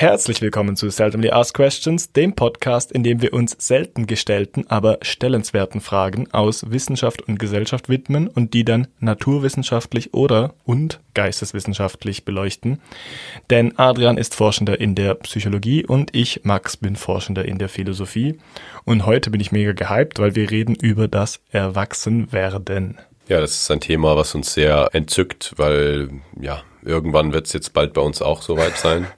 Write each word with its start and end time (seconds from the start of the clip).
Herzlich 0.00 0.40
willkommen 0.40 0.76
zu 0.76 0.90
Seldomly 0.90 1.30
Asked 1.30 1.54
Questions, 1.54 2.12
dem 2.12 2.36
Podcast, 2.36 2.92
in 2.92 3.02
dem 3.02 3.20
wir 3.20 3.32
uns 3.32 3.56
selten 3.58 4.06
gestellten, 4.06 4.64
aber 4.68 4.98
stellenswerten 5.02 5.80
Fragen 5.80 6.32
aus 6.32 6.70
Wissenschaft 6.70 7.22
und 7.22 7.40
Gesellschaft 7.40 7.88
widmen 7.88 8.28
und 8.28 8.54
die 8.54 8.64
dann 8.64 8.86
naturwissenschaftlich 9.00 10.14
oder 10.14 10.54
und 10.64 11.00
geisteswissenschaftlich 11.14 12.24
beleuchten. 12.24 12.80
Denn 13.50 13.76
Adrian 13.76 14.18
ist 14.18 14.36
Forschender 14.36 14.80
in 14.80 14.94
der 14.94 15.16
Psychologie 15.16 15.84
und 15.84 16.14
ich, 16.14 16.42
Max, 16.44 16.76
bin 16.76 16.94
Forschender 16.94 17.44
in 17.44 17.58
der 17.58 17.68
Philosophie. 17.68 18.38
Und 18.84 19.04
heute 19.04 19.30
bin 19.30 19.40
ich 19.40 19.50
mega 19.50 19.72
gehypt, 19.72 20.20
weil 20.20 20.36
wir 20.36 20.48
reden 20.48 20.76
über 20.76 21.08
das 21.08 21.40
Erwachsenwerden. 21.50 22.98
Ja, 23.26 23.40
das 23.40 23.62
ist 23.62 23.70
ein 23.72 23.80
Thema, 23.80 24.14
was 24.14 24.32
uns 24.36 24.54
sehr 24.54 24.90
entzückt, 24.92 25.54
weil 25.56 26.08
ja, 26.40 26.62
irgendwann 26.84 27.32
wird 27.32 27.46
es 27.46 27.52
jetzt 27.52 27.72
bald 27.72 27.94
bei 27.94 28.00
uns 28.00 28.22
auch 28.22 28.42
soweit 28.42 28.76
sein. 28.76 29.08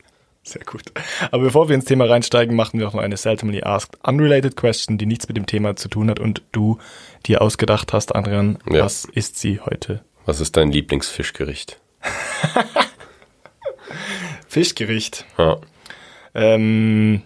Sehr 0.43 0.65
gut. 0.65 0.85
Aber 1.31 1.45
bevor 1.45 1.69
wir 1.69 1.75
ins 1.75 1.85
Thema 1.85 2.07
reinsteigen, 2.07 2.57
machen 2.57 2.79
wir 2.79 2.87
noch 2.87 2.95
mal 2.95 3.05
eine 3.05 3.17
Seldomly 3.17 3.63
Asked 3.63 3.99
Unrelated 4.03 4.57
Question, 4.57 4.97
die 4.97 5.07
nichts 5.07 5.29
mit 5.29 5.37
dem 5.37 5.47
Thema 5.47 5.77
zu 5.77 5.89
tun 5.89 6.09
hat 6.09 6.19
und 6.19 6.43
du 6.53 6.79
dir 7.27 7.43
ausgedacht 7.43 7.93
hast, 7.93 8.15
Adrian. 8.15 8.59
Ja. 8.69 8.85
Was 8.85 9.05
ist 9.05 9.39
sie 9.39 9.61
heute? 9.61 10.03
Was 10.25 10.41
ist 10.41 10.57
dein 10.57 10.73
Lieblingsfischgericht? 10.73 11.81
Fischgericht. 14.49 15.27
Ja. 15.39 15.59
Ähm, 16.35 17.23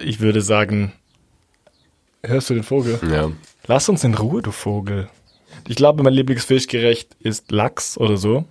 ich 0.00 0.20
würde 0.20 0.40
sagen, 0.40 0.92
hörst 2.22 2.50
du 2.50 2.54
den 2.54 2.62
Vogel? 2.62 2.98
Ja. 3.10 3.30
Lass 3.66 3.88
uns 3.88 4.04
in 4.04 4.14
Ruhe, 4.14 4.42
du 4.42 4.52
Vogel. 4.52 5.08
Ich 5.68 5.76
glaube, 5.76 6.02
mein 6.02 6.12
Lieblingsfischgericht 6.12 7.14
ist 7.20 7.50
Lachs 7.50 7.98
oder 7.98 8.16
so. 8.16 8.44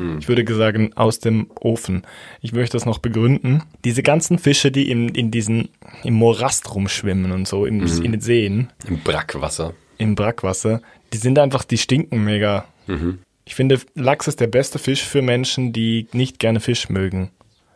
Hm. 0.00 0.18
Ich 0.18 0.28
würde 0.28 0.54
sagen, 0.54 0.92
aus 0.96 1.20
dem 1.20 1.48
Ofen. 1.60 2.02
Ich 2.40 2.52
möchte 2.52 2.76
das 2.76 2.86
noch 2.86 2.98
begründen. 2.98 3.62
Diese 3.84 4.02
ganzen 4.02 4.38
Fische, 4.38 4.72
die 4.72 4.90
in, 4.90 5.10
in 5.10 5.30
diesen, 5.30 5.68
im 6.02 6.14
Morast 6.14 6.74
rumschwimmen 6.74 7.32
und 7.32 7.46
so, 7.46 7.66
im, 7.66 7.78
mhm. 7.78 8.02
in 8.02 8.12
den 8.12 8.20
Seen. 8.20 8.70
Im 8.88 8.98
Brackwasser. 9.00 9.74
Im 9.98 10.14
Brackwasser. 10.14 10.80
Die 11.12 11.18
sind 11.18 11.38
einfach, 11.38 11.64
die 11.64 11.76
stinken 11.76 12.24
mega. 12.24 12.64
Mhm. 12.86 13.18
Ich 13.44 13.54
finde, 13.54 13.78
Lachs 13.94 14.26
ist 14.26 14.40
der 14.40 14.46
beste 14.46 14.78
Fisch 14.78 15.04
für 15.04 15.20
Menschen, 15.20 15.72
die 15.72 16.08
nicht 16.12 16.38
gerne 16.38 16.60
Fisch 16.60 16.88
mögen. 16.88 17.30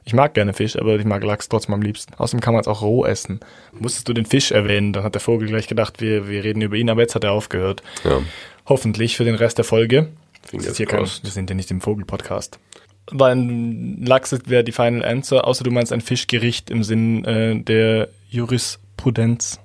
Ich 0.07 0.15
mag 0.15 0.33
gerne 0.35 0.55
Fisch, 0.55 0.77
aber 0.77 0.97
ich 0.97 1.05
mag 1.05 1.23
Lachs 1.25 1.49
trotzdem 1.49 1.75
am 1.75 1.83
liebsten. 1.83 2.15
Außerdem 2.15 2.41
kann 2.41 2.55
man 2.55 2.61
es 2.61 2.69
auch 2.69 2.83
roh 2.83 3.05
essen. 3.05 3.41
Musstest 3.79 4.09
du 4.09 4.13
den 4.13 4.27
Fisch 4.27 4.51
erwähnen, 4.51 4.93
dann 4.93 5.03
hat 5.03 5.15
der 5.15 5.21
Vogel 5.21 5.49
gleich 5.49 5.67
gedacht, 5.67 6.01
wir, 6.01 6.29
wir 6.29 6.45
reden 6.45 6.63
über 6.63 6.77
ihn, 6.77 6.89
aber 6.89 7.03
jetzt 7.03 7.15
hat 7.15 7.25
er 7.25 7.33
aufgehört. 7.33 7.83
Ja. 8.05 8.21
Hoffentlich 8.67 9.17
für 9.17 9.25
den 9.25 9.35
Rest 9.35 9.59
der 9.59 9.65
Folge. 9.65 10.09
Fingers 10.47 10.77
hier 10.77 10.87
kein, 10.87 11.01
wir 11.01 11.31
sind 11.31 11.51
ja 11.51 11.57
nicht 11.57 11.71
im 11.71 11.81
Vogel-Podcast. 11.81 12.59
Weil 13.11 13.37
ein 13.37 14.05
Lachs 14.05 14.35
wäre 14.47 14.65
die 14.65 14.73
Final 14.73 15.05
Answer, 15.05 15.47
außer 15.47 15.65
du 15.65 15.71
meinst 15.71 15.93
ein 15.93 16.01
Fischgericht 16.01 16.71
im 16.71 16.83
Sinn 16.83 17.25
äh, 17.25 17.61
der 17.61 18.09
Jurisprudenz. 18.29 19.61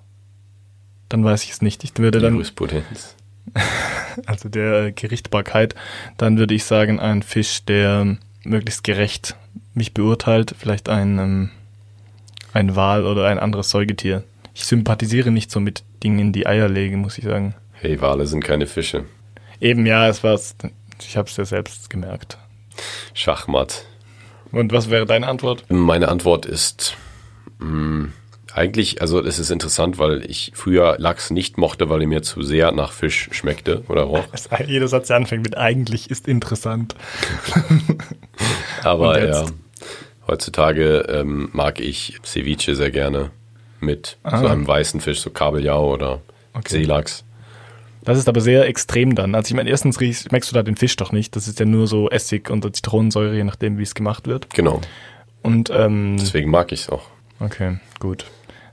Dann 1.08 1.24
weiß 1.24 1.44
ich 1.44 1.52
es 1.52 1.62
nicht. 1.62 1.84
Ich 1.84 1.98
würde 1.98 2.20
dann. 2.20 2.34
Jurisprudenz. 2.34 3.16
also 4.26 4.50
der 4.50 4.92
Gerichtbarkeit. 4.92 5.76
Dann 6.18 6.38
würde 6.38 6.54
ich 6.54 6.66
sagen, 6.66 7.00
ein 7.00 7.24
Fisch, 7.24 7.64
der 7.66 8.18
möglichst 8.44 8.84
gerecht 8.84 9.36
mich 9.74 9.94
beurteilt. 9.94 10.54
Vielleicht 10.58 10.90
ein, 10.90 11.18
ähm, 11.18 11.50
ein 12.54 12.76
Wal 12.76 13.06
oder 13.06 13.28
ein 13.28 13.40
anderes 13.40 13.70
Säugetier. 13.70 14.24
Ich 14.54 14.66
sympathisiere 14.66 15.32
nicht 15.32 15.52
so 15.52 15.60
mit 15.60 15.84
Dingen, 16.04 16.34
die 16.34 16.46
Eier 16.46 16.68
legen, 16.68 17.00
muss 17.00 17.18
ich 17.18 17.24
sagen. 17.24 17.56
Hey, 17.72 18.02
Wale 18.02 18.28
sind 18.28 18.44
keine 18.44 18.68
Fische. 18.68 19.06
Eben, 19.62 19.86
ja, 19.86 20.08
es 20.08 20.24
war's. 20.24 20.56
Ich 21.02 21.18
habe 21.18 21.30
es 21.30 21.38
ja 21.38 21.46
selbst 21.46 21.90
gemerkt. 21.90 22.38
Schachmatt. 23.14 23.86
Und 24.52 24.72
was 24.72 24.90
wäre 24.90 25.06
deine 25.06 25.28
Antwort? 25.28 25.66
Meine 25.70 26.08
Antwort 26.08 26.46
ist 26.46 26.96
mh, 27.60 27.68
mm, 27.68 28.14
eigentlich, 28.54 29.02
also 29.02 29.22
es 29.24 29.40
ist 29.40 29.52
interessant, 29.52 30.00
weil 30.00 30.30
ich 30.30 30.52
früher 30.56 30.96
Lachs 30.98 31.30
nicht 31.30 31.58
mochte, 31.58 31.90
weil 31.90 32.02
er 32.02 32.08
mir 32.08 32.22
zu 32.22 32.42
sehr 32.42 32.72
nach 32.72 32.92
Fisch 32.92 33.30
schmeckte 33.32 33.84
oder 33.88 34.04
roch. 34.04 34.26
Jeder 34.68 34.88
Satz 34.88 35.08
der 35.08 35.18
anfängt 35.18 35.44
mit 35.44 35.58
eigentlich 35.58 36.10
ist 36.10 36.28
interessant. 36.28 36.96
Aber 38.84 39.24
ja, 39.24 39.46
heutzutage 40.28 41.06
ähm, 41.10 41.50
mag 41.54 41.80
ich 41.80 42.20
Ceviche 42.24 42.76
sehr 42.76 42.92
gerne 42.92 43.32
mit 43.80 44.18
ah. 44.24 44.40
so 44.40 44.48
einem 44.48 44.68
weißen 44.68 45.00
Fisch, 45.00 45.22
so 45.22 45.30
Kabeljau 45.30 45.94
oder 45.94 46.22
okay. 46.54 46.70
Seelachs. 46.70 47.24
Das 48.10 48.18
ist 48.18 48.28
aber 48.28 48.42
sehr 48.42 48.68
extrem 48.68 49.14
dann. 49.14 49.36
Also 49.36 49.50
ich 49.50 49.54
meine, 49.54 49.70
erstens 49.70 50.02
riechst, 50.02 50.30
schmeckst 50.30 50.50
du 50.50 50.56
da 50.56 50.64
den 50.64 50.76
Fisch 50.76 50.96
doch 50.96 51.12
nicht. 51.12 51.36
Das 51.36 51.48
ist 51.48 51.60
ja 51.60 51.66
nur 51.68 51.86
so 51.86 52.10
Essig 52.10 52.50
und 52.50 52.64
Zitronensäure, 52.76 53.36
je 53.36 53.44
nachdem, 53.44 53.78
wie 53.78 53.84
es 53.84 53.94
gemacht 53.94 54.26
wird. 54.26 54.50
Genau. 54.50 54.82
Und 55.44 55.70
ähm, 55.70 56.18
deswegen 56.20 56.50
mag 56.50 56.72
ich 56.72 56.82
es 56.82 56.90
auch. 56.90 57.04
Okay, 57.40 57.78
gut. 58.00 58.26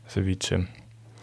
Ceviche. 0.09 0.69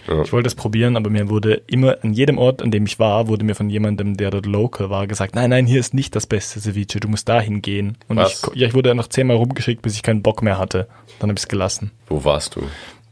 Ja. 0.08 0.22
Ich 0.22 0.32
wollte 0.32 0.46
es 0.46 0.54
probieren, 0.54 0.96
aber 0.96 1.10
mir 1.10 1.28
wurde 1.28 1.64
immer 1.66 1.98
an 2.04 2.14
jedem 2.14 2.38
Ort, 2.38 2.62
an 2.62 2.70
dem 2.70 2.86
ich 2.86 3.00
war, 3.00 3.28
wurde 3.30 3.46
mir 3.46 3.56
von 3.56 3.72
jemandem, 3.72 4.16
der 4.16 4.30
dort 4.30 4.46
local 4.46 4.92
war, 4.92 5.08
gesagt, 5.08 5.34
nein, 5.34 5.50
nein, 5.50 5.66
hier 5.66 5.80
ist 5.80 5.96
nicht 5.96 6.16
das 6.16 6.28
beste 6.28 6.60
Ceviche, 6.60 7.00
du 7.00 7.08
musst 7.08 7.28
dahin 7.28 7.64
gehen. 7.64 7.98
Und 8.10 8.18
Was? 8.18 8.48
ich, 8.54 8.56
ja, 8.56 8.68
ich 8.68 8.76
wurde 8.76 8.90
dann 8.90 8.98
noch 8.98 9.08
zehnmal 9.08 9.38
rumgeschickt, 9.38 9.82
bis 9.82 9.96
ich 9.96 10.04
keinen 10.04 10.22
Bock 10.22 10.44
mehr 10.44 10.60
hatte. 10.60 10.88
Dann 11.18 11.32
habe 11.32 11.40
ich 11.40 11.46
es 11.46 11.48
gelassen. 11.48 11.90
Wo 12.10 12.24
warst 12.24 12.58
du? 12.58 12.62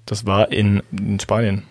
Das 0.06 0.28
war 0.28 0.52
in, 0.52 0.84
in 0.92 1.20
Spanien. 1.20 1.64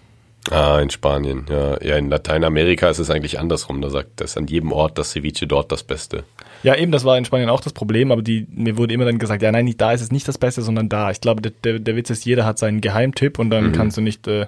Ah, 0.49 0.81
in 0.81 0.89
Spanien, 0.89 1.45
ja. 1.51 1.83
Ja, 1.83 1.97
in 1.97 2.09
Lateinamerika 2.09 2.89
ist 2.89 2.99
es 2.99 3.11
eigentlich 3.11 3.39
andersrum. 3.39 3.83
Da 3.83 3.91
sagt 3.91 4.21
das 4.21 4.37
an 4.37 4.47
jedem 4.47 4.73
Ort 4.73 4.97
das 4.97 5.11
Ceviche 5.11 5.47
dort 5.47 5.71
das 5.71 5.83
Beste. 5.83 6.25
Ja, 6.63 6.77
eben, 6.77 6.93
das 6.93 7.05
war 7.05 7.19
in 7.19 7.25
Spanien 7.25 7.51
auch 7.51 7.61
das 7.61 7.75
Problem, 7.75 8.11
aber 8.11 8.23
die, 8.23 8.47
mir 8.51 8.79
wurde 8.79 8.95
immer 8.95 9.05
dann 9.05 9.19
gesagt, 9.19 9.43
ja, 9.43 9.53
nein, 9.53 9.67
nicht 9.67 9.81
da 9.81 9.93
ist 9.93 10.01
es 10.01 10.11
nicht 10.11 10.27
das 10.27 10.39
Beste, 10.39 10.63
sondern 10.63 10.89
da. 10.89 11.11
Ich 11.11 11.21
glaube, 11.21 11.43
der, 11.43 11.53
der, 11.65 11.79
der 11.79 11.97
Witz 11.97 12.11
ist, 12.11 12.25
jeder 12.25 12.47
hat 12.47 12.59
seinen 12.59 12.81
Geheimtipp 12.81 13.39
und 13.39 13.51
dann 13.51 13.69
mhm. 13.69 13.73
kannst 13.73 13.99
du 13.99 14.01
nicht, 14.01 14.27
äh, 14.29 14.47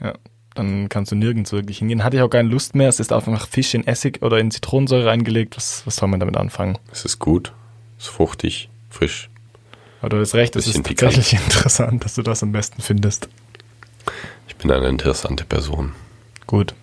ja, 0.00 0.14
dann 0.54 0.88
kannst 0.90 1.10
du 1.10 1.16
nirgends 1.16 1.52
wirklich 1.52 1.78
hingehen. 1.78 2.04
Hatte 2.04 2.16
ich 2.16 2.22
auch 2.22 2.28
keine 2.28 2.48
Lust 2.48 2.74
mehr. 2.74 2.88
Es 2.88 3.00
ist 3.00 3.12
einfach 3.12 3.46
Fisch 3.48 3.74
in 3.74 3.86
Essig 3.86 4.22
oder 4.22 4.38
in 4.38 4.50
Zitronensäure 4.50 5.10
eingelegt. 5.10 5.56
Was, 5.56 5.86
was 5.86 5.96
soll 5.96 6.08
man 6.08 6.20
damit 6.20 6.36
anfangen? 6.36 6.78
Es 6.92 7.04
ist 7.04 7.18
gut, 7.18 7.52
es 7.96 8.04
ist 8.04 8.10
fruchtig, 8.10 8.68
frisch. 8.90 9.30
Aber 10.00 10.10
du 10.10 10.20
hast 10.20 10.34
recht, 10.34 10.54
es 10.54 10.66
ist 10.66 10.84
tatsächlich 10.84 11.32
interessant, 11.44 12.04
dass 12.04 12.14
du 12.14 12.22
das 12.22 12.42
am 12.42 12.52
besten 12.52 12.82
findest 12.82 13.28
bin 14.58 14.70
eine 14.70 14.88
interessante 14.88 15.44
Person. 15.44 15.94
Gut. 16.46 16.74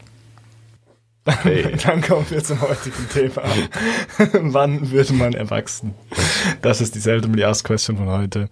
Okay. 1.25 1.75
Dann 1.85 2.01
kommen 2.01 2.25
wir 2.29 2.43
zum 2.43 2.61
heutigen 2.61 3.09
Thema. 3.11 3.43
Wann 4.53 4.91
wird 4.91 5.11
man 5.11 5.33
erwachsen? 5.33 5.95
Das 6.61 6.81
ist 6.81 6.95
die 6.95 6.99
Seldomly 6.99 7.43
Asked 7.43 7.65
Question 7.65 7.97
von 7.97 8.09
heute. 8.09 8.49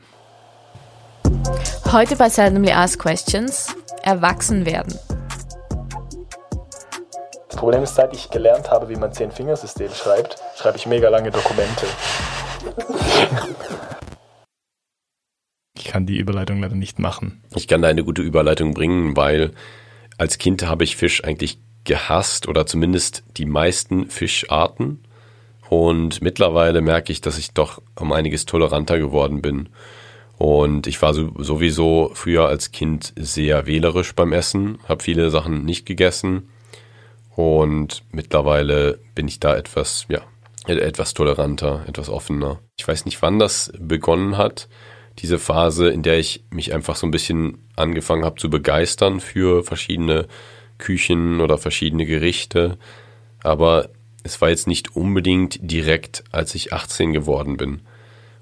Heute 1.91 2.15
bei 2.15 2.29
Seldomly 2.29 2.71
Asked 2.71 2.99
Questions 2.99 3.75
Erwachsen 4.01 4.65
werden. 4.65 4.97
Das 7.47 7.55
Problem 7.57 7.83
ist, 7.83 7.95
seit 7.95 8.13
ich 8.13 8.29
gelernt 8.29 8.71
habe, 8.71 8.89
wie 8.89 8.95
man 8.95 9.13
Zehn-Fingersystem 9.13 9.91
schreibt, 9.93 10.37
schreibe 10.57 10.77
ich 10.77 10.85
mega 10.87 11.07
lange 11.09 11.31
Dokumente. 11.31 11.85
Ich 15.93 15.95
kann 15.95 16.07
die 16.07 16.17
Überleitung 16.17 16.59
leider 16.59 16.73
nicht 16.73 16.97
machen. 16.97 17.43
Ich 17.53 17.67
kann 17.67 17.83
da 17.83 17.87
eine 17.87 18.03
gute 18.03 18.23
Überleitung 18.23 18.73
bringen, 18.73 19.15
weil 19.15 19.51
als 20.17 20.39
Kind 20.39 20.65
habe 20.65 20.83
ich 20.83 20.95
Fisch 20.95 21.23
eigentlich 21.23 21.59
gehasst 21.83 22.47
oder 22.47 22.65
zumindest 22.65 23.21
die 23.37 23.45
meisten 23.45 24.09
Fischarten. 24.09 25.03
Und 25.69 26.19
mittlerweile 26.23 26.81
merke 26.81 27.11
ich, 27.11 27.21
dass 27.21 27.37
ich 27.37 27.51
doch 27.51 27.79
um 27.95 28.11
einiges 28.11 28.47
toleranter 28.47 28.97
geworden 28.97 29.43
bin. 29.43 29.69
Und 30.39 30.87
ich 30.87 30.99
war 31.03 31.13
sowieso 31.13 32.09
früher 32.15 32.47
als 32.47 32.71
Kind 32.71 33.13
sehr 33.15 33.67
wählerisch 33.67 34.15
beim 34.15 34.33
Essen, 34.33 34.79
habe 34.87 35.03
viele 35.03 35.29
Sachen 35.29 35.63
nicht 35.63 35.85
gegessen. 35.85 36.49
Und 37.35 38.03
mittlerweile 38.11 38.97
bin 39.13 39.27
ich 39.27 39.39
da 39.39 39.55
etwas, 39.55 40.07
ja, 40.09 40.21
etwas 40.65 41.13
toleranter, 41.13 41.83
etwas 41.85 42.09
offener. 42.09 42.57
Ich 42.79 42.87
weiß 42.87 43.05
nicht, 43.05 43.21
wann 43.21 43.37
das 43.37 43.71
begonnen 43.77 44.37
hat 44.37 44.67
diese 45.19 45.39
Phase, 45.39 45.89
in 45.89 46.03
der 46.03 46.19
ich 46.19 46.43
mich 46.49 46.73
einfach 46.73 46.95
so 46.95 47.07
ein 47.07 47.11
bisschen 47.11 47.59
angefangen 47.75 48.25
habe 48.25 48.39
zu 48.39 48.49
begeistern 48.49 49.19
für 49.19 49.63
verschiedene 49.63 50.27
Küchen 50.77 51.39
oder 51.39 51.57
verschiedene 51.57 52.05
Gerichte. 52.05 52.77
Aber 53.43 53.89
es 54.23 54.41
war 54.41 54.49
jetzt 54.49 54.67
nicht 54.67 54.95
unbedingt 54.95 55.59
direkt, 55.61 56.23
als 56.31 56.55
ich 56.55 56.73
18 56.73 57.13
geworden 57.13 57.57
bin. 57.57 57.81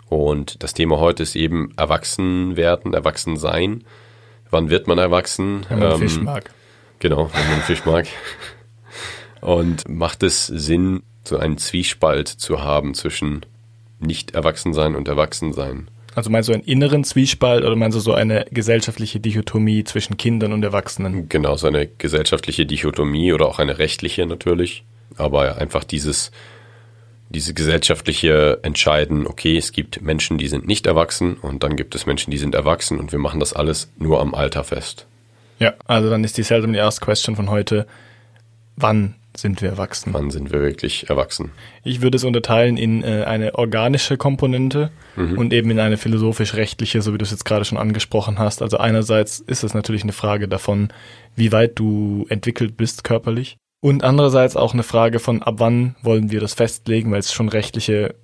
Und 0.07 0.62
das 0.63 0.74
Thema 0.74 1.00
heute 1.00 1.24
ist 1.24 1.36
eben 1.36 1.74
Erwachsen 1.78 2.57
werden, 2.57 2.94
Erwachsen 2.94 3.38
sein. 3.38 3.84
Wann 4.50 4.69
wird 4.69 4.88
man 4.88 4.98
erwachsen? 4.98 5.66
Wenn 5.69 5.80
man 5.80 5.92
ähm, 5.94 6.00
Fisch 6.00 6.19
mag. 6.19 6.51
Genau, 7.00 7.31
wenn 7.34 7.50
man 7.50 7.62
Fisch 7.62 7.86
mag. 7.86 8.07
Und 9.42 9.88
macht 9.88 10.24
es 10.24 10.48
Sinn, 10.48 11.04
so 11.24 11.38
einen 11.38 11.57
Zwiespalt 11.57 12.28
zu 12.28 12.62
haben 12.62 12.94
zwischen 12.94 13.45
nicht 14.00 14.31
erwachsen 14.31 14.74
sein 14.74 14.95
und 14.95 15.07
erwachsen 15.07 15.54
sein? 15.54 15.90
Also 16.13 16.30
meinst 16.30 16.50
du 16.50 16.54
einen 16.54 16.63
inneren 16.63 17.04
Zwiespalt 17.04 17.63
oder 17.63 17.75
meinst 17.75 17.96
du 17.96 18.02
so 18.02 18.13
eine 18.13 18.46
gesellschaftliche 18.52 19.19
Dichotomie 19.19 19.84
zwischen 19.84 20.18
Kindern 20.18 20.52
und 20.52 20.63
Erwachsenen? 20.63 21.30
Genau, 21.30 21.56
so 21.56 21.68
eine 21.68 21.88
gesellschaftliche 21.88 22.66
Dichotomie 22.66 23.31
oder 23.31 23.48
auch 23.48 23.60
eine 23.60 23.78
rechtliche 23.80 24.25
natürlich. 24.25 24.84
Aber 25.18 25.58
einfach 25.58 25.84
dieses, 25.84 26.31
diese 27.30 27.54
gesellschaftliche 27.54 28.60
Entscheiden, 28.62 29.25
okay, 29.25 29.58
es 29.58 29.72
gibt 29.72 30.02
Menschen, 30.02 30.38
die 30.38 30.48
sind 30.48 30.68
nicht 30.68 30.86
erwachsen 30.86 31.36
und 31.36 31.63
dann 31.63 31.78
gibt 31.78 31.96
es 31.96 32.06
Menschen, 32.06 32.31
die 32.31 32.38
sind 32.38 32.56
erwachsen 32.56 33.00
und 33.00 33.12
wir 33.12 33.19
machen 33.19 33.40
das 33.40 33.54
alles 33.54 33.90
nur 33.98 34.19
am 34.19 34.36
Alter 34.36 34.64
fest. 34.64 35.07
Ja, 35.60 35.74
also 35.86 36.10
dann 36.10 36.24
ist 36.24 36.38
die 36.38 36.44
seldomly 36.44 36.80
asked 36.80 37.02
question 37.02 37.36
von 37.36 37.50
heute, 37.50 37.88
wann 38.75 39.16
sind 39.36 39.62
wir 39.62 39.69
erwachsen? 39.69 40.13
Wann 40.13 40.30
sind 40.30 40.51
wir 40.51 40.62
wirklich 40.62 41.10
erwachsen? 41.10 41.51
Ich 41.83 42.01
würde 42.01 42.18
es 42.18 42.24
unterteilen 42.24 42.78
in 42.78 43.04
äh, 43.04 43.24
eine 43.25 43.56
organische 43.56 44.18
Komponente 44.18 44.92
mhm. 45.16 45.38
und 45.38 45.54
eben 45.54 45.72
in 45.72 45.80
eine 45.80 45.98
philosophisch-rechtliche, 45.98 47.01
so 47.01 47.13
wie 47.13 47.18
du 47.18 47.24
es 47.24 47.31
jetzt 47.31 47.45
gerade 47.45 47.66
schon 47.66 47.78
angesprochen 47.78 48.39
hast. 48.39 48.62
Also 48.62 48.78
einerseits 48.78 49.39
ist 49.39 49.63
es 49.63 49.74
natürlich 49.74 50.04
eine 50.04 50.12
Frage 50.12 50.48
davon, 50.48 50.89
wie 51.36 51.51
weit 51.51 51.80
du 51.80 52.25
entwickelt 52.30 52.78
bist 52.78 53.04
körperlich. 53.04 53.57
Und 53.81 54.04
andererseits 54.04 54.56
auch 54.56 54.74
eine 54.74 54.83
Frage 54.83 55.19
von, 55.19 55.42
ab 55.42 55.56
wann 55.57 55.95
wollen 56.04 56.30
wir 56.30 56.39
das 56.39 56.54
festlegen, 56.54 57.12
weil 57.12 57.19
es 57.19 57.33
schon 57.33 57.50
rechtliche 57.50 58.16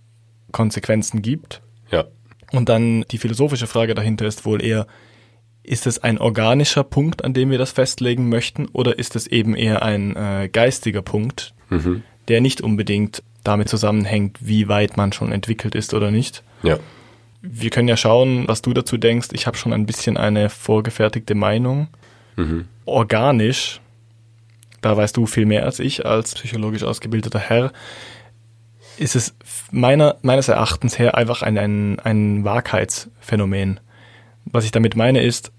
Konsequenzen 0.51 1.21
gibt. 1.21 1.61
Ja. 1.91 2.05
Und 2.51 2.69
dann 2.69 3.05
die 3.11 3.17
philosophische 3.17 3.67
Frage 3.67 3.95
dahinter 3.95 4.25
ist 4.25 4.45
wohl 4.45 4.63
eher, 4.63 4.87
ist 5.67 5.85
es 5.85 5.99
ein 5.99 6.17
organischer 6.17 6.83
Punkt, 6.83 7.23
an 7.23 7.33
dem 7.33 7.51
wir 7.51 7.57
das 7.57 7.71
festlegen 7.71 8.29
möchten, 8.29 8.67
oder 8.73 8.97
ist 8.97 9.15
es 9.15 9.27
eben 9.27 9.55
eher 9.55 9.83
ein 9.83 10.15
äh, 10.15 10.49
geistiger 10.51 11.01
Punkt, 11.01 11.53
mhm. 11.69 12.03
der 12.27 12.41
nicht 12.41 12.61
unbedingt 12.61 13.23
damit 13.43 13.69
zusammenhängt, 13.69 14.37
wie 14.41 14.67
weit 14.67 14.97
man 14.97 15.13
schon 15.13 15.31
entwickelt 15.31 15.75
ist 15.75 15.93
oder 15.93 16.11
nicht? 16.11 16.43
Ja. 16.63 16.79
Wir 17.41 17.69
können 17.69 17.87
ja 17.87 17.97
schauen, 17.97 18.47
was 18.47 18.61
du 18.61 18.73
dazu 18.73 18.97
denkst. 18.97 19.29
Ich 19.33 19.47
habe 19.47 19.57
schon 19.57 19.71
ein 19.71 19.85
bisschen 19.85 20.17
eine 20.17 20.49
vorgefertigte 20.49 21.35
Meinung. 21.35 21.87
Mhm. 22.35 22.65
Organisch 22.85 23.79
da 24.81 24.95
weißt 24.95 25.17
du 25.17 25.25
viel 25.25 25.45
mehr 25.45 25.65
als 25.65 25.79
ich 25.79 26.05
als 26.05 26.33
psychologisch 26.35 26.83
ausgebildeter 26.83 27.39
Herr, 27.39 27.71
ist 28.97 29.15
es 29.15 29.35
meiner, 29.71 30.17
meines 30.21 30.47
Erachtens 30.47 30.97
her 30.97 31.15
einfach 31.15 31.41
ein, 31.41 31.57
ein, 31.57 31.99
ein 31.99 32.43
Wahrheitsphänomen. 32.43 33.79
Was 34.45 34.65
ich 34.65 34.71
damit 34.71 34.95
meine 34.95 35.21
ist, 35.21 35.51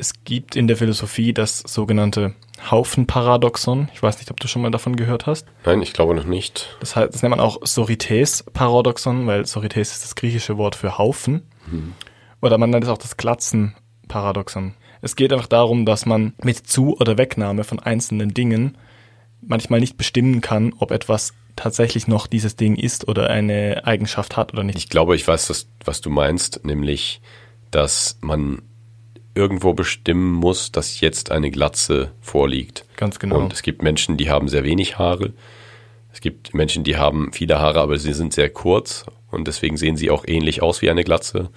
es 0.00 0.24
gibt 0.24 0.56
in 0.56 0.66
der 0.66 0.76
Philosophie 0.76 1.32
das 1.32 1.58
sogenannte 1.58 2.34
Haufenparadoxon. 2.70 3.88
Ich 3.92 4.02
weiß 4.02 4.18
nicht, 4.18 4.30
ob 4.30 4.40
du 4.40 4.48
schon 4.48 4.62
mal 4.62 4.70
davon 4.70 4.96
gehört 4.96 5.26
hast. 5.26 5.46
Nein, 5.64 5.82
ich 5.82 5.92
glaube 5.92 6.14
noch 6.14 6.24
nicht. 6.24 6.76
Das, 6.80 6.96
heißt, 6.96 7.14
das 7.14 7.22
nennt 7.22 7.30
man 7.30 7.40
auch 7.40 7.58
Sorites-Paradoxon, 7.62 9.26
weil 9.26 9.46
Sorites 9.46 9.92
ist 9.92 10.04
das 10.04 10.14
griechische 10.14 10.56
Wort 10.56 10.74
für 10.74 10.98
Haufen. 10.98 11.42
Mhm. 11.70 11.92
Oder 12.40 12.58
man 12.58 12.70
nennt 12.70 12.84
es 12.84 12.90
auch 12.90 12.98
das 12.98 13.16
Glatzen-Paradoxon. 13.16 14.74
Es 15.02 15.16
geht 15.16 15.32
einfach 15.32 15.46
darum, 15.46 15.86
dass 15.86 16.06
man 16.06 16.34
mit 16.42 16.66
Zu- 16.66 16.96
oder 16.96 17.18
Wegnahme 17.18 17.64
von 17.64 17.78
einzelnen 17.78 18.34
Dingen 18.34 18.76
manchmal 19.42 19.80
nicht 19.80 19.96
bestimmen 19.96 20.40
kann, 20.40 20.74
ob 20.78 20.90
etwas 20.90 21.34
tatsächlich 21.56 22.08
noch 22.08 22.26
dieses 22.26 22.56
Ding 22.56 22.76
ist 22.76 23.06
oder 23.08 23.28
eine 23.28 23.82
Eigenschaft 23.84 24.36
hat 24.36 24.52
oder 24.52 24.64
nicht. 24.64 24.78
Ich 24.78 24.88
glaube, 24.88 25.16
ich 25.16 25.26
weiß, 25.26 25.66
was 25.84 26.00
du 26.00 26.10
meinst, 26.10 26.64
nämlich, 26.64 27.20
dass 27.70 28.18
man 28.20 28.62
irgendwo 29.40 29.72
bestimmen 29.72 30.32
muss, 30.32 30.70
dass 30.70 31.00
jetzt 31.00 31.30
eine 31.30 31.50
Glatze 31.50 32.12
vorliegt. 32.20 32.84
Ganz 32.98 33.18
genau. 33.18 33.38
Und 33.38 33.54
es 33.54 33.62
gibt 33.62 33.82
Menschen, 33.82 34.18
die 34.18 34.28
haben 34.28 34.48
sehr 34.48 34.64
wenig 34.64 34.98
Haare. 34.98 35.32
Es 36.12 36.20
gibt 36.20 36.52
Menschen, 36.52 36.84
die 36.84 36.98
haben 36.98 37.32
viele 37.32 37.58
Haare, 37.58 37.80
aber 37.80 37.96
sie 37.96 38.12
sind 38.12 38.34
sehr 38.34 38.50
kurz 38.50 39.06
und 39.30 39.48
deswegen 39.48 39.78
sehen 39.78 39.96
sie 39.96 40.10
auch 40.10 40.24
ähnlich 40.26 40.60
aus 40.60 40.82
wie 40.82 40.90
eine 40.90 41.04
Glatze. 41.04 41.48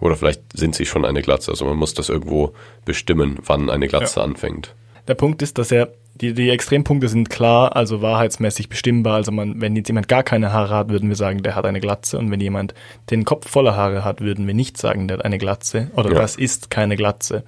Oder 0.00 0.16
vielleicht 0.16 0.40
sind 0.52 0.74
sie 0.74 0.84
schon 0.84 1.04
eine 1.04 1.22
Glatze. 1.22 1.52
Also 1.52 1.64
man 1.64 1.76
muss 1.76 1.94
das 1.94 2.08
irgendwo 2.08 2.54
bestimmen, 2.84 3.38
wann 3.44 3.70
eine 3.70 3.86
Glatze 3.86 4.18
ja. 4.18 4.24
anfängt. 4.24 4.74
Der 5.08 5.14
Punkt 5.14 5.40
ist, 5.40 5.56
dass 5.56 5.72
er, 5.72 5.88
die, 6.14 6.34
die 6.34 6.50
Extrempunkte 6.50 7.08
sind 7.08 7.30
klar, 7.30 7.74
also 7.74 8.02
wahrheitsmäßig 8.02 8.68
bestimmbar. 8.68 9.14
Also 9.14 9.32
man, 9.32 9.60
wenn 9.60 9.74
jetzt 9.74 9.88
jemand 9.88 10.06
gar 10.06 10.22
keine 10.22 10.52
Haare 10.52 10.74
hat, 10.74 10.90
würden 10.90 11.08
wir 11.08 11.16
sagen, 11.16 11.42
der 11.42 11.54
hat 11.54 11.64
eine 11.64 11.80
Glatze. 11.80 12.18
Und 12.18 12.30
wenn 12.30 12.40
jemand 12.40 12.74
den 13.10 13.24
Kopf 13.24 13.48
voller 13.48 13.74
Haare 13.74 14.04
hat, 14.04 14.20
würden 14.20 14.46
wir 14.46 14.54
nicht 14.54 14.76
sagen, 14.76 15.08
der 15.08 15.18
hat 15.18 15.24
eine 15.24 15.38
Glatze. 15.38 15.90
Oder 15.96 16.12
ja. 16.12 16.18
das 16.18 16.36
ist 16.36 16.70
keine 16.70 16.96
Glatze. 16.96 17.42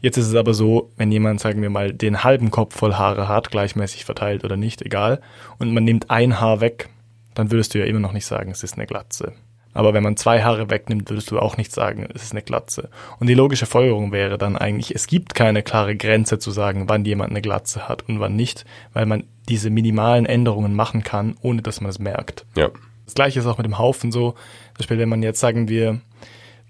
Jetzt 0.00 0.18
ist 0.18 0.28
es 0.28 0.34
aber 0.34 0.54
so, 0.54 0.92
wenn 0.96 1.10
jemand, 1.10 1.40
sagen 1.40 1.62
wir 1.62 1.70
mal, 1.70 1.92
den 1.92 2.22
halben 2.22 2.50
Kopf 2.50 2.76
voll 2.76 2.94
Haare 2.94 3.26
hat, 3.26 3.50
gleichmäßig 3.50 4.04
verteilt 4.04 4.44
oder 4.44 4.56
nicht, 4.56 4.82
egal, 4.82 5.20
und 5.58 5.72
man 5.72 5.82
nimmt 5.82 6.10
ein 6.10 6.40
Haar 6.40 6.60
weg, 6.60 6.90
dann 7.34 7.50
würdest 7.50 7.74
du 7.74 7.78
ja 7.78 7.86
immer 7.86 8.00
noch 8.00 8.12
nicht 8.12 8.26
sagen, 8.26 8.50
es 8.50 8.62
ist 8.62 8.74
eine 8.74 8.86
Glatze. 8.86 9.32
Aber 9.74 9.92
wenn 9.92 10.02
man 10.02 10.16
zwei 10.16 10.42
Haare 10.42 10.70
wegnimmt, 10.70 11.10
würdest 11.10 11.30
du 11.30 11.38
auch 11.38 11.56
nicht 11.56 11.72
sagen, 11.72 12.08
es 12.14 12.22
ist 12.22 12.32
eine 12.32 12.42
Glatze. 12.42 12.88
Und 13.18 13.26
die 13.26 13.34
logische 13.34 13.66
Folgerung 13.66 14.12
wäre 14.12 14.38
dann 14.38 14.56
eigentlich, 14.56 14.94
es 14.94 15.08
gibt 15.08 15.34
keine 15.34 15.62
klare 15.62 15.96
Grenze 15.96 16.38
zu 16.38 16.52
sagen, 16.52 16.88
wann 16.88 17.04
jemand 17.04 17.30
eine 17.30 17.42
Glatze 17.42 17.88
hat 17.88 18.08
und 18.08 18.20
wann 18.20 18.36
nicht, 18.36 18.64
weil 18.92 19.04
man 19.04 19.24
diese 19.48 19.70
minimalen 19.70 20.26
Änderungen 20.26 20.74
machen 20.74 21.02
kann, 21.02 21.36
ohne 21.42 21.60
dass 21.60 21.80
man 21.80 21.90
es 21.90 21.98
merkt. 21.98 22.46
Ja. 22.56 22.70
Das 23.04 23.14
gleiche 23.14 23.40
ist 23.40 23.46
auch 23.46 23.58
mit 23.58 23.66
dem 23.66 23.78
Haufen 23.78 24.12
so. 24.12 24.30
Zum 24.30 24.78
Beispiel, 24.78 24.98
wenn 24.98 25.08
man 25.08 25.22
jetzt, 25.22 25.40
sagen 25.40 25.68
wir, 25.68 26.00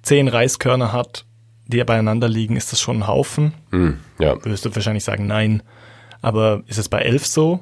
zehn 0.02 0.26
Reiskörner 0.26 0.92
hat, 0.92 1.26
die 1.66 1.82
beieinander 1.84 2.28
liegen, 2.28 2.56
ist 2.56 2.72
das 2.72 2.80
schon 2.80 2.98
ein 2.98 3.06
Haufen? 3.06 3.54
Mm, 3.70 3.90
ja. 4.18 4.34
Würdest 4.44 4.64
du 4.64 4.74
wahrscheinlich 4.74 5.04
sagen, 5.04 5.26
nein. 5.26 5.62
Aber 6.20 6.62
ist 6.66 6.78
es 6.78 6.88
bei 6.88 7.00
elf 7.00 7.26
so? 7.26 7.60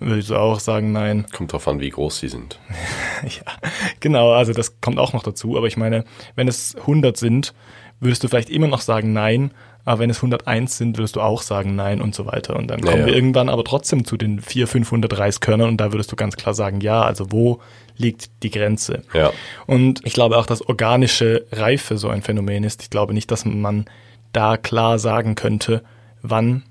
Würde 0.00 0.18
ich 0.18 0.32
auch 0.32 0.60
sagen, 0.60 0.92
nein. 0.92 1.26
Kommt 1.30 1.52
drauf 1.52 1.68
an, 1.68 1.78
wie 1.78 1.90
groß 1.90 2.18
sie 2.18 2.28
sind. 2.28 2.58
ja, 3.22 3.52
genau, 4.00 4.32
also 4.32 4.54
das 4.54 4.80
kommt 4.80 4.98
auch 4.98 5.12
noch 5.12 5.22
dazu. 5.22 5.58
Aber 5.58 5.66
ich 5.66 5.76
meine, 5.76 6.04
wenn 6.36 6.48
es 6.48 6.74
100 6.74 7.16
sind, 7.16 7.52
würdest 8.00 8.24
du 8.24 8.28
vielleicht 8.28 8.48
immer 8.48 8.66
noch 8.66 8.80
sagen 8.80 9.12
nein. 9.12 9.52
Aber 9.84 10.00
wenn 10.00 10.10
es 10.10 10.18
101 10.18 10.76
sind, 10.76 10.98
würdest 10.98 11.16
du 11.16 11.20
auch 11.20 11.42
sagen 11.42 11.74
nein 11.74 12.00
und 12.00 12.14
so 12.14 12.26
weiter. 12.26 12.56
Und 12.56 12.68
dann 12.68 12.80
kommen 12.80 12.94
ja, 12.94 13.00
ja. 13.00 13.06
wir 13.06 13.14
irgendwann 13.14 13.48
aber 13.48 13.62
trotzdem 13.64 14.04
zu 14.04 14.16
den 14.16 14.40
400, 14.40 14.70
500 14.70 15.18
Reiskörnern 15.18 15.68
und 15.68 15.78
da 15.78 15.92
würdest 15.92 16.10
du 16.12 16.16
ganz 16.16 16.36
klar 16.36 16.54
sagen, 16.54 16.80
ja, 16.80 17.02
also 17.02 17.30
wo 17.30 17.60
liegt 17.96 18.42
die 18.42 18.50
Grenze? 18.50 19.02
Ja. 19.12 19.32
Und 19.66 20.00
ich 20.04 20.14
glaube 20.14 20.38
auch, 20.38 20.46
dass 20.46 20.66
organische 20.66 21.46
Reife 21.52 21.98
so 21.98 22.08
ein 22.08 22.22
Phänomen 22.22 22.64
ist. 22.64 22.82
Ich 22.82 22.90
glaube 22.90 23.14
nicht, 23.14 23.30
dass 23.30 23.44
man 23.44 23.84
da 24.32 24.56
klar 24.56 24.98
sagen 24.98 25.34
könnte, 25.34 25.82
wann 26.22 26.62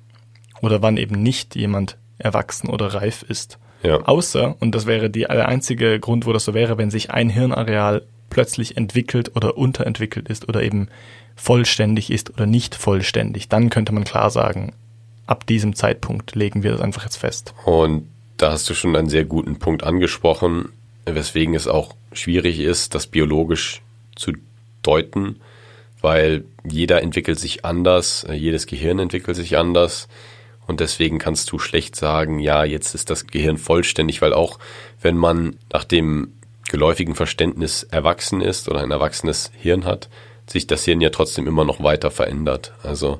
oder 0.62 0.81
wann 0.81 0.98
eben 0.98 1.22
nicht 1.22 1.56
jemand 1.56 1.98
erwachsen 2.19 2.69
oder 2.69 2.94
reif 2.94 3.24
ist. 3.24 3.57
Ja. 3.83 4.01
Außer, 4.01 4.56
und 4.60 4.75
das 4.75 4.86
wäre 4.86 5.10
die, 5.10 5.21
der 5.21 5.48
einzige 5.48 6.00
Grund, 6.00 6.25
wo 6.25 6.33
das 6.33 6.45
so 6.45 6.54
wäre, 6.54 6.77
wenn 6.77 6.92
sich 6.92 7.12
ein 7.12 7.30
Hirnareal 7.30 8.04
plötzlich 8.30 8.77
entwickelt 8.77 9.36
oder 9.36 9.57
unterentwickelt 9.57 10.30
ist 10.30 10.48
oder 10.48 10.62
eben 10.62 10.89
vollständig 11.36 12.12
ist 12.12 12.30
oder 12.30 12.45
nicht 12.45 12.75
vollständig, 12.75 13.48
dann 13.48 13.69
könnte 13.69 13.94
man 13.94 14.04
klar 14.04 14.30
sagen, 14.30 14.74
ab 15.25 15.45
diesem 15.48 15.75
Zeitpunkt 15.75 16.36
legen 16.36 16.63
wir 16.63 16.71
das 16.71 16.81
einfach 16.81 17.04
jetzt 17.04 17.18
fest. 17.18 17.54
Und 17.66 18.07
da 18.38 18.51
hast 18.51 18.69
du 18.69 18.74
schon 18.74 18.95
einen 18.95 19.10
sehr 19.10 19.25
guten 19.25 19.60
Punkt 19.60 19.83
angesprochen, 19.83 20.69
weswegen 21.06 21.56
es 21.56 21.68
auch 21.68 21.95
schwierig 22.13 22.60
ist, 22.60 22.95
das 22.95 23.07
biologisch 23.07 23.81
zu 24.16 24.33
deuten, 24.83 25.38
weil 26.01 26.44
jeder 26.64 27.02
entwickelt 27.02 27.40
sich 27.40 27.66
anders, 27.66 28.26
jedes 28.31 28.68
Gehirn 28.68 28.99
entwickelt 28.99 29.38
sich 29.38 29.57
anders. 29.57 30.07
Und 30.69 30.81
deswegen 30.81 31.18
kannst 31.18 31.52
du 31.52 31.57
schlecht 31.57 31.95
sagen, 31.95 32.38
ja, 32.38 32.64
jetzt 32.64 32.94
ist 32.94 33.09
das 33.09 33.26
Gehirn 33.26 33.57
vollständig, 33.57 34.21
weil 34.21 34.33
auch 34.33 34.59
wenn 35.02 35.18
man 35.18 35.57
nach 35.73 35.83
dem 35.83 36.33
geläufigen 36.69 37.16
Verständnis 37.16 37.81
erwachsen 37.81 38.40
ist 38.40 38.69
oder 38.69 38.81
ein 38.81 38.92
erwachsenes 38.92 39.52
Hirn 39.57 39.83
hat, 39.83 40.09
sich 40.45 40.68
das 40.68 40.85
Hirn 40.85 41.02
ja 41.02 41.09
trotzdem 41.09 41.47
immer 41.47 41.66
noch 41.66 41.81
weiter 41.81 42.11
verändert. 42.11 42.73
Also 42.83 43.19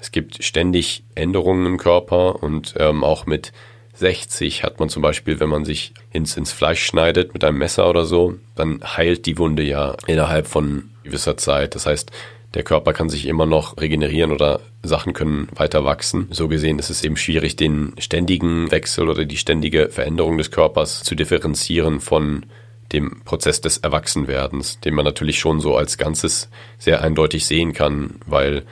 es 0.00 0.10
gibt 0.10 0.42
ständig 0.42 1.04
Änderungen 1.14 1.66
im 1.66 1.78
Körper 1.78 2.42
und 2.42 2.74
ähm, 2.78 3.04
auch 3.04 3.26
mit 3.26 3.52
60 3.94 4.64
hat 4.64 4.80
man 4.80 4.88
zum 4.88 5.00
Beispiel, 5.00 5.38
wenn 5.38 5.48
man 5.48 5.64
sich 5.64 5.94
ins, 6.10 6.36
ins 6.36 6.50
Fleisch 6.50 6.82
schneidet 6.84 7.32
mit 7.32 7.44
einem 7.44 7.58
Messer 7.58 7.88
oder 7.88 8.06
so, 8.06 8.34
dann 8.56 8.82
heilt 8.82 9.26
die 9.26 9.38
Wunde 9.38 9.62
ja 9.62 9.94
innerhalb 10.08 10.48
von 10.48 10.90
gewisser 11.04 11.36
Zeit. 11.36 11.76
Das 11.76 11.86
heißt, 11.86 12.10
der 12.54 12.62
Körper 12.62 12.92
kann 12.92 13.10
sich 13.10 13.26
immer 13.26 13.46
noch 13.46 13.76
regenerieren 13.76 14.32
oder 14.32 14.60
Sachen 14.82 15.12
können 15.12 15.48
weiter 15.54 15.84
wachsen. 15.84 16.28
So 16.30 16.48
gesehen 16.48 16.78
ist 16.78 16.90
es 16.90 17.04
eben 17.04 17.16
schwierig, 17.16 17.56
den 17.56 17.92
ständigen 17.98 18.70
Wechsel 18.70 19.08
oder 19.08 19.24
die 19.24 19.36
ständige 19.36 19.88
Veränderung 19.90 20.38
des 20.38 20.50
Körpers 20.50 21.02
zu 21.02 21.14
differenzieren 21.14 22.00
von 22.00 22.46
dem 22.92 23.20
Prozess 23.24 23.60
des 23.60 23.78
Erwachsenwerdens, 23.78 24.80
den 24.80 24.94
man 24.94 25.04
natürlich 25.04 25.38
schon 25.38 25.60
so 25.60 25.76
als 25.76 25.98
Ganzes 25.98 26.48
sehr 26.78 27.02
eindeutig 27.02 27.44
sehen 27.44 27.74
kann, 27.74 28.14
weil 28.24 28.62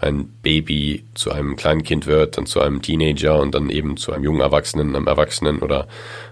ein 0.00 0.28
Baby 0.42 1.04
zu 1.14 1.30
einem 1.30 1.56
kleinen 1.56 1.82
Kind 1.82 2.06
wird, 2.06 2.38
dann 2.38 2.46
zu 2.46 2.60
einem 2.60 2.82
Teenager 2.82 3.38
und 3.38 3.54
dann 3.54 3.70
eben 3.70 3.96
zu 3.96 4.12
einem 4.12 4.24
jungen 4.24 4.40
Erwachsenen, 4.40 4.94
einem 4.94 5.06
Erwachsenen 5.06 5.58
oder 5.58 5.88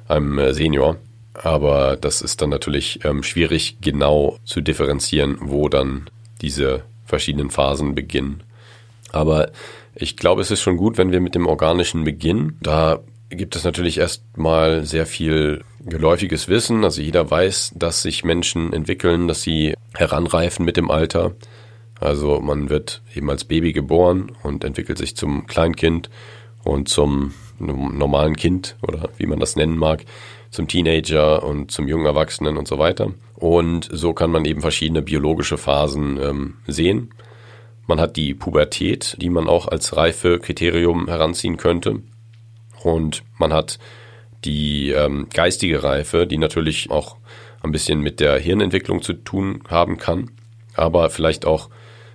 einem 0.08 0.38
äh, 0.38 0.54
Senior. 0.54 0.96
Aber 1.34 1.96
das 1.96 2.22
ist 2.22 2.40
dann 2.40 2.50
natürlich 2.50 3.04
ähm, 3.04 3.22
schwierig 3.22 3.78
genau 3.80 4.38
zu 4.44 4.60
differenzieren, 4.60 5.36
wo 5.40 5.68
dann 5.68 6.08
diese 6.40 6.84
verschiedenen 7.04 7.50
Phasen 7.50 7.94
beginnen. 7.94 8.42
Aber 9.12 9.50
ich 9.94 10.16
glaube, 10.16 10.42
es 10.42 10.50
ist 10.50 10.60
schon 10.60 10.76
gut, 10.76 10.98
wenn 10.98 11.12
wir 11.12 11.20
mit 11.20 11.34
dem 11.34 11.46
Organischen 11.46 12.04
beginnen. 12.04 12.58
Da 12.60 13.00
gibt 13.30 13.56
es 13.56 13.64
natürlich 13.64 13.98
erstmal 13.98 14.84
sehr 14.84 15.06
viel 15.06 15.62
geläufiges 15.84 16.48
Wissen. 16.48 16.84
Also 16.84 17.00
jeder 17.00 17.30
weiß, 17.30 17.72
dass 17.76 18.02
sich 18.02 18.24
Menschen 18.24 18.72
entwickeln, 18.72 19.28
dass 19.28 19.42
sie 19.42 19.74
heranreifen 19.94 20.64
mit 20.64 20.76
dem 20.76 20.90
Alter. 20.90 21.34
Also 22.00 22.40
man 22.40 22.70
wird 22.70 23.02
eben 23.14 23.30
als 23.30 23.44
Baby 23.44 23.72
geboren 23.72 24.32
und 24.42 24.64
entwickelt 24.64 24.98
sich 24.98 25.16
zum 25.16 25.46
Kleinkind 25.46 26.10
und 26.64 26.88
zum 26.88 27.34
normalen 27.58 28.36
Kind 28.36 28.76
oder 28.82 29.10
wie 29.16 29.26
man 29.26 29.38
das 29.38 29.54
nennen 29.56 29.76
mag, 29.76 30.04
zum 30.54 30.68
Teenager 30.68 31.42
und 31.42 31.72
zum 31.72 31.88
jungen 31.88 32.06
Erwachsenen 32.06 32.56
und 32.56 32.68
so 32.68 32.78
weiter. 32.78 33.12
Und 33.34 33.88
so 33.90 34.12
kann 34.12 34.30
man 34.30 34.44
eben 34.44 34.60
verschiedene 34.60 35.02
biologische 35.02 35.58
Phasen 35.58 36.16
ähm, 36.22 36.54
sehen. 36.68 37.10
Man 37.88 38.00
hat 38.00 38.16
die 38.16 38.34
Pubertät, 38.34 39.16
die 39.20 39.30
man 39.30 39.48
auch 39.48 39.66
als 39.66 39.96
Reifekriterium 39.96 41.08
heranziehen 41.08 41.56
könnte. 41.56 42.02
Und 42.84 43.24
man 43.36 43.52
hat 43.52 43.80
die 44.44 44.90
ähm, 44.90 45.26
geistige 45.34 45.82
Reife, 45.82 46.24
die 46.24 46.38
natürlich 46.38 46.88
auch 46.88 47.16
ein 47.62 47.72
bisschen 47.72 48.00
mit 48.00 48.20
der 48.20 48.38
Hirnentwicklung 48.38 49.02
zu 49.02 49.14
tun 49.14 49.64
haben 49.68 49.96
kann, 49.96 50.30
aber 50.74 51.10
vielleicht 51.10 51.46
auch 51.46 51.68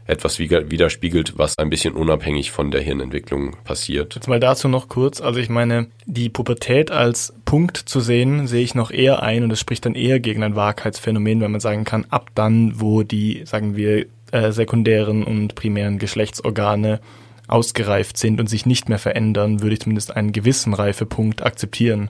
etwas 0.09 0.39
widerspiegelt, 0.39 1.37
was 1.37 1.57
ein 1.57 1.69
bisschen 1.69 1.93
unabhängig 1.93 2.51
von 2.51 2.71
der 2.71 2.81
Hirnentwicklung 2.81 3.55
passiert. 3.63 4.15
Jetzt 4.15 4.27
mal 4.27 4.39
dazu 4.39 4.67
noch 4.67 4.89
kurz. 4.89 5.21
Also 5.21 5.39
ich 5.39 5.49
meine, 5.49 5.87
die 6.05 6.29
Pubertät 6.29 6.91
als 6.91 7.33
Punkt 7.45 7.77
zu 7.77 7.99
sehen, 7.99 8.47
sehe 8.47 8.63
ich 8.63 8.75
noch 8.75 8.91
eher 8.91 9.21
ein 9.21 9.43
und 9.43 9.49
das 9.49 9.59
spricht 9.59 9.85
dann 9.85 9.95
eher 9.95 10.19
gegen 10.19 10.43
ein 10.43 10.55
Wahrheitsphänomen, 10.55 11.41
wenn 11.41 11.51
man 11.51 11.61
sagen 11.61 11.83
kann, 11.83 12.05
ab 12.09 12.31
dann, 12.35 12.79
wo 12.79 13.03
die, 13.03 13.43
sagen 13.45 13.75
wir, 13.75 14.07
äh, 14.31 14.51
sekundären 14.51 15.23
und 15.23 15.55
primären 15.55 15.99
Geschlechtsorgane 15.99 16.99
ausgereift 17.47 18.17
sind 18.17 18.39
und 18.39 18.47
sich 18.47 18.65
nicht 18.65 18.89
mehr 18.89 18.99
verändern, 18.99 19.61
würde 19.61 19.73
ich 19.73 19.81
zumindest 19.81 20.15
einen 20.15 20.31
gewissen 20.31 20.73
Reifepunkt 20.73 21.43
akzeptieren. 21.43 22.09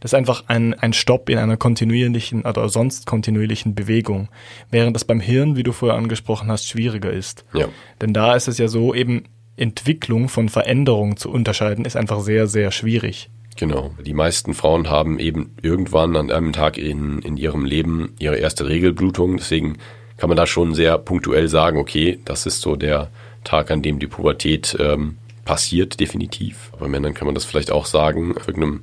Das 0.00 0.10
ist 0.10 0.14
einfach 0.14 0.44
ein, 0.48 0.74
ein 0.74 0.92
Stopp 0.92 1.28
in 1.28 1.38
einer 1.38 1.56
kontinuierlichen 1.56 2.42
oder 2.42 2.68
sonst 2.68 3.06
kontinuierlichen 3.06 3.74
Bewegung. 3.74 4.28
Während 4.70 4.94
das 4.94 5.04
beim 5.04 5.20
Hirn, 5.20 5.56
wie 5.56 5.62
du 5.62 5.72
vorher 5.72 5.96
angesprochen 5.96 6.50
hast, 6.50 6.68
schwieriger 6.68 7.12
ist. 7.12 7.44
Ja. 7.54 7.68
Denn 8.00 8.12
da 8.12 8.34
ist 8.34 8.48
es 8.48 8.58
ja 8.58 8.68
so, 8.68 8.94
eben 8.94 9.24
Entwicklung 9.56 10.28
von 10.28 10.48
Veränderung 10.48 11.16
zu 11.16 11.30
unterscheiden, 11.30 11.84
ist 11.84 11.96
einfach 11.96 12.20
sehr, 12.20 12.46
sehr 12.46 12.70
schwierig. 12.70 13.30
Genau. 13.56 13.94
Die 14.04 14.12
meisten 14.12 14.52
Frauen 14.52 14.90
haben 14.90 15.18
eben 15.18 15.54
irgendwann 15.62 16.14
an 16.16 16.30
einem 16.30 16.52
Tag 16.52 16.76
in, 16.76 17.20
in 17.20 17.36
ihrem 17.38 17.64
Leben 17.64 18.14
ihre 18.18 18.36
erste 18.36 18.68
Regelblutung. 18.68 19.38
Deswegen 19.38 19.78
kann 20.18 20.28
man 20.28 20.36
da 20.36 20.46
schon 20.46 20.74
sehr 20.74 20.98
punktuell 20.98 21.48
sagen, 21.48 21.78
okay, 21.78 22.18
das 22.24 22.46
ist 22.46 22.60
so 22.60 22.76
der 22.76 23.10
Tag, 23.44 23.70
an 23.70 23.82
dem 23.82 23.98
die 23.98 24.06
Pubertät 24.06 24.76
ähm, 24.78 25.16
passiert, 25.44 26.00
definitiv. 26.00 26.72
Bei 26.78 26.88
Männern 26.88 27.14
kann 27.14 27.26
man 27.26 27.34
das 27.34 27.44
vielleicht 27.44 27.70
auch 27.70 27.86
sagen, 27.86 28.36
auf 28.36 28.48
irgendeinem 28.48 28.82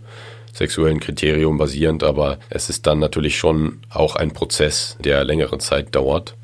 sexuellen 0.54 1.00
Kriterium 1.00 1.58
basierend, 1.58 2.04
aber 2.04 2.38
es 2.50 2.70
ist 2.70 2.88
dann 2.88 3.00
natürlich 3.00 3.38
schon 3.38 3.80
auch 3.90 4.16
ein 4.16 4.32
Prozess, 4.32 4.96
der 5.00 5.24
längere 5.26 5.58
Zeit 5.58 5.96
dauert, 5.96 6.36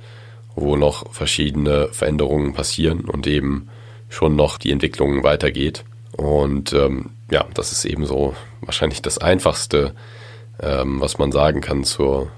wo 0.55 0.75
noch 0.75 1.13
verschiedene 1.13 1.87
Veränderungen 1.91 2.53
passieren 2.53 3.01
und 3.01 3.27
eben 3.27 3.69
schon 4.09 4.35
noch 4.35 4.57
die 4.57 4.71
Entwicklung 4.71 5.23
weitergeht. 5.23 5.85
Und 6.17 6.73
ähm, 6.73 7.11
ja, 7.31 7.45
das 7.53 7.71
ist 7.71 7.85
eben 7.85 8.05
so 8.05 8.35
wahrscheinlich 8.61 9.01
das 9.01 9.19
Einfachste, 9.19 9.93
ähm, 10.59 10.99
was 10.99 11.19
man 11.19 11.31
sagen 11.31 11.61
kann 11.61 11.83
zur 11.83 12.31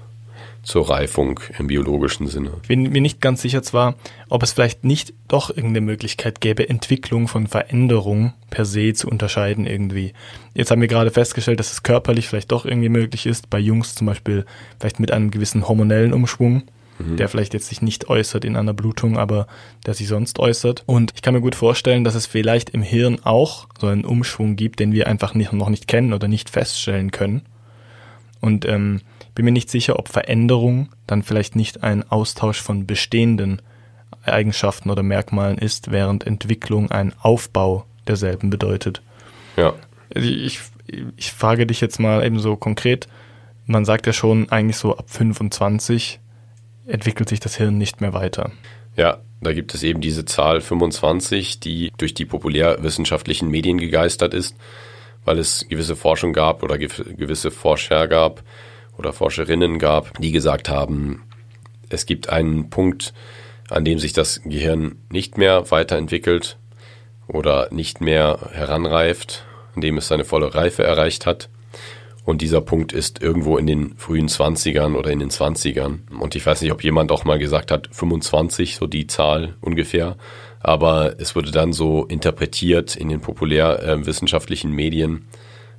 zur 0.62 0.88
Reifung 0.88 1.40
im 1.58 1.66
biologischen 1.66 2.28
Sinne. 2.28 2.52
Ich 2.62 2.68
bin 2.68 2.84
mir 2.84 3.00
nicht 3.00 3.20
ganz 3.20 3.42
sicher 3.42 3.62
zwar, 3.62 3.96
ob 4.28 4.42
es 4.42 4.52
vielleicht 4.52 4.84
nicht 4.84 5.12
doch 5.26 5.50
irgendeine 5.50 5.80
Möglichkeit 5.80 6.40
gäbe, 6.40 6.68
Entwicklung 6.68 7.26
von 7.26 7.48
Veränderung 7.48 8.32
per 8.50 8.64
se 8.64 8.92
zu 8.92 9.08
unterscheiden 9.08 9.66
irgendwie. 9.66 10.12
Jetzt 10.54 10.70
haben 10.70 10.80
wir 10.80 10.88
gerade 10.88 11.10
festgestellt, 11.10 11.58
dass 11.58 11.72
es 11.72 11.82
körperlich 11.82 12.28
vielleicht 12.28 12.52
doch 12.52 12.64
irgendwie 12.64 12.88
möglich 12.88 13.26
ist, 13.26 13.50
bei 13.50 13.58
Jungs 13.58 13.96
zum 13.96 14.06
Beispiel 14.06 14.46
vielleicht 14.78 15.00
mit 15.00 15.10
einem 15.10 15.32
gewissen 15.32 15.66
hormonellen 15.66 16.12
Umschwung, 16.12 16.62
mhm. 16.98 17.16
der 17.16 17.28
vielleicht 17.28 17.54
jetzt 17.54 17.66
sich 17.66 17.82
nicht 17.82 18.08
äußert 18.08 18.44
in 18.44 18.54
einer 18.54 18.74
Blutung, 18.74 19.18
aber 19.18 19.48
der 19.84 19.94
sich 19.94 20.06
sonst 20.06 20.38
äußert. 20.38 20.84
Und 20.86 21.12
ich 21.16 21.22
kann 21.22 21.34
mir 21.34 21.40
gut 21.40 21.56
vorstellen, 21.56 22.04
dass 22.04 22.14
es 22.14 22.26
vielleicht 22.26 22.70
im 22.70 22.82
Hirn 22.82 23.18
auch 23.24 23.66
so 23.80 23.88
einen 23.88 24.04
Umschwung 24.04 24.54
gibt, 24.54 24.78
den 24.78 24.92
wir 24.92 25.08
einfach 25.08 25.34
nicht, 25.34 25.52
noch 25.52 25.70
nicht 25.70 25.88
kennen 25.88 26.12
oder 26.12 26.28
nicht 26.28 26.50
feststellen 26.50 27.10
können. 27.10 27.42
Und 28.40 28.64
ähm, 28.64 29.00
bin 29.34 29.44
mir 29.44 29.52
nicht 29.52 29.70
sicher, 29.70 29.98
ob 29.98 30.08
Veränderung 30.08 30.90
dann 31.06 31.22
vielleicht 31.22 31.56
nicht 31.56 31.82
ein 31.82 32.08
Austausch 32.10 32.60
von 32.60 32.86
bestehenden 32.86 33.62
Eigenschaften 34.24 34.90
oder 34.90 35.02
Merkmalen 35.02 35.58
ist, 35.58 35.90
während 35.90 36.26
Entwicklung 36.26 36.90
ein 36.90 37.12
Aufbau 37.20 37.86
derselben 38.06 38.50
bedeutet. 38.50 39.02
Ja. 39.56 39.74
Ich, 40.14 40.60
ich 41.16 41.32
frage 41.32 41.66
dich 41.66 41.80
jetzt 41.80 41.98
mal 41.98 42.24
eben 42.24 42.38
so 42.38 42.56
konkret, 42.56 43.08
man 43.66 43.84
sagt 43.84 44.06
ja 44.06 44.12
schon 44.12 44.50
eigentlich 44.50 44.76
so 44.76 44.96
ab 44.96 45.06
25 45.08 46.20
entwickelt 46.86 47.28
sich 47.28 47.40
das 47.40 47.56
Hirn 47.56 47.78
nicht 47.78 48.00
mehr 48.00 48.12
weiter. 48.12 48.50
Ja, 48.96 49.18
da 49.40 49.52
gibt 49.52 49.74
es 49.74 49.82
eben 49.82 50.00
diese 50.00 50.24
Zahl 50.24 50.60
25, 50.60 51.60
die 51.60 51.92
durch 51.96 52.14
die 52.14 52.24
populärwissenschaftlichen 52.24 53.48
Medien 53.48 53.78
gegeistert 53.78 54.34
ist, 54.34 54.56
weil 55.24 55.38
es 55.38 55.66
gewisse 55.68 55.96
Forschung 55.96 56.32
gab 56.32 56.62
oder 56.62 56.78
gewisse 56.78 57.50
Forscher 57.50 58.08
gab, 58.08 58.42
oder 58.96 59.12
Forscherinnen 59.12 59.78
gab, 59.78 60.18
die 60.20 60.32
gesagt 60.32 60.68
haben, 60.68 61.22
es 61.88 62.06
gibt 62.06 62.28
einen 62.28 62.70
Punkt, 62.70 63.12
an 63.68 63.84
dem 63.84 63.98
sich 63.98 64.12
das 64.12 64.42
Gehirn 64.44 64.96
nicht 65.10 65.38
mehr 65.38 65.70
weiterentwickelt 65.70 66.58
oder 67.26 67.68
nicht 67.70 68.00
mehr 68.00 68.50
heranreift, 68.52 69.44
an 69.74 69.80
dem 69.80 69.98
es 69.98 70.08
seine 70.08 70.24
volle 70.24 70.54
Reife 70.54 70.82
erreicht 70.82 71.26
hat. 71.26 71.48
Und 72.24 72.40
dieser 72.40 72.60
Punkt 72.60 72.92
ist 72.92 73.20
irgendwo 73.20 73.56
in 73.56 73.66
den 73.66 73.96
frühen 73.96 74.28
20ern 74.28 74.94
oder 74.94 75.10
in 75.10 75.18
den 75.18 75.30
20ern. 75.30 76.08
Und 76.20 76.36
ich 76.36 76.46
weiß 76.46 76.62
nicht, 76.62 76.70
ob 76.70 76.84
jemand 76.84 77.10
auch 77.10 77.24
mal 77.24 77.38
gesagt 77.38 77.72
hat, 77.72 77.88
25, 77.90 78.76
so 78.76 78.86
die 78.86 79.08
Zahl 79.08 79.56
ungefähr. 79.60 80.16
Aber 80.60 81.18
es 81.18 81.34
wurde 81.34 81.50
dann 81.50 81.72
so 81.72 82.04
interpretiert 82.04 82.94
in 82.94 83.08
den 83.08 83.20
populärwissenschaftlichen 83.20 84.70
Medien 84.70 85.26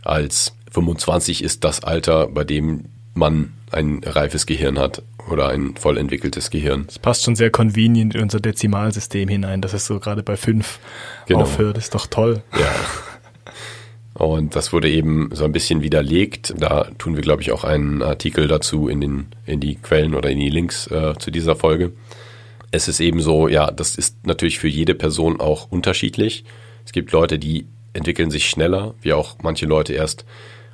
als 0.04 0.56
25 0.72 1.44
ist 1.44 1.64
das 1.64 1.84
Alter, 1.84 2.28
bei 2.28 2.44
dem 2.44 2.86
man 3.14 3.54
ein 3.72 4.02
reifes 4.04 4.46
Gehirn 4.46 4.80
hat 4.80 5.04
oder 5.30 5.50
ein 5.50 5.76
voll 5.76 5.98
entwickeltes 5.98 6.50
Gehirn. 6.50 6.86
Das 6.88 7.00
passt 7.00 7.24
schon 7.24 7.36
sehr 7.36 7.50
convenient 7.50 8.16
in 8.16 8.22
unser 8.22 8.40
Dezimalsystem 8.40 9.30
hinein, 9.30 9.62
dass 9.62 9.74
es 9.74 9.86
so 9.86 10.00
gerade 10.00 10.24
bei 10.24 10.38
fünf 10.38 10.80
genau. 11.28 11.42
aufhört. 11.42 11.78
Ist 11.78 11.96
doch 11.96 12.08
toll. 12.08 12.44
Ja. 12.54 12.74
Und 14.14 14.56
das 14.56 14.72
wurde 14.74 14.90
eben 14.90 15.30
so 15.34 15.44
ein 15.44 15.52
bisschen 15.52 15.82
widerlegt. 15.82 16.54
Da 16.58 16.90
tun 16.98 17.16
wir, 17.16 17.24
glaube 17.24 17.42
ich, 17.42 17.52
auch 17.52 17.64
einen 17.64 18.04
Artikel 18.04 18.48
dazu 18.48 18.88
in, 18.88 19.02
den, 19.02 19.28
in 19.46 19.60
die 19.60 19.76
Quellen 19.76 20.14
oder 20.14 20.30
in 20.30 20.40
die 20.40 20.50
Links 20.50 20.88
äh, 20.88 21.16
zu 21.18 21.32
dieser 21.32 21.56
Folge. 21.56 21.94
Es 22.70 22.88
ist 22.88 23.00
eben 23.00 23.22
so, 23.22 23.48
ja, 23.48 23.72
das 23.72 23.96
ist 23.96 24.26
natürlich 24.26 24.60
für 24.60 24.68
jede 24.68 24.94
Person 24.94 25.40
auch 25.40 25.72
unterschiedlich. 25.72 26.44
Es 26.86 26.92
gibt 26.92 27.12
Leute, 27.12 27.40
die 27.40 27.66
entwickeln 27.94 28.30
sich 28.30 28.50
schneller, 28.50 28.94
wie 29.02 29.14
auch 29.14 29.38
manche 29.42 29.66
Leute 29.66 29.94
erst 29.94 30.26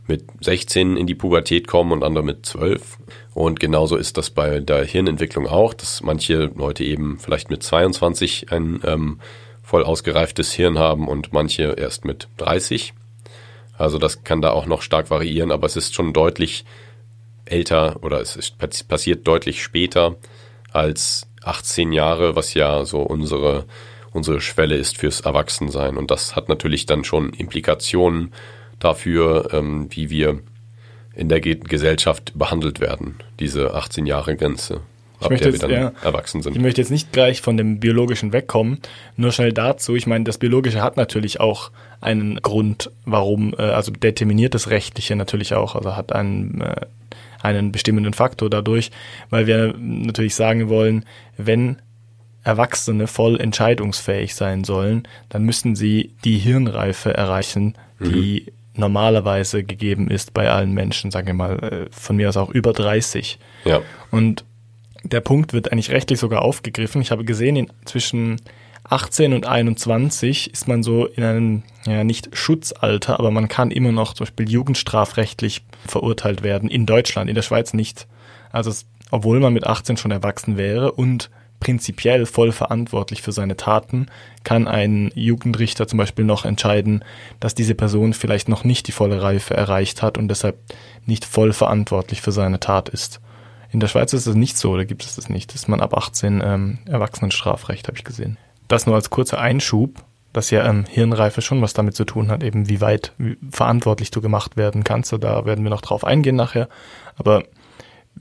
mit 0.10 0.25
16 0.42 0.98
in 0.98 1.08
die 1.08 1.16
Pubertät 1.16 1.68
kommen 1.68 1.94
und 1.94 2.04
andere 2.04 2.25
mit 2.25 2.46
12. 2.46 2.98
Und 3.34 3.60
genauso 3.60 3.96
ist 3.96 4.18
das 4.18 4.32
bei 4.32 4.60
der 4.60 4.84
Hirnentwicklung 4.84 5.48
auch, 5.48 5.74
dass 5.74 6.01
manche 6.01 6.51
Leute 6.56 6.84
eben 6.84 7.18
vielleicht 7.20 7.50
mit 7.50 7.63
22 7.63 8.51
ein 8.51 8.82
ähm, 8.84 9.20
voll 9.63 9.84
ausgereiftes 9.84 10.51
Hirn 10.51 10.78
haben 10.78 11.08
und 11.08 11.32
manche 11.32 11.75
erst 11.78 12.04
mit 12.04 12.28
30. 12.38 12.94
Also 13.78 13.98
das 13.98 14.24
kann 14.24 14.42
da 14.42 14.50
auch 14.50 14.66
noch 14.66 14.82
stark 14.82 15.10
variieren, 15.10 15.51
aber 15.51 15.68
es 15.68 15.78
ist 15.78 15.96
schon 15.96 16.12
deutlich 16.12 16.66
älter 17.46 18.04
oder 18.04 18.20
es 18.20 18.36
ist, 18.36 18.58
passiert 18.58 19.28
deutlich 19.28 19.63
später 19.63 20.18
als 20.72 21.28
18 21.44 21.94
Jahre, 21.94 22.36
was 22.36 22.56
ja 22.56 22.84
so 22.84 23.01
unsere, 23.01 23.66
unsere 24.12 24.42
Schwelle 24.42 24.75
ist 24.75 24.98
fürs 24.98 25.22
Erwachsensein. 25.22 25.98
Und 25.98 26.12
das 26.12 26.36
hat 26.36 26.50
natürlich 26.50 26.86
dann 26.86 27.04
schon 27.04 27.32
Implikationen 27.32 28.34
dafür, 28.80 29.50
ähm, 29.54 29.88
wie 29.92 30.10
wir 30.10 30.40
in 31.16 31.30
der 31.30 31.42
Gesellschaft 31.42 32.32
behandelt 32.36 32.80
werden, 32.80 33.16
diese 33.40 33.74
18 33.74 34.06
Jahre 34.06 34.36
Grenze, 34.36 34.82
ab 35.20 35.30
der 35.30 35.38
jetzt, 35.38 35.52
wir 35.52 35.60
dann 35.60 35.72
ja, 35.72 35.92
erwachsen 36.02 36.42
sind. 36.42 36.56
Ich 36.56 36.62
möchte 36.62 36.82
jetzt 36.82 36.92
nicht 36.92 37.12
gleich 37.12 37.42
von 37.42 37.58
dem 37.58 37.80
Biologischen 37.80 38.32
wegkommen, 38.32 38.80
nur 39.18 39.32
schnell 39.32 39.52
dazu, 39.52 39.96
ich 39.96 40.08
meine, 40.08 40.24
das 40.24 40.38
Biologische 40.38 40.82
hat 40.82 40.98
natürlich 40.98 41.40
auch 41.40 41.72
einen 42.00 42.38
Grund, 42.38 42.92
warum, 43.06 43.54
äh, 43.58 43.64
also 43.64 43.92
determiniert 43.92 44.54
das 44.54 44.70
Rechtliche 44.70 45.16
natürlich 45.16 45.54
auch, 45.54 45.76
also 45.76 45.96
hat 45.96 46.14
einen, 46.14 46.62
äh, 46.62 46.86
einen 47.42 47.72
bestimmenden 47.72 48.14
Faktor 48.14 48.50
dadurch, 48.50 48.92
weil 49.30 49.48
wir 49.48 49.76
natürlich 49.78 50.36
sagen 50.36 50.70
wollen, 50.70 51.06
wenn 51.38 51.82
Erwachsene 52.44 53.08
voll 53.08 53.40
entscheidungsfähig 53.40 54.36
sein 54.36 54.64
sollen, 54.64 55.04
dann 55.28 55.44
müssen 55.44 55.76
sie 55.76 56.14
die 56.24 56.38
Hirnreife 56.38 57.14
erreichen, 57.14 57.76
die 58.00 58.46
mhm 58.48 58.52
normalerweise 58.80 59.64
gegeben 59.64 60.10
ist 60.10 60.34
bei 60.34 60.50
allen 60.50 60.74
Menschen, 60.74 61.12
sagen 61.12 61.28
wir 61.28 61.34
mal, 61.34 61.60
äh, 61.60 61.86
von 61.92 62.16
mir 62.16 62.30
aus 62.30 62.38
auch 62.38 62.50
über 62.50 62.74
30. 62.74 63.40
Ja. 63.66 63.82
Und 64.12 64.46
der 65.04 65.22
Punkt 65.22 65.54
wird 65.54 65.72
eigentlich 65.72 65.92
rechtlich 65.92 66.20
sogar 66.20 66.42
aufgegriffen. 66.42 67.02
Ich 67.02 67.12
habe 67.12 67.24
gesehen, 67.24 67.56
in, 67.56 67.72
zwischen 67.86 68.38
18 68.84 69.34
und 69.34 69.46
21 69.46 70.52
ist 70.52 70.68
man 70.68 70.84
so 70.84 71.06
in 71.06 71.24
einem, 71.24 71.64
ja, 71.86 72.04
nicht 72.04 72.36
Schutzalter, 72.36 73.20
aber 73.20 73.32
man 73.32 73.48
kann 73.48 73.72
immer 73.72 73.92
noch 73.92 74.14
zum 74.14 74.26
Beispiel 74.26 74.50
jugendstrafrechtlich 74.50 75.64
verurteilt 75.86 76.44
werden. 76.44 76.70
In 76.70 76.86
Deutschland, 76.86 77.30
in 77.30 77.36
der 77.36 77.44
Schweiz 77.44 77.74
nicht. 77.74 78.08
Also, 78.52 78.72
obwohl 79.12 79.40
man 79.40 79.54
mit 79.54 79.66
18 79.66 79.98
schon 79.98 80.12
erwachsen 80.12 80.58
wäre 80.58 80.92
und 80.92 81.30
prinzipiell 81.60 82.25
voll 82.25 82.51
verantwortlich 82.51 83.22
für 83.22 83.32
seine 83.32 83.58
Taten, 83.58 84.08
kann 84.44 84.68
ein 84.68 85.12
Jugendrichter 85.13 85.88
zum 85.88 85.98
Beispiel 85.98 86.25
noch 86.25 86.46
entscheiden, 86.46 87.04
dass 87.39 87.56
diese 87.56 87.75
Person 87.75 88.13
vielleicht 88.13 88.50
noch 88.50 88.63
nicht 88.63 88.88
die 88.88 88.92
volle 88.92 89.22
Reife 89.22 89.56
erreicht 89.56 90.01
hat 90.01 90.18
und 90.18 90.28
deshalb 90.30 90.58
nicht 91.06 91.25
voll 91.25 91.54
verantwortlich 91.54 92.22
für 92.22 92.32
seine 92.32 92.60
Tat 92.60 92.89
ist. 92.89 93.20
In 93.72 93.80
der 93.80 93.88
Schweiz 93.88 94.13
ist 94.13 94.25
das 94.25 94.36
nicht 94.36 94.58
so, 94.58 94.75
da 94.78 94.84
gibt 94.84 95.04
es 95.04 95.16
das 95.16 95.30
nicht. 95.30 95.54
Das 95.54 95.62
ist 95.62 95.68
man 95.68 95.82
ab 95.82 95.96
18 95.96 96.42
ähm, 96.44 96.80
Erwachsenenstrafrecht, 96.86 97.88
habe 97.88 97.98
ich 97.98 98.04
gesehen. 98.04 98.38
Das 98.68 98.86
nur 98.86 98.96
als 98.96 99.10
kurzer 99.10 99.39
Einschub, 99.39 100.04
dass 100.34 100.50
ja 100.51 100.66
ähm, 100.66 100.86
Hirnreife 100.89 101.42
schon 101.42 101.62
was 101.62 101.74
damit 101.74 101.96
zu 101.96 102.06
tun 102.06 102.30
hat, 102.30 102.44
eben 102.44 102.70
wie 102.70 102.82
weit 102.82 103.13
wie 103.18 103.38
verantwortlich 103.51 104.12
du 104.12 104.22
gemacht 104.22 104.58
werden 104.58 104.84
kannst. 104.84 105.12
Da 105.12 105.46
werden 105.46 105.63
wir 105.63 105.70
noch 105.70 105.82
drauf 105.82 106.04
eingehen 106.04 106.36
nachher. 106.36 106.68
Aber 107.16 107.44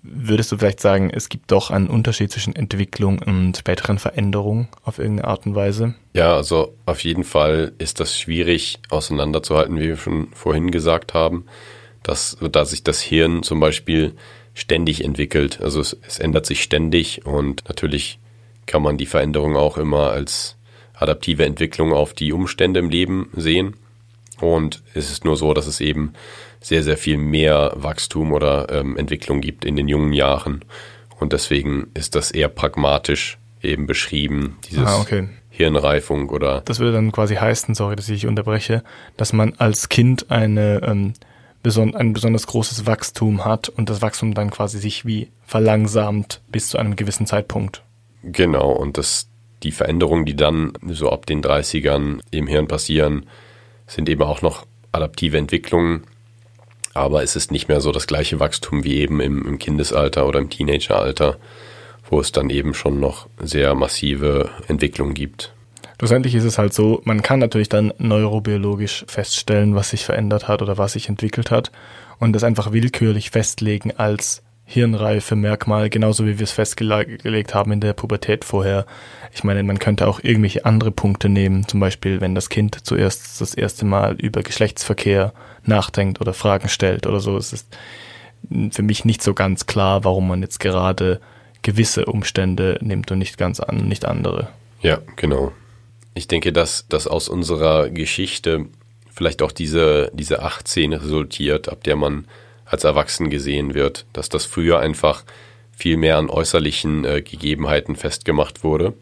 würdest 0.02 0.52
du 0.52 0.58
vielleicht 0.58 0.80
sagen, 0.80 1.10
es 1.10 1.28
gibt 1.28 1.50
doch 1.50 1.70
einen 1.70 1.88
Unterschied 1.88 2.30
zwischen 2.30 2.54
Entwicklung 2.54 3.20
und 3.20 3.56
späteren 3.56 3.98
Veränderungen 3.98 4.68
auf 4.82 4.98
irgendeine 4.98 5.28
Art 5.28 5.46
und 5.46 5.54
Weise? 5.54 5.94
Ja, 6.14 6.34
also 6.34 6.74
auf 6.86 7.04
jeden 7.04 7.24
Fall 7.24 7.72
ist 7.78 8.00
das 8.00 8.18
schwierig 8.18 8.78
auseinanderzuhalten, 8.90 9.78
wie 9.78 9.88
wir 9.88 9.96
schon 9.96 10.28
vorhin 10.32 10.70
gesagt 10.70 11.14
haben, 11.14 11.46
dass, 12.02 12.36
da 12.52 12.64
sich 12.64 12.82
das 12.82 13.00
Hirn 13.00 13.42
zum 13.42 13.60
Beispiel 13.60 14.14
ständig 14.54 15.04
entwickelt. 15.04 15.60
Also 15.60 15.80
es, 15.80 15.96
es 16.06 16.18
ändert 16.18 16.46
sich 16.46 16.62
ständig 16.62 17.24
und 17.26 17.68
natürlich 17.68 18.18
kann 18.66 18.82
man 18.82 18.98
die 18.98 19.06
Veränderung 19.06 19.56
auch 19.56 19.78
immer 19.78 20.10
als 20.10 20.56
adaptive 20.94 21.44
Entwicklung 21.44 21.92
auf 21.92 22.12
die 22.12 22.32
Umstände 22.32 22.80
im 22.80 22.90
Leben 22.90 23.30
sehen. 23.34 23.74
Und 24.40 24.82
es 24.94 25.10
ist 25.10 25.24
nur 25.24 25.36
so, 25.36 25.54
dass 25.54 25.66
es 25.66 25.80
eben 25.80 26.12
sehr, 26.60 26.82
sehr 26.82 26.96
viel 26.96 27.18
mehr 27.18 27.72
Wachstum 27.76 28.32
oder 28.32 28.66
ähm, 28.70 28.96
Entwicklung 28.96 29.40
gibt 29.40 29.64
in 29.64 29.76
den 29.76 29.88
jungen 29.88 30.12
Jahren. 30.12 30.64
Und 31.18 31.32
deswegen 31.32 31.88
ist 31.94 32.14
das 32.14 32.30
eher 32.30 32.48
pragmatisch 32.48 33.38
eben 33.62 33.86
beschrieben, 33.86 34.56
dieses 34.68 34.86
ah, 34.86 35.00
okay. 35.00 35.28
Hirnreifung 35.50 36.28
oder. 36.30 36.62
Das 36.64 36.78
würde 36.78 36.92
dann 36.92 37.10
quasi 37.10 37.34
heißen, 37.34 37.74
sorry, 37.74 37.96
dass 37.96 38.08
ich 38.08 38.26
unterbreche, 38.26 38.84
dass 39.16 39.32
man 39.32 39.54
als 39.58 39.88
Kind 39.88 40.30
eine 40.30 40.80
ähm, 40.84 41.14
beson 41.62 41.94
ein 41.94 42.12
besonders 42.12 42.46
großes 42.46 42.86
Wachstum 42.86 43.44
hat 43.44 43.68
und 43.68 43.90
das 43.90 44.00
Wachstum 44.00 44.34
dann 44.34 44.50
quasi 44.50 44.78
sich 44.78 45.04
wie 45.04 45.30
verlangsamt 45.44 46.40
bis 46.48 46.68
zu 46.68 46.78
einem 46.78 46.96
gewissen 46.96 47.26
Zeitpunkt. 47.26 47.82
Genau, 48.22 48.70
und 48.70 48.98
das, 48.98 49.28
die 49.62 49.72
Veränderungen, 49.72 50.24
die 50.24 50.36
dann 50.36 50.72
so 50.88 51.10
ab 51.10 51.26
den 51.26 51.42
30ern 51.42 52.20
im 52.30 52.46
Hirn 52.46 52.68
passieren, 52.68 53.26
sind 53.86 54.08
eben 54.08 54.22
auch 54.22 54.42
noch 54.42 54.66
adaptive 54.92 55.38
Entwicklungen. 55.38 56.04
Aber 56.98 57.22
es 57.22 57.36
ist 57.36 57.52
nicht 57.52 57.68
mehr 57.68 57.80
so 57.80 57.92
das 57.92 58.08
gleiche 58.08 58.40
Wachstum 58.40 58.82
wie 58.82 58.96
eben 58.96 59.20
im, 59.20 59.46
im 59.46 59.58
Kindesalter 59.60 60.26
oder 60.26 60.40
im 60.40 60.50
Teenageralter, 60.50 61.36
wo 62.10 62.18
es 62.18 62.32
dann 62.32 62.50
eben 62.50 62.74
schon 62.74 62.98
noch 62.98 63.28
sehr 63.40 63.76
massive 63.76 64.50
Entwicklungen 64.66 65.14
gibt. 65.14 65.52
Schlussendlich 66.00 66.34
ist 66.34 66.42
es 66.42 66.58
halt 66.58 66.74
so, 66.74 67.00
man 67.04 67.22
kann 67.22 67.38
natürlich 67.38 67.68
dann 67.68 67.92
neurobiologisch 67.98 69.04
feststellen, 69.06 69.76
was 69.76 69.90
sich 69.90 70.04
verändert 70.04 70.48
hat 70.48 70.60
oder 70.60 70.76
was 70.76 70.94
sich 70.94 71.08
entwickelt 71.08 71.52
hat 71.52 71.70
und 72.18 72.32
das 72.32 72.42
einfach 72.42 72.72
willkürlich 72.72 73.30
festlegen 73.30 73.92
als 73.96 74.42
hirnreife 74.70 75.34
Merkmal, 75.34 75.88
genauso 75.88 76.26
wie 76.26 76.38
wir 76.38 76.44
es 76.44 76.52
festgelegt 76.52 77.54
haben 77.54 77.72
in 77.72 77.80
der 77.80 77.94
Pubertät 77.94 78.44
vorher. 78.44 78.84
Ich 79.32 79.42
meine, 79.42 79.62
man 79.62 79.78
könnte 79.78 80.06
auch 80.06 80.20
irgendwelche 80.22 80.66
andere 80.66 80.90
Punkte 80.90 81.30
nehmen, 81.30 81.66
zum 81.66 81.80
Beispiel, 81.80 82.20
wenn 82.20 82.34
das 82.34 82.50
Kind 82.50 82.86
zuerst 82.86 83.40
das 83.40 83.54
erste 83.54 83.86
Mal 83.86 84.16
über 84.16 84.42
Geschlechtsverkehr 84.42 85.32
nachdenkt 85.64 86.20
oder 86.20 86.34
Fragen 86.34 86.68
stellt 86.68 87.06
oder 87.06 87.18
so. 87.18 87.38
Es 87.38 87.54
ist 87.54 87.78
für 88.70 88.82
mich 88.82 89.06
nicht 89.06 89.22
so 89.22 89.32
ganz 89.32 89.64
klar, 89.64 90.04
warum 90.04 90.28
man 90.28 90.42
jetzt 90.42 90.60
gerade 90.60 91.18
gewisse 91.62 92.04
Umstände 92.04 92.78
nimmt 92.82 93.10
und 93.10 93.18
nicht 93.18 93.38
ganz 93.38 93.60
an, 93.60 93.88
nicht 93.88 94.04
andere. 94.04 94.48
Ja, 94.82 94.98
genau. 95.16 95.50
Ich 96.12 96.28
denke, 96.28 96.52
dass, 96.52 96.86
dass 96.88 97.06
aus 97.06 97.30
unserer 97.30 97.88
Geschichte 97.88 98.66
vielleicht 99.10 99.40
auch 99.40 99.50
diese, 99.50 100.10
diese 100.12 100.42
18 100.42 100.92
resultiert, 100.92 101.70
ab 101.70 101.84
der 101.84 101.96
man 101.96 102.26
als 102.68 102.84
erwachsen 102.84 103.30
gesehen 103.30 103.74
wird, 103.74 104.06
dass 104.12 104.28
das 104.28 104.44
früher 104.44 104.80
einfach 104.80 105.24
viel 105.76 105.96
mehr 105.96 106.18
an 106.18 106.28
äußerlichen 106.28 107.04
äh, 107.04 107.22
Gegebenheiten 107.22 107.96
festgemacht 107.96 108.64
wurde 108.64 108.94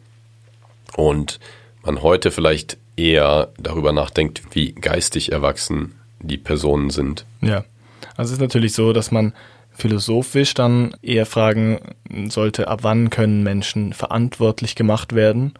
und 0.94 1.40
man 1.82 2.02
heute 2.02 2.30
vielleicht 2.30 2.76
eher 2.96 3.52
darüber 3.58 3.92
nachdenkt, 3.92 4.42
wie 4.52 4.72
geistig 4.72 5.32
erwachsen 5.32 5.94
die 6.20 6.38
Personen 6.38 6.90
sind. 6.90 7.24
Ja, 7.40 7.64
also 8.16 8.30
es 8.30 8.32
ist 8.32 8.40
natürlich 8.40 8.72
so, 8.72 8.92
dass 8.92 9.10
man 9.10 9.32
philosophisch 9.72 10.54
dann 10.54 10.94
eher 11.02 11.26
fragen 11.26 11.80
sollte, 12.28 12.68
ab 12.68 12.80
wann 12.82 13.10
können 13.10 13.42
Menschen 13.42 13.92
verantwortlich 13.92 14.74
gemacht 14.74 15.14
werden 15.14 15.52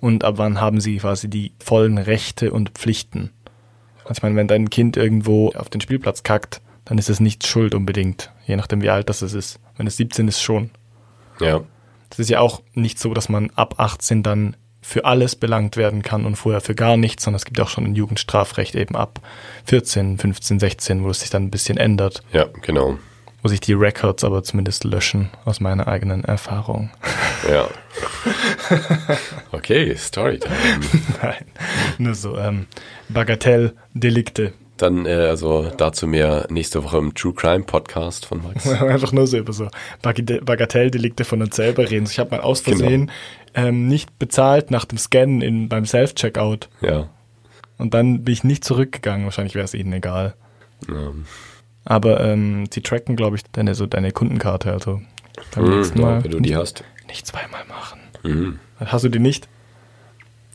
und 0.00 0.22
ab 0.22 0.34
wann 0.38 0.60
haben 0.60 0.80
sie 0.80 0.98
quasi 0.98 1.28
die 1.28 1.52
vollen 1.58 1.98
Rechte 1.98 2.52
und 2.52 2.70
Pflichten. 2.70 3.30
Also 4.04 4.18
ich 4.18 4.22
meine, 4.22 4.36
wenn 4.36 4.48
dein 4.48 4.70
Kind 4.70 4.96
irgendwo 4.96 5.50
auf 5.52 5.70
den 5.70 5.80
Spielplatz 5.80 6.22
kackt, 6.22 6.60
dann 6.84 6.98
ist 6.98 7.08
es 7.08 7.20
nicht 7.20 7.46
schuld 7.46 7.74
unbedingt, 7.74 8.30
je 8.46 8.56
nachdem 8.56 8.82
wie 8.82 8.90
alt 8.90 9.08
das 9.08 9.22
ist. 9.22 9.58
Wenn 9.76 9.86
es 9.86 9.96
17 9.96 10.28
ist, 10.28 10.42
schon. 10.42 10.70
Ja. 11.40 11.62
Das 12.10 12.18
ist 12.18 12.30
ja 12.30 12.40
auch 12.40 12.62
nicht 12.74 12.98
so, 12.98 13.14
dass 13.14 13.28
man 13.28 13.50
ab 13.50 13.74
18 13.78 14.22
dann 14.22 14.56
für 14.80 15.04
alles 15.06 15.34
belangt 15.34 15.76
werden 15.76 16.02
kann 16.02 16.26
und 16.26 16.36
vorher 16.36 16.60
für 16.60 16.74
gar 16.74 16.96
nichts, 16.96 17.24
sondern 17.24 17.38
es 17.38 17.46
gibt 17.46 17.58
auch 17.58 17.70
schon 17.70 17.84
ein 17.84 17.94
Jugendstrafrecht 17.94 18.74
eben 18.74 18.96
ab 18.96 19.20
14, 19.64 20.18
15, 20.18 20.60
16, 20.60 21.02
wo 21.04 21.10
es 21.10 21.20
sich 21.20 21.30
dann 21.30 21.44
ein 21.44 21.50
bisschen 21.50 21.78
ändert. 21.78 22.22
Ja, 22.32 22.46
genau 22.60 22.98
wo 23.44 23.48
sich 23.48 23.60
die 23.60 23.74
Records 23.74 24.24
aber 24.24 24.42
zumindest 24.42 24.84
löschen, 24.84 25.28
aus 25.44 25.60
meiner 25.60 25.86
eigenen 25.86 26.24
Erfahrung. 26.24 26.90
Ja. 27.48 27.68
Okay, 29.52 29.94
Storytime. 29.96 30.54
Nein, 31.22 31.44
nur 31.98 32.14
so 32.14 32.36
ähm, 32.38 32.66
Bagatelldelikte. 33.08 34.52
Dann 34.76 35.06
äh, 35.06 35.12
also 35.12 35.70
dazu 35.76 36.06
mehr 36.06 36.46
nächste 36.50 36.82
Woche 36.82 36.98
im 36.98 37.14
True 37.14 37.32
Crime 37.32 37.64
Podcast 37.64 38.26
von 38.26 38.42
Max. 38.42 38.66
Einfach 38.82 39.12
nur 39.12 39.26
so 39.26 39.38
über 39.38 39.52
so 39.52 39.68
Bagatelldelikte 40.02 41.24
von 41.24 41.42
uns 41.42 41.54
selber 41.54 41.88
reden. 41.88 42.06
Ich 42.10 42.18
habe 42.18 42.32
mal 42.32 42.40
aus 42.40 42.60
Versehen 42.60 43.10
genau. 43.54 43.68
ähm, 43.68 43.86
nicht 43.86 44.18
bezahlt 44.18 44.70
nach 44.72 44.84
dem 44.84 44.98
Scannen 44.98 45.42
in, 45.42 45.68
beim 45.68 45.86
Self-Checkout. 45.86 46.68
Ja. 46.80 47.08
Und 47.78 47.94
dann 47.94 48.24
bin 48.24 48.32
ich 48.32 48.42
nicht 48.42 48.64
zurückgegangen. 48.64 49.24
Wahrscheinlich 49.24 49.54
wäre 49.54 49.64
es 49.64 49.74
ihnen 49.74 49.92
egal. 49.92 50.34
Ja. 50.88 51.12
Aber 51.84 52.20
ähm, 52.20 52.64
sie 52.72 52.82
tracken, 52.82 53.14
glaube 53.14 53.36
ich, 53.36 53.42
deine, 53.52 53.74
so 53.74 53.86
deine 53.86 54.10
Kundenkarte. 54.10 54.72
Also 54.72 55.02
beim 55.54 55.64
mhm, 55.64 55.76
nächsten 55.76 56.00
Mal. 56.00 56.16
Ja, 56.16 56.24
wenn 56.24 56.30
du 56.30 56.40
die 56.40 56.56
hast. 56.56 56.82
Nicht 57.06 57.26
zweimal 57.26 57.64
machen. 57.68 58.00
Mhm. 58.22 58.58
Hast 58.80 59.04
du 59.04 59.08
die 59.08 59.18
nicht? 59.18 59.48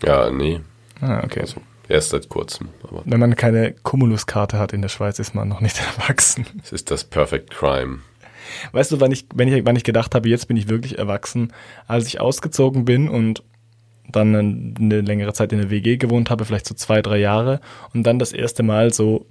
Ja, 0.04 0.30
nee. 0.30 0.62
Ah, 1.02 1.22
okay. 1.24 1.42
Also, 1.42 1.62
erst 1.90 2.10
seit 2.10 2.30
kurzem. 2.30 2.70
Aber 2.84 3.04
wenn 3.06 3.20
man 3.20 3.36
keine 3.36 3.74
Cumulus-Karte 3.74 4.58
hat 4.58 4.74
in 4.74 4.82
der 4.82 4.90
Schweiz, 4.90 5.20
ist 5.20 5.36
man 5.36 5.48
noch 5.48 5.62
nicht 5.62 5.80
erwachsen. 5.98 6.46
Es 6.64 6.72
ist 6.72 6.92
das 6.92 7.04
Perfect 7.04 7.52
Crime. 7.52 8.00
Weißt 8.72 8.92
du, 8.92 9.00
wann 9.00 9.12
ich, 9.12 9.26
wenn 9.34 9.48
ich, 9.48 9.66
wann 9.66 9.76
ich 9.76 9.84
gedacht 9.84 10.16
habe, 10.16 10.30
jetzt 10.30 10.48
bin 10.48 10.58
ich 10.58 10.70
wirklich 10.70 10.98
erwachsen, 10.98 11.54
als 11.88 12.08
ich 12.08 12.20
ausgezogen 12.20 12.86
bin 12.86 13.08
und 13.10 13.44
dann 14.12 14.76
eine 14.80 15.02
längere 15.02 15.34
Zeit 15.34 15.52
in 15.52 15.60
der 15.60 15.70
WG 15.70 15.98
gewohnt 15.98 16.30
habe, 16.32 16.46
vielleicht 16.46 16.66
so 16.66 16.74
zwei, 16.74 17.02
drei 17.02 17.18
Jahre 17.18 17.60
und 17.94 18.04
dann 18.04 18.18
das 18.18 18.34
erste 18.34 18.64
Mal 18.64 18.92
so 18.92 19.28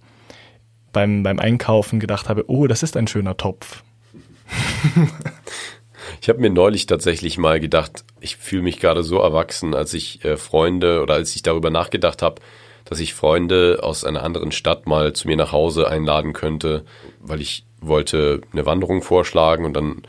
beim, 0.93 1.23
beim 1.23 1.41
Einkaufen 1.41 1.99
gedacht 2.01 2.29
habe, 2.29 2.49
oh, 2.49 2.67
das 2.67 2.83
ist 2.83 2.97
ein 2.97 3.09
schöner 3.09 3.37
Topf. 3.37 3.83
ich 6.21 6.29
habe 6.29 6.41
mir 6.41 6.51
neulich 6.51 6.87
tatsächlich 6.87 7.39
mal 7.39 7.61
gedacht, 7.61 8.05
ich 8.21 8.37
fühle 8.37 8.63
mich 8.63 8.81
gerade 8.81 9.03
so 9.03 9.19
erwachsen, 9.19 9.75
als 9.75 9.95
ich 9.95 10.25
äh, 10.25 10.37
Freunde 10.37 11.03
oder 11.03 11.15
als 11.15 11.35
ich 11.35 11.43
darüber 11.43 11.71
nachgedacht 11.71 12.23
habe, 12.23 12.41
dass 12.85 13.01
ich 13.01 13.15
Freunde 13.15 13.81
aus 13.83 14.05
einer 14.05 14.23
anderen 14.23 14.53
Stadt 14.53 14.87
mal 14.87 15.13
zu 15.13 15.29
mir 15.29 15.37
nach 15.37 15.53
Hause 15.53 15.89
einladen 15.89 16.33
könnte, 16.33 16.85
weil 17.21 17.41
ich 17.41 17.65
wollte 17.81 18.41
eine 18.53 18.67
Wanderung 18.67 19.03
vorschlagen 19.03 19.65
und 19.65 19.75
dann 19.75 20.03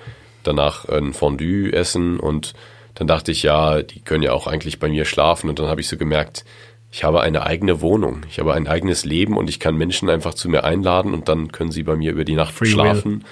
danach 0.44 0.88
ein 0.88 1.14
Fondue 1.14 1.74
essen 1.74 2.20
und 2.20 2.54
dann 2.96 3.08
dachte 3.08 3.32
ich, 3.32 3.44
ja, 3.44 3.82
die 3.82 4.02
können 4.02 4.24
ja 4.24 4.34
auch 4.34 4.48
eigentlich 4.48 4.80
bei 4.80 4.90
mir 4.90 5.06
schlafen 5.06 5.50
und 5.50 5.60
dann 5.60 5.68
habe 5.68 5.82
ich 5.82 5.88
so 5.88 5.98
gemerkt, 5.98 6.46
ich 6.92 7.04
habe 7.04 7.22
eine 7.22 7.46
eigene 7.46 7.82
Wohnung, 7.82 8.24
ich 8.30 8.40
habe 8.40 8.54
ein 8.54 8.68
eigenes 8.68 9.06
Leben 9.06 9.38
und 9.38 9.50
ich 9.50 9.60
kann 9.60 9.76
Menschen 9.76 10.10
einfach 10.10 10.34
zu 10.34 10.50
mir 10.50 10.64
einladen 10.64 11.14
und 11.14 11.30
dann 11.30 11.52
können 11.52 11.72
sie 11.72 11.84
bei 11.84 11.96
mir 11.96 12.12
über 12.12 12.26
die 12.26 12.36
Nacht 12.36 12.54
Free 12.54 12.66
schlafen. 12.66 13.22
Will. 13.22 13.28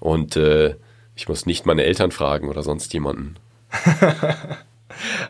Und 0.00 0.36
äh, 0.36 0.74
ich 1.18 1.28
muss 1.28 1.46
nicht 1.46 1.66
meine 1.66 1.82
Eltern 1.82 2.12
fragen 2.12 2.48
oder 2.48 2.62
sonst 2.62 2.94
jemanden. 2.94 3.36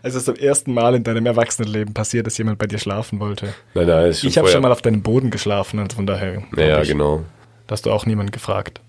Also 0.03 0.16
es 0.16 0.22
ist 0.22 0.24
zum 0.24 0.37
ersten 0.37 0.72
Mal 0.72 0.94
in 0.94 1.05
deinem 1.05 1.27
Erwachsenenleben 1.27 1.92
passiert, 1.92 2.27
dass 2.27 2.38
jemand 2.38 2.59
bei 2.59 2.66
dir 2.66 2.79
schlafen 2.79 3.20
wollte. 3.20 3.53
Nein, 3.74 3.87
nein, 3.87 4.14
Ich 4.22 4.38
habe 4.38 4.48
schon 4.48 4.62
mal 4.62 4.72
auf 4.72 4.81
deinem 4.81 5.03
Boden 5.03 5.31
geschlafen 5.31 5.79
und 5.79 5.92
von 5.92 6.07
daher. 6.07 6.42
Ja, 6.57 6.83
genau. 6.85 7.24
Da 7.66 7.72
hast 7.72 7.85
du 7.85 7.90
auch 7.90 8.07
niemand 8.07 8.33
gefragt. 8.33 8.81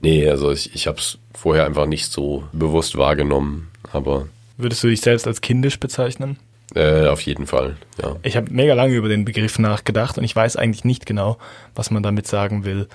Nee, 0.00 0.28
also 0.28 0.50
ich, 0.50 0.74
ich 0.74 0.88
habe 0.88 0.98
es 0.98 1.18
vorher 1.32 1.64
einfach 1.64 1.86
nicht 1.86 2.10
so 2.10 2.44
bewusst 2.52 2.96
wahrgenommen, 2.98 3.68
aber. 3.92 4.26
Würdest 4.56 4.82
du 4.82 4.88
dich 4.88 5.00
selbst 5.00 5.28
als 5.28 5.42
kindisch 5.42 5.78
bezeichnen? 5.78 6.38
Äh, 6.74 7.06
auf 7.06 7.20
jeden 7.20 7.46
Fall, 7.46 7.76
ja. 8.02 8.16
Ich 8.22 8.36
habe 8.36 8.52
mega 8.52 8.74
lange 8.74 8.94
über 8.94 9.08
den 9.08 9.24
Begriff 9.24 9.60
nachgedacht 9.60 10.18
und 10.18 10.24
ich 10.24 10.34
weiß 10.34 10.56
eigentlich 10.56 10.84
nicht 10.84 11.06
genau, 11.06 11.38
was 11.76 11.92
man 11.92 12.02
damit 12.02 12.26
sagen 12.26 12.64
will. 12.64 12.88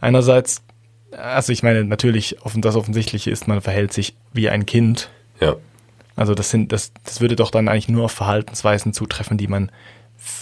Einerseits, 0.00 0.62
also 1.16 1.52
ich 1.52 1.62
meine, 1.62 1.84
natürlich, 1.84 2.36
das 2.56 2.76
Offensichtliche 2.76 3.30
ist, 3.30 3.48
man 3.48 3.60
verhält 3.60 3.92
sich 3.92 4.14
wie 4.32 4.48
ein 4.48 4.66
Kind. 4.66 5.10
Ja. 5.40 5.56
Also 6.14 6.34
das 6.34 6.50
sind, 6.50 6.72
das, 6.72 6.92
das 7.04 7.20
würde 7.20 7.36
doch 7.36 7.50
dann 7.50 7.68
eigentlich 7.68 7.88
nur 7.88 8.04
auf 8.04 8.12
Verhaltensweisen 8.12 8.92
zutreffen, 8.92 9.36
die 9.36 9.48
man 9.48 9.70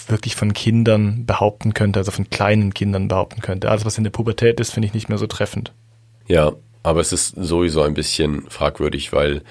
wirklich 0.07 0.37
von 0.37 0.53
Kindern 0.53 1.27
behaupten 1.27 1.75
könnte, 1.75 1.99
also 1.99 2.11
von 2.11 2.31
kleinen 2.31 2.73
Kindern 2.75 3.09
behaupten 3.09 3.41
könnte. 3.41 3.71
Alles, 3.71 3.85
was 3.85 3.99
in 3.99 4.05
der 4.05 4.11
Pubertät 4.11 4.61
ist, 4.61 4.73
finde 4.73 4.87
ich 4.87 4.95
nicht 4.95 5.09
mehr 5.09 5.19
so 5.19 5.27
treffend. 5.27 5.73
Ja, 6.27 6.53
aber 6.83 7.01
es 7.01 7.13
ist 7.13 7.35
sowieso 7.37 7.83
ein 7.83 7.95
bisschen 7.95 8.49
fragwürdig, 8.49 9.13
weil 9.13 9.43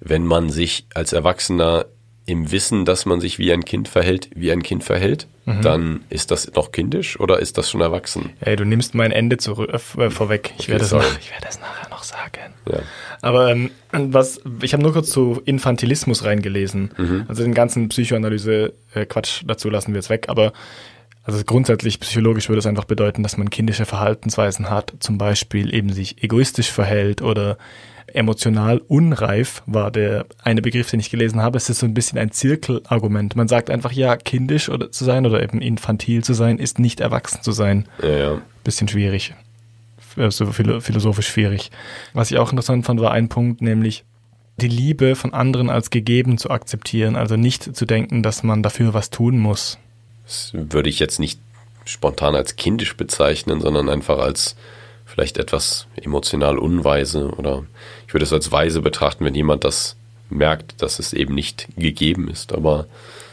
wenn 0.00 0.26
man 0.26 0.50
sich 0.50 0.86
als 0.94 1.12
Erwachsener 1.12 1.86
im 2.24 2.52
Wissen, 2.52 2.84
dass 2.84 3.04
man 3.04 3.20
sich 3.20 3.38
wie 3.38 3.52
ein 3.52 3.64
Kind 3.64 3.88
verhält, 3.88 4.30
wie 4.34 4.52
ein 4.52 4.62
Kind 4.62 4.84
verhält, 4.84 5.26
mhm. 5.44 5.62
dann 5.62 6.04
ist 6.08 6.30
das 6.30 6.52
noch 6.54 6.70
kindisch 6.70 7.18
oder 7.18 7.40
ist 7.40 7.58
das 7.58 7.70
schon 7.70 7.80
erwachsen? 7.80 8.30
Ey, 8.40 8.56
du 8.56 8.64
nimmst 8.64 8.94
mein 8.94 9.10
Ende 9.10 9.38
zurück, 9.38 9.70
äh, 9.72 9.78
vorweg. 9.78 10.52
Ich 10.58 10.68
werde, 10.68 10.84
es 10.84 10.92
nach, 10.92 11.18
ich 11.18 11.30
werde 11.30 11.46
es 11.48 11.60
nachher 11.60 11.88
noch 11.90 12.04
sagen. 12.04 12.54
Ja. 12.70 12.78
Aber 13.22 13.50
ähm, 13.50 13.70
was, 13.90 14.40
ich 14.62 14.72
habe 14.72 14.82
nur 14.82 14.92
kurz 14.92 15.10
zu 15.10 15.42
Infantilismus 15.44 16.24
reingelesen. 16.24 16.92
Mhm. 16.96 17.24
Also 17.28 17.42
den 17.42 17.54
ganzen 17.54 17.88
Psychoanalyse-Quatsch 17.88 19.42
äh, 19.42 19.46
dazu 19.46 19.68
lassen 19.68 19.92
wir 19.92 19.98
jetzt 19.98 20.10
weg. 20.10 20.26
Aber 20.28 20.52
also 21.24 21.42
grundsätzlich 21.44 22.00
psychologisch 22.00 22.48
würde 22.48 22.58
es 22.58 22.66
einfach 22.66 22.84
bedeuten, 22.84 23.22
dass 23.22 23.36
man 23.36 23.50
kindische 23.50 23.84
Verhaltensweisen 23.84 24.70
hat, 24.70 24.92
zum 25.00 25.18
Beispiel 25.18 25.72
eben 25.72 25.92
sich 25.92 26.22
egoistisch 26.22 26.70
verhält 26.70 27.22
oder 27.22 27.58
emotional 28.06 28.80
unreif 28.88 29.62
war 29.66 29.90
der 29.90 30.26
eine 30.42 30.62
Begriff, 30.62 30.90
den 30.90 31.00
ich 31.00 31.10
gelesen 31.10 31.40
habe. 31.40 31.56
Es 31.56 31.68
ist 31.68 31.80
so 31.80 31.86
ein 31.86 31.94
bisschen 31.94 32.18
ein 32.18 32.30
Zirkelargument. 32.30 33.36
Man 33.36 33.48
sagt 33.48 33.70
einfach, 33.70 33.92
ja, 33.92 34.16
kindisch 34.16 34.68
oder 34.68 34.90
zu 34.90 35.04
sein 35.04 35.26
oder 35.26 35.42
eben 35.42 35.60
infantil 35.60 36.24
zu 36.24 36.34
sein, 36.34 36.58
ist 36.58 36.78
nicht 36.78 37.00
erwachsen 37.00 37.42
zu 37.42 37.52
sein. 37.52 37.86
Ja, 38.02 38.08
ja. 38.10 38.42
Bisschen 38.64 38.88
schwierig. 38.88 39.34
So 40.28 40.46
philosophisch 40.46 41.28
schwierig. 41.28 41.70
Was 42.12 42.30
ich 42.30 42.38
auch 42.38 42.50
interessant 42.50 42.84
fand, 42.84 43.00
war 43.00 43.12
ein 43.12 43.28
Punkt, 43.28 43.62
nämlich 43.62 44.04
die 44.58 44.68
Liebe 44.68 45.16
von 45.16 45.32
anderen 45.32 45.70
als 45.70 45.88
gegeben 45.88 46.36
zu 46.36 46.50
akzeptieren. 46.50 47.16
Also 47.16 47.36
nicht 47.36 47.74
zu 47.74 47.86
denken, 47.86 48.22
dass 48.22 48.42
man 48.42 48.62
dafür 48.62 48.92
was 48.92 49.08
tun 49.08 49.38
muss. 49.38 49.78
Das 50.24 50.52
würde 50.52 50.90
ich 50.90 50.98
jetzt 50.98 51.18
nicht 51.18 51.40
spontan 51.84 52.34
als 52.34 52.56
kindisch 52.56 52.96
bezeichnen, 52.96 53.60
sondern 53.60 53.88
einfach 53.88 54.18
als 54.18 54.54
vielleicht 55.12 55.36
etwas 55.36 55.86
emotional 55.96 56.58
unweise 56.58 57.28
oder 57.36 57.64
ich 58.06 58.14
würde 58.14 58.24
es 58.24 58.32
als 58.32 58.50
weise 58.50 58.80
betrachten, 58.80 59.24
wenn 59.24 59.34
jemand 59.34 59.64
das 59.64 59.96
merkt, 60.30 60.80
dass 60.80 60.98
es 60.98 61.12
eben 61.12 61.34
nicht 61.34 61.68
gegeben 61.76 62.28
ist. 62.28 62.54
Aber 62.54 62.86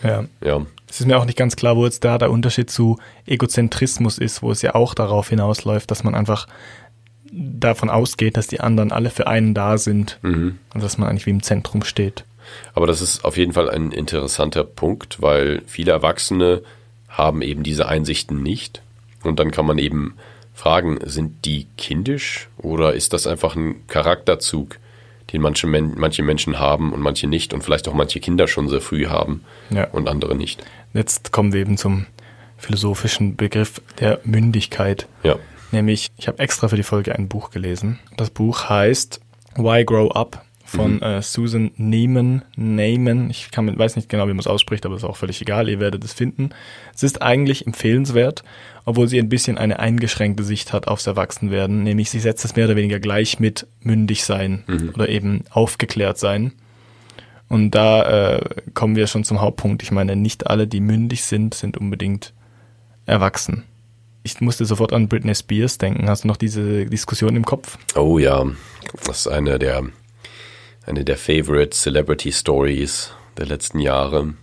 ja. 0.03 0.25
ja. 0.43 0.65
Es 0.89 0.99
ist 0.99 1.07
mir 1.07 1.17
auch 1.17 1.25
nicht 1.25 1.37
ganz 1.37 1.55
klar, 1.55 1.77
wo 1.77 1.85
jetzt 1.85 2.03
da 2.03 2.17
der 2.17 2.31
Unterschied 2.31 2.69
zu 2.69 2.97
Egozentrismus 3.25 4.17
ist, 4.17 4.41
wo 4.41 4.51
es 4.51 4.61
ja 4.61 4.75
auch 4.75 4.93
darauf 4.93 5.29
hinausläuft, 5.29 5.89
dass 5.89 6.03
man 6.03 6.15
einfach 6.15 6.47
davon 7.31 7.89
ausgeht, 7.89 8.35
dass 8.35 8.47
die 8.47 8.59
anderen 8.59 8.91
alle 8.91 9.09
für 9.09 9.27
einen 9.27 9.53
da 9.53 9.77
sind 9.77 10.19
mhm. 10.21 10.57
und 10.73 10.83
dass 10.83 10.97
man 10.97 11.07
eigentlich 11.07 11.27
wie 11.27 11.31
im 11.31 11.43
Zentrum 11.43 11.83
steht. 11.83 12.25
Aber 12.73 12.87
das 12.87 13.01
ist 13.01 13.23
auf 13.23 13.37
jeden 13.37 13.53
Fall 13.53 13.69
ein 13.69 13.91
interessanter 13.91 14.63
Punkt, 14.63 15.21
weil 15.21 15.61
viele 15.67 15.91
Erwachsene 15.91 16.63
haben 17.07 17.41
eben 17.41 17.63
diese 17.63 17.87
Einsichten 17.87 18.41
nicht. 18.41 18.81
Und 19.23 19.39
dann 19.39 19.51
kann 19.51 19.65
man 19.65 19.77
eben 19.77 20.15
fragen, 20.59 20.99
sind 21.05 21.45
die 21.45 21.67
kindisch 21.77 22.49
oder 22.57 22.93
ist 22.93 23.13
das 23.13 23.27
einfach 23.27 23.55
ein 23.55 23.87
Charakterzug, 23.87 24.77
den 25.31 25.41
manche, 25.41 25.67
Men 25.67 25.93
manche 25.95 26.21
Menschen 26.21 26.59
haben 26.59 26.91
und 26.91 27.01
manche 27.01 27.27
nicht 27.27 27.53
und 27.53 27.63
vielleicht 27.63 27.87
auch 27.87 27.93
manche 27.93 28.19
Kinder 28.19 28.47
schon 28.47 28.67
sehr 28.67 28.81
früh 28.81 29.05
haben 29.05 29.43
ja. 29.69 29.87
und 29.91 30.09
andere 30.09 30.35
nicht? 30.35 30.63
Jetzt 30.93 31.31
kommen 31.31 31.53
wir 31.53 31.61
eben 31.61 31.77
zum 31.77 32.07
philosophischen 32.57 33.37
Begriff 33.37 33.81
der 33.99 34.19
Mündigkeit. 34.25 35.07
Ja. 35.23 35.37
Nämlich, 35.71 36.09
ich 36.17 36.27
habe 36.27 36.39
extra 36.39 36.67
für 36.67 36.75
die 36.75 36.83
Folge 36.83 37.15
ein 37.15 37.29
Buch 37.29 37.51
gelesen. 37.51 37.99
Das 38.17 38.29
Buch 38.29 38.67
heißt 38.67 39.21
Why 39.55 39.85
Grow 39.85 40.11
Up 40.11 40.43
von 40.69 40.95
mhm. 40.95 41.03
äh, 41.03 41.21
Susan 41.21 41.71
Neiman. 41.77 42.43
Neiman. 42.55 43.29
Ich 43.29 43.51
kann, 43.51 43.77
weiß 43.77 43.95
nicht 43.95 44.09
genau, 44.09 44.25
wie 44.25 44.33
man 44.33 44.39
es 44.39 44.47
ausspricht, 44.47 44.85
aber 44.85 44.95
ist 44.95 45.03
auch 45.03 45.17
völlig 45.17 45.41
egal. 45.41 45.67
Ihr 45.67 45.79
werdet 45.79 46.03
es 46.03 46.13
finden. 46.13 46.51
Es 46.95 47.03
ist 47.03 47.21
eigentlich 47.21 47.67
empfehlenswert, 47.67 48.43
obwohl 48.85 49.07
sie 49.07 49.19
ein 49.19 49.29
bisschen 49.29 49.57
eine 49.57 49.79
eingeschränkte 49.79 50.43
Sicht 50.43 50.71
hat 50.71 50.87
aufs 50.87 51.07
Erwachsenwerden. 51.07 51.83
Nämlich, 51.83 52.09
sie 52.09 52.19
setzt 52.19 52.45
es 52.45 52.55
mehr 52.55 52.65
oder 52.65 52.75
weniger 52.75 52.99
gleich 52.99 53.39
mit 53.39 53.67
mündig 53.81 54.23
sein 54.23 54.63
mhm. 54.67 54.91
oder 54.93 55.09
eben 55.09 55.43
aufgeklärt 55.49 56.17
sein. 56.17 56.53
Und 57.49 57.71
da 57.71 58.35
äh, 58.35 58.41
kommen 58.75 58.95
wir 58.95 59.07
schon 59.07 59.23
zum 59.23 59.41
Hauptpunkt. 59.41 59.81
Ich 59.81 59.91
meine, 59.91 60.15
nicht 60.15 60.47
alle, 60.47 60.67
die 60.67 60.79
mündig 60.79 61.23
sind, 61.23 61.55
sind 61.55 61.77
unbedingt 61.77 62.33
erwachsen. 63.07 63.63
Ich 64.21 64.39
musste 64.39 64.65
sofort 64.65 64.93
an 64.93 65.07
Britney 65.07 65.33
Spears 65.33 65.79
denken. 65.79 66.07
Hast 66.07 66.23
du 66.23 66.27
noch 66.27 66.37
diese 66.37 66.85
Diskussion 66.85 67.35
im 67.35 67.45
Kopf? 67.45 67.77
Oh 67.95 68.19
ja, 68.19 68.45
das 69.05 69.21
ist 69.21 69.27
eine 69.27 69.57
der 69.57 69.83
eine 70.89 71.05
der 71.05 71.17
Favorite 71.17 71.69
Celebrity 71.69 72.31
Stories 72.31 73.11
der 73.37 73.45
letzten 73.45 73.79
Jahre. 73.79 74.33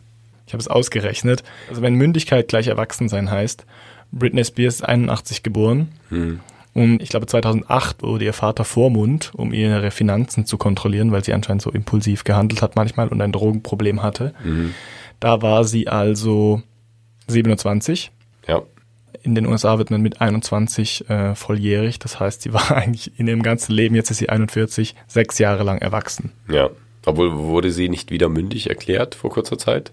Ich 0.46 0.52
habe 0.52 0.60
es 0.60 0.68
ausgerechnet. 0.68 1.42
Also 1.68 1.82
wenn 1.82 1.94
Mündigkeit 1.94 2.48
gleich 2.48 2.68
Erwachsensein 2.68 3.30
heißt, 3.30 3.66
Britney 4.12 4.44
Spears 4.44 4.76
ist 4.76 4.84
81 4.84 5.42
geboren. 5.42 5.88
Hm. 6.08 6.40
Und 6.72 7.02
ich 7.02 7.08
glaube 7.08 7.26
2008 7.26 8.02
wurde 8.02 8.26
ihr 8.26 8.32
Vater 8.32 8.64
Vormund, 8.64 9.32
um 9.34 9.52
ihre 9.52 9.90
Finanzen 9.90 10.46
zu 10.46 10.58
kontrollieren, 10.58 11.10
weil 11.10 11.24
sie 11.24 11.32
anscheinend 11.32 11.62
so 11.62 11.70
impulsiv 11.70 12.24
gehandelt 12.24 12.62
hat 12.62 12.76
manchmal 12.76 13.08
und 13.08 13.20
ein 13.20 13.32
Drogenproblem 13.32 14.02
hatte. 14.02 14.34
Mhm. 14.44 14.74
Da 15.18 15.40
war 15.40 15.64
sie 15.64 15.88
also 15.88 16.62
27. 17.28 18.12
Ja 18.46 18.62
in 19.26 19.34
den 19.34 19.46
USA 19.46 19.76
wird 19.78 19.90
man 19.90 20.00
mit 20.00 20.20
21 20.20 21.10
äh, 21.10 21.34
volljährig. 21.34 21.98
Das 21.98 22.20
heißt, 22.20 22.42
sie 22.42 22.52
war 22.54 22.70
eigentlich 22.70 23.18
in 23.18 23.28
ihrem 23.28 23.42
ganzen 23.42 23.72
Leben, 23.72 23.94
jetzt 23.94 24.10
ist 24.10 24.18
sie 24.18 24.28
41, 24.28 24.94
sechs 25.06 25.38
Jahre 25.38 25.64
lang 25.64 25.78
erwachsen. 25.78 26.32
Ja. 26.48 26.70
Obwohl 27.04 27.36
wurde 27.36 27.70
sie 27.70 27.88
nicht 27.88 28.10
wieder 28.10 28.28
mündig 28.28 28.68
erklärt 28.68 29.14
vor 29.14 29.30
kurzer 29.30 29.58
Zeit? 29.58 29.92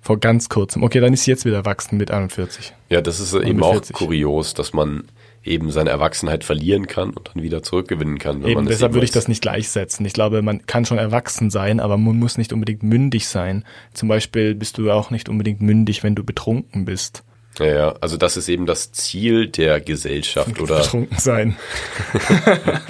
Vor 0.00 0.18
ganz 0.18 0.48
kurzem. 0.48 0.82
Okay, 0.82 1.00
dann 1.00 1.12
ist 1.12 1.24
sie 1.24 1.30
jetzt 1.30 1.44
wieder 1.44 1.56
erwachsen 1.56 1.96
mit 1.98 2.10
41. 2.10 2.72
Ja, 2.88 3.00
das 3.00 3.20
ist 3.20 3.34
eben 3.34 3.62
auch 3.62 3.80
kurios, 3.92 4.54
dass 4.54 4.72
man 4.72 5.04
eben 5.44 5.70
seine 5.70 5.90
Erwachsenheit 5.90 6.44
verlieren 6.44 6.86
kann 6.86 7.10
und 7.10 7.30
dann 7.32 7.42
wieder 7.42 7.62
zurückgewinnen 7.62 8.18
kann. 8.18 8.44
eben, 8.44 8.66
deshalb 8.66 8.92
würde 8.92 9.04
ich 9.04 9.12
das 9.12 9.28
nicht 9.28 9.42
gleichsetzen. 9.42 10.04
Ich 10.04 10.12
glaube, 10.12 10.42
man 10.42 10.66
kann 10.66 10.84
schon 10.84 10.98
erwachsen 10.98 11.50
sein, 11.50 11.80
aber 11.80 11.96
man 11.96 12.18
muss 12.18 12.38
nicht 12.38 12.52
unbedingt 12.52 12.82
mündig 12.82 13.28
sein. 13.28 13.64
Zum 13.92 14.08
Beispiel 14.08 14.54
bist 14.54 14.78
du 14.78 14.90
auch 14.90 15.10
nicht 15.10 15.28
unbedingt 15.28 15.60
mündig, 15.60 16.02
wenn 16.02 16.14
du 16.14 16.24
betrunken 16.24 16.84
bist. 16.84 17.22
Ja, 17.58 17.66
ja, 17.66 17.94
also 18.00 18.16
das 18.16 18.36
ist 18.36 18.48
eben 18.48 18.66
das 18.66 18.92
Ziel 18.92 19.48
der 19.48 19.80
Gesellschaft 19.80 20.60
oder 20.60 20.78
betrunken 20.80 21.18
sein. 21.18 21.56
das 22.12 22.80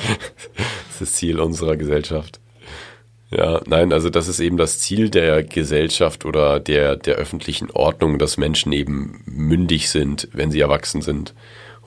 ist 0.91 1.01
das 1.01 1.13
Ziel 1.13 1.41
unserer 1.41 1.77
Gesellschaft. 1.77 2.41
Ja, 3.31 3.61
nein, 3.67 3.93
also 3.93 4.09
das 4.09 4.27
ist 4.27 4.41
eben 4.41 4.57
das 4.57 4.79
Ziel 4.79 5.11
der 5.11 5.43
Gesellschaft 5.43 6.25
oder 6.25 6.61
der 6.61 6.97
der 6.97 7.17
öffentlichen 7.17 7.71
Ordnung, 7.71 8.19
dass 8.19 8.39
Menschen 8.39 8.73
eben 8.73 9.23
mündig 9.27 9.91
sind, 9.91 10.29
wenn 10.33 10.51
sie 10.51 10.61
erwachsen 10.61 11.03
sind 11.03 11.35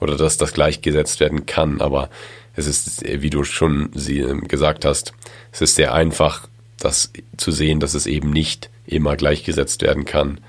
oder 0.00 0.16
dass 0.16 0.36
das 0.36 0.52
gleichgesetzt 0.52 1.18
werden 1.18 1.46
kann, 1.46 1.80
aber 1.80 2.10
es 2.54 2.66
ist 2.66 3.02
wie 3.04 3.30
du 3.30 3.42
schon 3.42 3.90
ähm, 4.08 4.46
gesagt 4.46 4.84
hast, 4.84 5.14
es 5.50 5.62
ist 5.62 5.74
sehr 5.74 5.94
einfach 5.94 6.46
das 6.78 7.12
zu 7.36 7.50
sehen, 7.50 7.80
dass 7.80 7.94
es 7.94 8.06
eben 8.06 8.30
nicht 8.30 8.70
immer 8.86 9.16
gleichgesetzt 9.16 9.82
werden 9.82 10.04
kann 10.04 10.40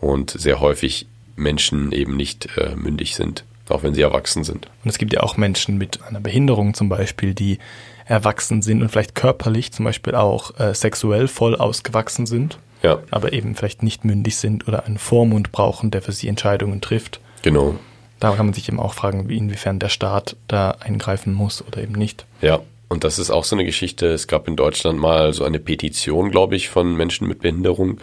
und 0.00 0.30
sehr 0.30 0.60
häufig 0.60 1.06
Menschen 1.36 1.92
eben 1.92 2.16
nicht 2.16 2.56
äh, 2.56 2.74
mündig 2.76 3.14
sind, 3.14 3.44
auch 3.68 3.82
wenn 3.82 3.94
sie 3.94 4.02
erwachsen 4.02 4.44
sind. 4.44 4.68
Und 4.84 4.90
es 4.90 4.98
gibt 4.98 5.12
ja 5.12 5.22
auch 5.22 5.36
Menschen 5.36 5.78
mit 5.78 6.02
einer 6.02 6.20
Behinderung 6.20 6.74
zum 6.74 6.88
Beispiel, 6.88 7.34
die 7.34 7.58
erwachsen 8.06 8.62
sind 8.62 8.82
und 8.82 8.90
vielleicht 8.90 9.14
körperlich 9.14 9.72
zum 9.72 9.84
Beispiel 9.84 10.14
auch 10.14 10.58
äh, 10.58 10.74
sexuell 10.74 11.28
voll 11.28 11.56
ausgewachsen 11.56 12.26
sind, 12.26 12.58
ja. 12.82 12.98
aber 13.10 13.32
eben 13.32 13.54
vielleicht 13.54 13.82
nicht 13.82 14.04
mündig 14.04 14.36
sind 14.36 14.68
oder 14.68 14.84
einen 14.84 14.98
Vormund 14.98 15.52
brauchen, 15.52 15.90
der 15.90 16.02
für 16.02 16.12
sie 16.12 16.28
Entscheidungen 16.28 16.80
trifft. 16.80 17.20
Genau. 17.42 17.76
Da 18.20 18.34
kann 18.34 18.46
man 18.46 18.54
sich 18.54 18.68
eben 18.68 18.80
auch 18.80 18.94
fragen, 18.94 19.28
wie 19.28 19.36
inwiefern 19.36 19.78
der 19.78 19.88
Staat 19.88 20.36
da 20.48 20.72
eingreifen 20.80 21.34
muss 21.34 21.64
oder 21.66 21.82
eben 21.82 21.94
nicht. 21.94 22.26
Ja, 22.40 22.60
und 22.88 23.04
das 23.04 23.18
ist 23.18 23.30
auch 23.30 23.44
so 23.44 23.56
eine 23.56 23.64
Geschichte. 23.64 24.06
Es 24.06 24.28
gab 24.28 24.46
in 24.48 24.56
Deutschland 24.56 24.98
mal 24.98 25.32
so 25.32 25.44
eine 25.44 25.58
Petition, 25.58 26.30
glaube 26.30 26.56
ich, 26.56 26.68
von 26.68 26.94
Menschen 26.96 27.26
mit 27.26 27.40
Behinderung, 27.40 27.98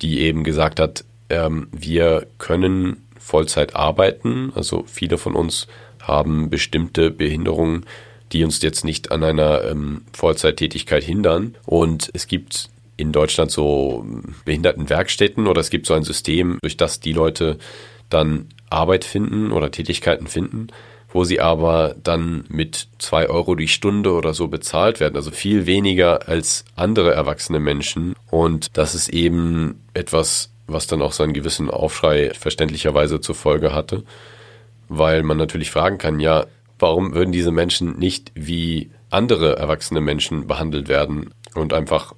die 0.00 0.20
eben 0.20 0.42
gesagt 0.44 0.80
hat, 0.80 1.04
ähm, 1.32 1.68
wir 1.72 2.26
können 2.38 3.04
Vollzeit 3.18 3.74
arbeiten. 3.74 4.52
Also 4.54 4.84
viele 4.86 5.18
von 5.18 5.34
uns 5.34 5.66
haben 6.00 6.50
bestimmte 6.50 7.10
Behinderungen, 7.10 7.86
die 8.32 8.44
uns 8.44 8.60
jetzt 8.62 8.84
nicht 8.84 9.10
an 9.10 9.24
einer 9.24 9.64
ähm, 9.64 10.02
Vollzeittätigkeit 10.12 11.02
hindern. 11.02 11.54
Und 11.66 12.10
es 12.12 12.26
gibt 12.26 12.68
in 12.96 13.12
Deutschland 13.12 13.50
so 13.50 14.06
Behindertenwerkstätten 14.44 15.46
oder 15.46 15.60
es 15.60 15.70
gibt 15.70 15.86
so 15.86 15.94
ein 15.94 16.04
System, 16.04 16.58
durch 16.60 16.76
das 16.76 17.00
die 17.00 17.12
Leute 17.12 17.58
dann 18.10 18.46
Arbeit 18.68 19.04
finden 19.04 19.52
oder 19.52 19.70
Tätigkeiten 19.70 20.26
finden, 20.26 20.68
wo 21.10 21.24
sie 21.24 21.40
aber 21.40 21.94
dann 22.02 22.44
mit 22.48 22.88
zwei 22.98 23.28
Euro 23.28 23.54
die 23.54 23.68
Stunde 23.68 24.12
oder 24.12 24.34
so 24.34 24.48
bezahlt 24.48 25.00
werden, 25.00 25.16
also 25.16 25.30
viel 25.30 25.66
weniger 25.66 26.28
als 26.28 26.64
andere 26.76 27.12
erwachsene 27.12 27.60
Menschen. 27.60 28.14
Und 28.30 28.68
das 28.74 28.94
ist 28.94 29.08
eben 29.08 29.80
etwas, 29.94 30.51
was 30.72 30.86
dann 30.86 31.02
auch 31.02 31.12
seinen 31.12 31.32
gewissen 31.32 31.70
Aufschrei 31.70 32.32
verständlicherweise 32.34 33.20
zur 33.20 33.34
Folge 33.34 33.74
hatte, 33.74 34.04
weil 34.88 35.22
man 35.22 35.36
natürlich 35.36 35.70
fragen 35.70 35.98
kann, 35.98 36.20
ja, 36.20 36.46
warum 36.78 37.14
würden 37.14 37.32
diese 37.32 37.52
Menschen 37.52 37.98
nicht 37.98 38.32
wie 38.34 38.90
andere 39.10 39.56
erwachsene 39.56 40.00
Menschen 40.00 40.46
behandelt 40.46 40.88
werden 40.88 41.32
und 41.54 41.72
einfach 41.72 42.14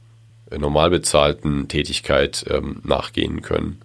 normal 0.56 0.90
bezahlten 0.90 1.68
Tätigkeit 1.68 2.44
ähm, 2.48 2.80
nachgehen 2.84 3.42
können. 3.42 3.80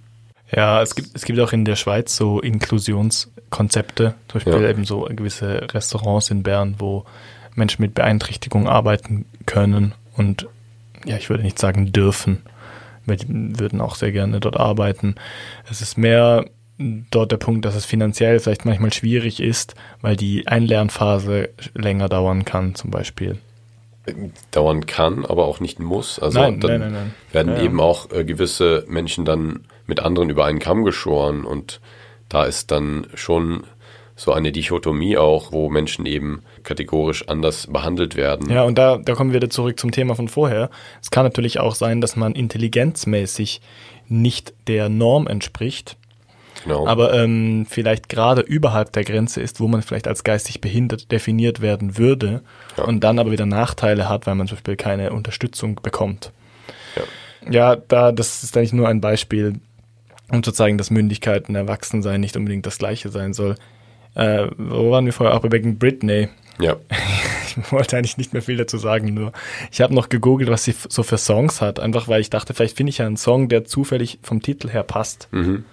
Ja, 0.51 0.81
es 0.81 0.95
gibt, 0.95 1.09
es 1.13 1.25
gibt 1.25 1.39
auch 1.39 1.53
in 1.53 1.65
der 1.65 1.75
Schweiz 1.75 2.15
so 2.15 2.39
Inklusionskonzepte, 2.39 4.15
zum 4.27 4.39
Beispiel 4.39 4.63
ja. 4.63 4.69
eben 4.69 4.85
so 4.85 5.01
gewisse 5.09 5.67
Restaurants 5.73 6.31
in 6.31 6.43
Bern, 6.43 6.75
wo 6.79 7.05
Menschen 7.55 7.81
mit 7.81 7.93
Beeinträchtigung 7.93 8.67
arbeiten 8.67 9.25
können 9.45 9.93
und 10.15 10.47
ja, 11.05 11.17
ich 11.17 11.29
würde 11.29 11.43
nicht 11.43 11.59
sagen 11.59 11.91
dürfen, 11.91 12.41
die 13.17 13.59
würden 13.59 13.81
auch 13.81 13.95
sehr 13.95 14.11
gerne 14.11 14.39
dort 14.39 14.57
arbeiten. 14.57 15.15
Es 15.69 15.81
ist 15.81 15.97
mehr 15.97 16.45
dort 17.11 17.31
der 17.31 17.37
Punkt, 17.37 17.65
dass 17.65 17.75
es 17.75 17.85
finanziell 17.85 18.39
vielleicht 18.39 18.65
manchmal 18.65 18.93
schwierig 18.93 19.41
ist, 19.41 19.75
weil 20.01 20.15
die 20.15 20.47
Einlernphase 20.47 21.49
länger 21.73 22.07
dauern 22.07 22.45
kann, 22.45 22.75
zum 22.75 22.89
Beispiel. 22.89 23.37
Dauern 24.51 24.85
kann, 24.85 25.25
aber 25.25 25.45
auch 25.45 25.59
nicht 25.59 25.79
muss. 25.79 26.19
Also 26.19 26.39
nein, 26.39 26.59
dann 26.59 26.79
nein, 26.79 26.91
nein. 26.93 27.13
werden 27.31 27.57
ja, 27.57 27.63
eben 27.63 27.79
auch 27.79 28.11
äh, 28.11 28.23
gewisse 28.23 28.85
Menschen 28.87 29.25
dann 29.25 29.65
mit 29.85 29.99
anderen 29.99 30.29
über 30.29 30.45
einen 30.45 30.59
Kamm 30.59 30.83
geschoren 30.83 31.43
und 31.43 31.79
da 32.29 32.45
ist 32.45 32.71
dann 32.71 33.07
schon 33.13 33.63
so 34.15 34.33
eine 34.33 34.51
Dichotomie 34.51 35.17
auch, 35.17 35.51
wo 35.51 35.69
Menschen 35.69 36.05
eben 36.05 36.43
kategorisch 36.69 37.27
anders 37.27 37.67
behandelt 37.67 38.15
werden. 38.15 38.49
Ja, 38.49 38.63
und 38.63 38.77
da, 38.77 38.97
da 38.97 39.13
kommen 39.15 39.31
wir 39.31 39.37
wieder 39.41 39.49
zurück 39.49 39.77
zum 39.79 39.91
Thema 39.91 40.15
von 40.15 40.29
vorher. 40.29 40.69
Es 41.01 41.11
kann 41.11 41.25
natürlich 41.25 41.59
auch 41.59 41.75
sein, 41.75 41.99
dass 41.99 42.15
man 42.15 42.33
intelligenzmäßig 42.33 43.59
nicht 44.07 44.53
der 44.67 44.87
Norm 44.89 45.27
entspricht, 45.27 45.97
Genau. 46.63 46.85
aber 46.87 47.13
ähm, 47.13 47.65
vielleicht 47.69 48.09
gerade 48.09 48.41
überhalb 48.41 48.91
der 48.93 49.03
Grenze 49.05 49.41
ist, 49.41 49.59
wo 49.61 49.67
man 49.67 49.81
vielleicht 49.81 50.07
als 50.07 50.23
geistig 50.25 50.59
behindert 50.61 51.09
definiert 51.11 51.61
werden 51.61 51.97
würde 51.97 52.41
Ja. 52.77 52.83
und 52.83 53.01
dann 53.03 53.17
aber 53.19 53.31
wieder 53.31 53.45
Nachteile 53.45 54.07
hat, 54.09 54.27
weil 54.27 54.35
man 54.35 54.47
zum 54.47 54.57
Beispiel 54.57 54.75
keine 54.75 55.11
Unterstützung 55.13 55.79
bekommt. 55.81 56.31
Ja. 56.95 57.03
Ja, 57.51 57.75
da, 57.77 58.11
das 58.11 58.43
ist 58.43 58.55
eigentlich 58.57 58.73
nur 58.73 58.87
ein 58.89 58.99
Beispiel, 59.01 59.59
um 60.31 60.43
zu 60.43 60.51
zeigen, 60.51 60.77
dass 60.77 60.91
Mündigkeit 60.91 61.47
und 61.49 61.55
Erwachsensein 61.55 62.19
nicht 62.19 62.35
unbedingt 62.35 62.65
das 62.65 62.77
Gleiche 62.77 63.09
sein 63.09 63.33
soll. 63.33 63.55
Äh, 64.15 64.47
wo 64.57 64.91
waren 64.91 65.05
wir 65.05 65.13
vorher? 65.13 65.35
Auch 65.37 65.43
wegen 65.49 65.77
Britney. 65.79 66.27
Ja, 66.61 66.75
Ich 67.57 67.71
wollte 67.71 67.97
eigentlich 67.97 68.17
nicht 68.17 68.33
mehr 68.33 68.41
viel 68.41 68.57
dazu 68.57 68.77
sagen, 68.77 69.13
nur 69.13 69.31
ich 69.71 69.81
habe 69.81 69.93
noch 69.93 70.09
gegoogelt, 70.09 70.49
was 70.49 70.63
sie 70.63 70.75
so 70.87 71.03
für 71.03 71.17
Songs 71.17 71.61
hat, 71.61 71.79
einfach 71.79 72.07
weil 72.07 72.21
ich 72.21 72.29
dachte, 72.29 72.53
vielleicht 72.53 72.77
finde 72.77 72.91
ich 72.91 72.99
ja 72.99 73.05
einen 73.05 73.17
Song, 73.17 73.49
der 73.49 73.65
zufällig 73.65 74.19
vom 74.21 74.41
Titel 74.41 74.69
her 74.69 74.83
passt. 74.83 75.27
mhm. 75.31 75.65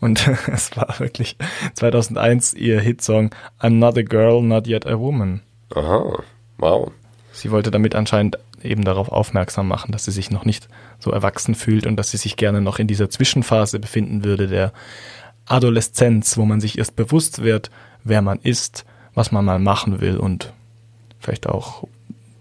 Und 0.00 0.26
es 0.52 0.74
war 0.78 0.98
wirklich 0.98 1.36
2001 1.74 2.54
ihr 2.54 2.80
Hitsong 2.80 3.34
I'm 3.60 3.74
Not 3.74 3.98
a 3.98 4.02
Girl, 4.02 4.42
Not 4.42 4.66
Yet 4.66 4.86
a 4.86 4.98
Woman. 4.98 5.42
aha, 5.74 6.22
wow. 6.56 6.90
Sie 7.32 7.50
wollte 7.50 7.70
damit 7.70 7.94
anscheinend 7.94 8.38
eben 8.62 8.84
darauf 8.84 9.10
aufmerksam 9.10 9.68
machen, 9.68 9.92
dass 9.92 10.06
sie 10.06 10.10
sich 10.10 10.30
noch 10.30 10.44
nicht 10.44 10.68
so 10.98 11.10
erwachsen 11.10 11.54
fühlt 11.54 11.86
und 11.86 11.96
dass 11.96 12.10
sie 12.10 12.16
sich 12.16 12.36
gerne 12.36 12.60
noch 12.60 12.78
in 12.78 12.86
dieser 12.86 13.10
Zwischenphase 13.10 13.78
befinden 13.78 14.24
würde 14.24 14.48
der 14.48 14.72
Adoleszenz, 15.46 16.36
wo 16.36 16.44
man 16.44 16.60
sich 16.60 16.78
erst 16.78 16.96
bewusst 16.96 17.42
wird, 17.42 17.70
wer 18.02 18.22
man 18.22 18.38
ist, 18.40 18.84
was 19.14 19.32
man 19.32 19.44
mal 19.44 19.58
machen 19.58 20.00
will 20.00 20.16
und 20.16 20.52
vielleicht 21.18 21.46
auch 21.46 21.86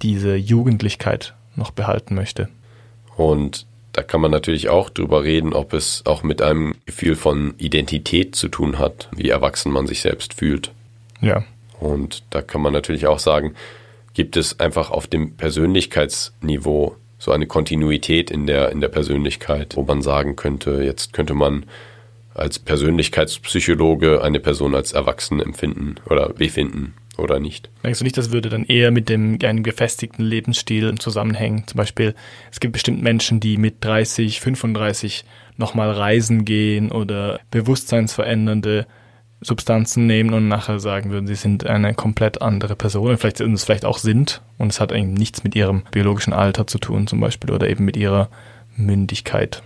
diese 0.01 0.36
Jugendlichkeit 0.36 1.34
noch 1.55 1.71
behalten 1.71 2.15
möchte. 2.15 2.49
Und 3.17 3.65
da 3.93 4.03
kann 4.03 4.21
man 4.21 4.32
natürlich 4.32 4.69
auch 4.69 4.89
drüber 4.89 5.23
reden, 5.23 5.53
ob 5.53 5.73
es 5.73 6.03
auch 6.05 6.23
mit 6.23 6.41
einem 6.41 6.75
Gefühl 6.86 7.15
von 7.15 7.53
Identität 7.58 8.36
zu 8.36 8.47
tun 8.47 8.79
hat, 8.79 9.10
wie 9.15 9.29
erwachsen 9.29 9.71
man 9.71 9.88
sich 9.88 10.01
selbst 10.01 10.36
fühlt. 10.36 10.71
Ja, 11.21 11.43
Und 11.79 12.23
da 12.29 12.41
kann 12.41 12.62
man 12.62 12.71
natürlich 12.71 13.08
auch 13.08 13.19
sagen, 13.19 13.55
gibt 14.13 14.38
es 14.38 14.60
einfach 14.60 14.91
auf 14.91 15.08
dem 15.08 15.36
Persönlichkeitsniveau 15.36 16.95
so 17.17 17.32
eine 17.32 17.47
Kontinuität 17.47 18.32
in 18.32 18.47
der, 18.47 18.71
in 18.71 18.79
der 18.79 18.88
Persönlichkeit, 18.88 19.75
wo 19.75 19.84
man 19.84 20.01
sagen 20.01 20.36
könnte, 20.36 20.84
jetzt 20.84 21.12
könnte 21.12 21.34
man 21.34 21.65
als 22.39 22.60
Persönlichkeitspsychologe 22.60 24.21
eine 24.23 24.39
Person 24.39 24.75
als 24.75 24.93
erwachsen 24.93 25.39
empfinden 25.39 25.95
oder 26.10 26.30
befinden 26.30 26.93
oder 27.17 27.39
nicht. 27.39 27.69
Denkst 27.84 27.99
du 27.99 28.06
nicht, 28.06 28.17
das 28.17 28.32
würde 28.32 28.49
dann 28.49 28.65
eher 28.65 28.91
mit 28.91 29.10
dem 29.10 29.38
einem 29.43 29.63
gefestigten 29.63 30.23
Lebensstil 30.23 30.95
zusammenhängen? 30.95 31.67
Zum 31.67 31.78
Beispiel, 31.78 32.15
es 32.52 32.60
gibt 32.60 32.73
bestimmt 32.73 33.04
Menschen, 33.04 33.39
die 33.39 33.58
mit 33.58 33.84
30, 33.84 34.39
35 34.39 35.25
nochmal 35.58 35.91
reisen 35.91 36.45
gehen 36.45 36.91
oder 36.91 37.39
bewusstseinsverändernde 37.52 38.88
Substanzen 39.41 40.06
nehmen 40.06 40.34
und 40.34 40.47
nachher 40.47 40.80
sagen 40.80 41.12
würden, 41.12 41.28
sie 41.28 41.36
sind 41.36 41.65
eine 41.65 41.93
komplett 41.93 42.41
andere 42.41 42.75
Person 42.75 43.12
und 43.12 43.17
vielleicht 43.17 43.41
und 43.41 43.54
es 43.54 43.63
vielleicht 43.63 43.86
auch 43.86 43.97
sind 43.97 44.41
und 44.58 44.71
es 44.71 44.82
hat 44.82 44.91
eben 44.91 45.13
nichts 45.13 45.43
mit 45.43 45.56
ihrem 45.56 45.84
biologischen 45.91 46.34
Alter 46.34 46.67
zu 46.67 46.78
tun 46.78 47.08
zum 47.08 47.19
Beispiel 47.21 47.52
oder 47.52 47.69
eben 47.69 47.86
mit 47.86 47.95
ihrer 47.95 48.30
Mündigkeit. 48.75 49.63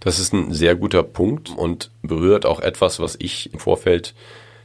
Das 0.00 0.18
ist 0.18 0.32
ein 0.32 0.52
sehr 0.52 0.74
guter 0.74 1.02
Punkt 1.02 1.50
und 1.56 1.90
berührt 2.02 2.46
auch 2.46 2.60
etwas, 2.60 3.00
was 3.00 3.16
ich 3.18 3.52
im 3.52 3.58
Vorfeld 3.58 4.14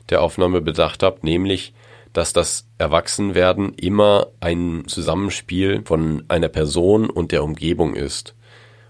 der 0.09 0.21
Aufnahme 0.21 0.61
bedacht 0.61 1.03
habe, 1.03 1.19
nämlich, 1.21 1.73
dass 2.13 2.33
das 2.33 2.65
Erwachsenwerden 2.77 3.73
immer 3.75 4.27
ein 4.39 4.83
Zusammenspiel 4.87 5.81
von 5.85 6.23
einer 6.27 6.49
Person 6.49 7.09
und 7.09 7.31
der 7.31 7.43
Umgebung 7.43 7.95
ist. 7.95 8.35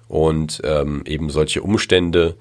Und 0.07 0.61
ähm, 0.65 1.03
eben 1.05 1.29
solche 1.29 1.61
Umstände, 1.61 2.35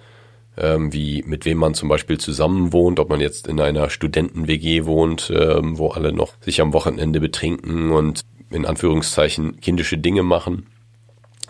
ähm, 0.57 0.93
wie 0.93 1.23
mit 1.27 1.45
wem 1.45 1.59
man 1.59 1.75
zum 1.75 1.89
Beispiel 1.89 2.19
zusammen 2.19 2.73
wohnt, 2.73 2.99
ob 2.99 3.11
man 3.11 3.21
jetzt 3.21 3.47
in 3.47 3.61
einer 3.61 3.91
Studenten-WG 3.91 4.85
wohnt, 4.87 5.31
ähm, 5.35 5.79
wo 5.79 5.89
alle 5.89 6.13
noch 6.13 6.35
sich 6.41 6.61
am 6.61 6.73
Wochenende 6.73 7.21
betrinken 7.21 7.93
und 7.93 8.25
in 8.51 8.67
Anführungszeichen 8.67 9.61
kindische 9.61 9.99
Dinge 9.99 10.23
machen, 10.23 10.67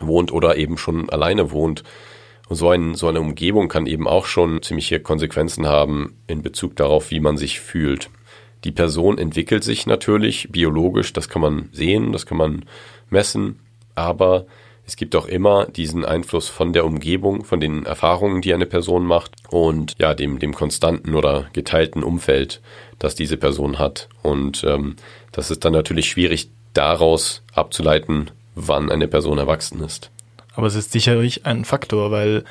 wohnt 0.01 0.33
oder 0.33 0.57
eben 0.57 0.77
schon 0.77 1.09
alleine 1.09 1.51
wohnt. 1.51 1.83
Und 2.51 2.57
so, 2.57 2.69
ein, 2.71 2.97
so 2.97 3.07
eine 3.07 3.21
Umgebung 3.21 3.69
kann 3.69 3.87
eben 3.87 4.09
auch 4.09 4.27
schon 4.27 4.61
ziemliche 4.61 4.99
Konsequenzen 4.99 5.69
haben 5.69 6.17
in 6.27 6.43
Bezug 6.43 6.75
darauf, 6.75 7.13
wie 7.13 7.21
man 7.21 7.37
sich 7.37 7.61
fühlt. 7.61 8.11
Die 8.65 8.73
Person 8.73 9.19
entwickelt 9.19 9.63
sich 9.63 9.87
natürlich 9.87 10.49
biologisch, 10.51 11.13
das 11.13 11.29
kann 11.29 11.43
man 11.43 11.69
sehen, 11.71 12.11
das 12.11 12.27
kann 12.27 12.39
man 12.39 12.65
messen, 13.09 13.61
aber 13.95 14.47
es 14.85 14.97
gibt 14.97 15.15
auch 15.15 15.27
immer 15.27 15.67
diesen 15.67 16.05
Einfluss 16.05 16.49
von 16.49 16.73
der 16.73 16.85
Umgebung, 16.85 17.45
von 17.45 17.61
den 17.61 17.87
Erfahrungen, 17.87 18.43
die 18.43 18.53
eine 18.53 18.67
Person 18.67 19.07
macht 19.07 19.37
und 19.51 19.95
ja, 20.01 20.15
dem, 20.15 20.41
dem 20.41 20.53
konstanten 20.53 21.15
oder 21.15 21.47
geteilten 21.53 22.03
Umfeld, 22.03 22.61
das 22.99 23.15
diese 23.15 23.37
Person 23.37 23.79
hat. 23.79 24.09
Und 24.25 24.65
ähm, 24.65 24.97
das 25.31 25.53
ist 25.53 25.65
dann 25.65 25.73
natürlich 25.73 26.11
schwierig 26.11 26.51
daraus 26.75 27.45
abzuleiten, 27.55 28.33
wann 28.57 28.91
eine 28.91 29.07
Person 29.07 29.39
erwachsen 29.39 29.81
ist. 29.85 30.11
Aber 30.61 30.67
es 30.67 30.75
ist 30.75 30.93
sicherlich 30.93 31.47
ein 31.47 31.65
Faktor, 31.65 32.11
weil 32.11 32.45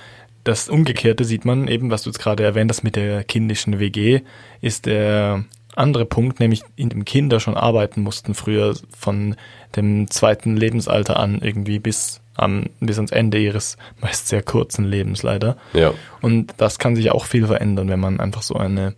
das 0.43 0.67
Umgekehrte 0.67 1.25
sieht 1.25 1.45
man 1.45 1.67
eben, 1.67 1.91
was 1.91 2.01
du 2.01 2.09
jetzt 2.09 2.17
gerade 2.17 2.43
erwähnt 2.43 2.71
hast 2.71 2.81
mit 2.81 2.95
der 2.95 3.23
kindischen 3.23 3.79
WG, 3.79 4.21
ist 4.61 4.87
der 4.87 5.43
andere 5.75 6.05
Punkt, 6.05 6.39
nämlich 6.39 6.63
in 6.75 6.89
dem 6.89 7.05
Kinder 7.05 7.39
schon 7.39 7.55
arbeiten 7.55 8.01
mussten 8.01 8.33
früher 8.33 8.75
von 8.97 9.35
dem 9.75 10.09
zweiten 10.09 10.57
Lebensalter 10.57 11.19
an 11.19 11.39
irgendwie 11.39 11.77
bis 11.77 12.21
am, 12.33 12.65
bis 12.79 12.97
ans 12.97 13.11
Ende 13.11 13.37
ihres 13.37 13.77
meist 14.01 14.27
sehr 14.27 14.41
kurzen 14.41 14.85
Lebens 14.85 15.21
leider. 15.21 15.55
Ja. 15.73 15.93
Und 16.19 16.55
das 16.57 16.79
kann 16.79 16.95
sich 16.95 17.11
auch 17.11 17.25
viel 17.25 17.45
verändern, 17.45 17.89
wenn 17.89 17.99
man 17.99 18.19
einfach 18.19 18.41
so 18.41 18.55
eine 18.55 18.95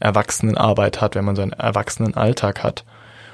Erwachsenenarbeit 0.00 1.00
hat, 1.00 1.14
wenn 1.14 1.24
man 1.24 1.36
so 1.36 1.42
einen 1.42 1.52
Erwachsenenalltag 1.52 2.64
hat. 2.64 2.84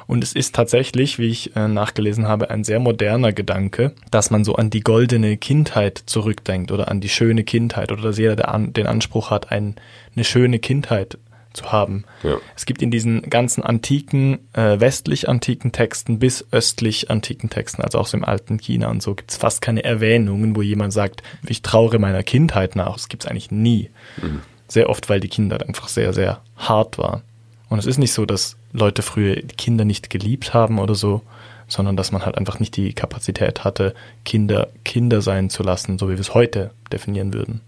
Und 0.06 0.22
es 0.22 0.32
ist 0.32 0.54
tatsächlich, 0.54 1.18
wie 1.18 1.28
ich 1.28 1.56
äh, 1.56 1.68
nachgelesen 1.68 2.28
habe, 2.28 2.50
ein 2.50 2.64
sehr 2.64 2.78
moderner 2.78 3.32
Gedanke, 3.32 3.92
dass 4.10 4.30
man 4.30 4.44
so 4.44 4.54
an 4.54 4.70
die 4.70 4.80
goldene 4.80 5.36
Kindheit 5.36 6.02
zurückdenkt 6.06 6.70
oder 6.70 6.88
an 6.88 7.00
die 7.00 7.08
schöne 7.08 7.44
Kindheit 7.44 7.90
oder 7.90 8.02
dass 8.02 8.18
jeder 8.18 8.36
der 8.36 8.48
an, 8.48 8.72
den 8.72 8.86
Anspruch 8.86 9.30
hat, 9.30 9.50
ein, 9.50 9.76
eine 10.14 10.24
schöne 10.24 10.58
Kindheit 10.58 11.18
zu 11.56 11.72
haben. 11.72 12.04
Ja. 12.22 12.36
Es 12.54 12.66
gibt 12.66 12.82
in 12.82 12.90
diesen 12.90 13.22
ganzen 13.22 13.62
antiken, 13.62 14.38
äh, 14.52 14.78
westlich 14.78 15.28
antiken 15.28 15.72
Texten 15.72 16.18
bis 16.18 16.46
östlich 16.52 17.10
antiken 17.10 17.50
Texten, 17.50 17.82
also 17.82 17.98
auch 17.98 18.06
so 18.06 18.16
im 18.16 18.24
alten 18.24 18.58
China 18.58 18.88
und 18.88 19.02
so, 19.02 19.14
gibt 19.14 19.30
es 19.30 19.36
fast 19.38 19.62
keine 19.62 19.82
Erwähnungen, 19.82 20.54
wo 20.54 20.62
jemand 20.62 20.92
sagt, 20.92 21.22
ich 21.48 21.62
traure 21.62 21.98
meiner 21.98 22.22
Kindheit 22.22 22.76
nach. 22.76 22.94
Das 22.94 23.08
gibt 23.08 23.24
es 23.24 23.30
eigentlich 23.30 23.50
nie. 23.50 23.90
Sehr 24.68 24.88
oft, 24.88 25.08
weil 25.08 25.20
die 25.20 25.28
Kindheit 25.28 25.66
einfach 25.66 25.88
sehr, 25.88 26.12
sehr 26.12 26.42
hart 26.56 26.98
war. 26.98 27.22
Und 27.68 27.78
es 27.78 27.86
ist 27.86 27.98
nicht 27.98 28.12
so, 28.12 28.26
dass 28.26 28.56
Leute 28.72 29.02
früher 29.02 29.36
Kinder 29.36 29.84
nicht 29.84 30.10
geliebt 30.10 30.54
haben 30.54 30.78
oder 30.78 30.94
so, 30.94 31.22
sondern 31.68 31.96
dass 31.96 32.12
man 32.12 32.24
halt 32.24 32.38
einfach 32.38 32.60
nicht 32.60 32.76
die 32.76 32.92
Kapazität 32.92 33.64
hatte, 33.64 33.94
Kinder 34.24 34.68
Kinder 34.84 35.20
sein 35.20 35.50
zu 35.50 35.62
lassen, 35.62 35.98
so 35.98 36.08
wie 36.08 36.12
wir 36.12 36.20
es 36.20 36.34
heute 36.34 36.70
definieren 36.92 37.32
würden. 37.34 37.60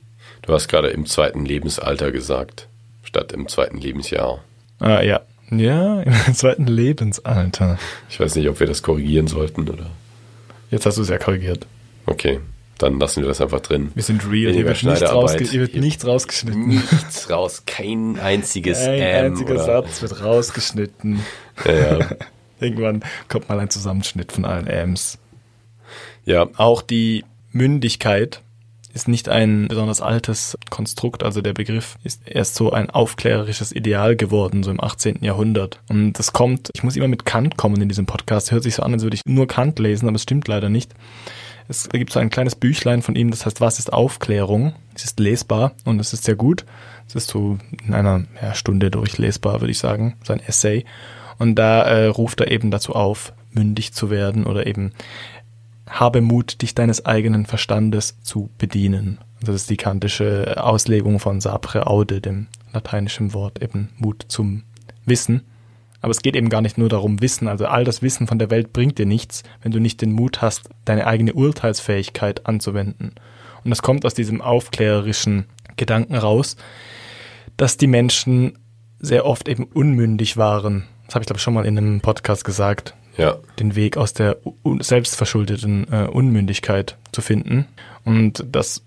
Du 0.42 0.52
hast 0.52 0.68
gerade 0.68 0.88
im 0.88 1.04
zweiten 1.06 1.44
Lebensalter 1.44 2.12
gesagt, 2.12 2.68
statt 3.02 3.32
im 3.32 3.48
zweiten 3.48 3.78
Lebensjahr. 3.78 4.42
Ah, 4.78 5.02
ja. 5.02 5.20
Ja, 5.50 6.02
im 6.02 6.12
zweiten 6.34 6.66
Lebensalter. 6.66 7.78
Ich 8.08 8.20
weiß 8.20 8.36
nicht, 8.36 8.48
ob 8.48 8.60
wir 8.60 8.66
das 8.66 8.82
korrigieren 8.82 9.26
sollten 9.26 9.68
oder. 9.68 9.90
Jetzt 10.70 10.86
hast 10.86 10.98
du 10.98 11.02
es 11.02 11.08
ja 11.08 11.18
korrigiert. 11.18 11.66
Okay, 12.06 12.40
dann 12.78 12.98
lassen 12.98 13.22
wir 13.22 13.28
das 13.28 13.40
einfach 13.40 13.60
drin. 13.60 13.90
Wir 13.94 14.02
sind 14.02 14.24
real. 14.30 14.52
Hier 14.52 14.64
wird, 14.64 14.82
nichts, 14.82 15.02
rausge 15.02 15.44
hier 15.44 15.60
wird 15.60 15.72
Hier- 15.72 15.80
nichts 15.80 16.06
rausgeschnitten. 16.06 16.68
Nichts 16.68 17.28
raus, 17.30 17.64
kein 17.66 18.18
einziges 18.18 18.78
Ein 18.86 18.94
Ähm 18.98 19.24
einziger 19.32 19.54
oder, 19.54 19.64
Satz 19.64 20.02
wird 20.02 20.22
rausgeschnitten. 20.22 21.20
Ja, 21.64 21.98
ja. 21.98 22.08
Irgendwann 22.60 23.04
kommt 23.28 23.48
mal 23.48 23.60
ein 23.60 23.70
Zusammenschnitt 23.70 24.32
von 24.32 24.44
allen 24.44 24.66
Ms. 24.66 25.18
Ja. 26.24 26.48
Auch 26.56 26.82
die 26.82 27.24
Mündigkeit 27.52 28.42
ist 28.94 29.06
nicht 29.06 29.28
ein 29.28 29.68
besonders 29.68 30.00
altes 30.00 30.58
Konstrukt, 30.70 31.22
also 31.22 31.40
der 31.40 31.52
Begriff 31.52 31.98
ist 32.02 32.22
erst 32.26 32.56
so 32.56 32.72
ein 32.72 32.90
aufklärerisches 32.90 33.70
Ideal 33.72 34.16
geworden, 34.16 34.62
so 34.62 34.70
im 34.70 34.82
18. 34.82 35.18
Jahrhundert. 35.22 35.80
Und 35.88 36.14
das 36.14 36.32
kommt, 36.32 36.70
ich 36.74 36.82
muss 36.82 36.96
immer 36.96 37.06
mit 37.06 37.24
Kant 37.24 37.56
kommen 37.56 37.80
in 37.80 37.88
diesem 37.88 38.06
Podcast, 38.06 38.50
hört 38.50 38.64
sich 38.64 38.74
so 38.74 38.82
an, 38.82 38.92
als 38.92 39.02
würde 39.04 39.14
ich 39.14 39.22
nur 39.24 39.46
Kant 39.46 39.78
lesen, 39.78 40.08
aber 40.08 40.16
es 40.16 40.22
stimmt 40.22 40.48
leider 40.48 40.68
nicht. 40.68 40.94
Es 41.68 41.88
gibt 41.90 42.12
so 42.12 42.18
ein 42.18 42.30
kleines 42.30 42.54
Büchlein 42.54 43.02
von 43.02 43.14
ihm, 43.14 43.30
das 43.30 43.44
heißt, 43.44 43.60
was 43.60 43.78
ist 43.78 43.92
Aufklärung? 43.92 44.72
Es 44.94 45.04
ist 45.04 45.20
lesbar 45.20 45.72
und 45.84 46.00
es 46.00 46.14
ist 46.14 46.24
sehr 46.24 46.34
gut. 46.34 46.64
Es 47.06 47.14
ist 47.14 47.28
so 47.28 47.58
in 47.86 47.94
einer 47.94 48.24
ja, 48.40 48.54
Stunde 48.54 48.90
durchlesbar, 48.90 49.60
würde 49.60 49.70
ich 49.70 49.78
sagen, 49.78 50.16
sein 50.24 50.40
Essay. 50.40 50.86
Und 51.38 51.56
da 51.56 51.82
äh, 51.82 52.06
ruft 52.06 52.40
er 52.40 52.50
eben 52.50 52.70
dazu 52.70 52.94
auf, 52.94 53.34
mündig 53.52 53.92
zu 53.92 54.10
werden 54.10 54.46
oder 54.46 54.66
eben 54.66 54.92
habe 55.88 56.20
Mut, 56.20 56.62
dich 56.62 56.74
deines 56.74 57.06
eigenen 57.06 57.46
Verstandes 57.46 58.20
zu 58.22 58.50
bedienen. 58.58 59.18
Das 59.40 59.54
ist 59.54 59.70
die 59.70 59.76
kantische 59.76 60.62
Auslegung 60.62 61.20
von 61.20 61.40
sapre 61.40 61.86
aude, 61.86 62.20
dem 62.20 62.46
lateinischen 62.72 63.32
Wort 63.34 63.62
eben 63.62 63.90
Mut 63.98 64.24
zum 64.28 64.64
Wissen. 65.04 65.42
Aber 66.00 66.10
es 66.10 66.22
geht 66.22 66.36
eben 66.36 66.48
gar 66.48 66.60
nicht 66.60 66.78
nur 66.78 66.88
darum, 66.88 67.20
Wissen. 67.20 67.48
Also 67.48 67.66
all 67.66 67.84
das 67.84 68.02
Wissen 68.02 68.26
von 68.26 68.38
der 68.38 68.50
Welt 68.50 68.72
bringt 68.72 68.98
dir 68.98 69.06
nichts, 69.06 69.42
wenn 69.62 69.72
du 69.72 69.80
nicht 69.80 70.00
den 70.00 70.12
Mut 70.12 70.40
hast, 70.42 70.68
deine 70.84 71.06
eigene 71.06 71.32
Urteilsfähigkeit 71.32 72.46
anzuwenden. 72.46 73.14
Und 73.64 73.70
das 73.70 73.82
kommt 73.82 74.06
aus 74.06 74.14
diesem 74.14 74.40
aufklärerischen 74.40 75.46
Gedanken 75.76 76.14
raus, 76.14 76.56
dass 77.56 77.76
die 77.76 77.86
Menschen 77.86 78.58
sehr 79.00 79.26
oft 79.26 79.48
eben 79.48 79.64
unmündig 79.64 80.36
waren. 80.36 80.84
Das 81.06 81.14
habe 81.14 81.22
ich 81.22 81.26
glaube 81.26 81.38
ich 81.38 81.42
schon 81.42 81.54
mal 81.54 81.66
in 81.66 81.78
einem 81.78 82.00
Podcast 82.00 82.44
gesagt 82.44 82.94
ja. 83.18 83.36
den 83.58 83.76
Weg 83.76 83.96
aus 83.96 84.14
der 84.14 84.38
selbstverschuldeten 84.80 85.86
äh, 85.92 86.06
Unmündigkeit 86.06 86.96
zu 87.12 87.20
finden. 87.20 87.66
Und 88.04 88.44
das 88.50 88.84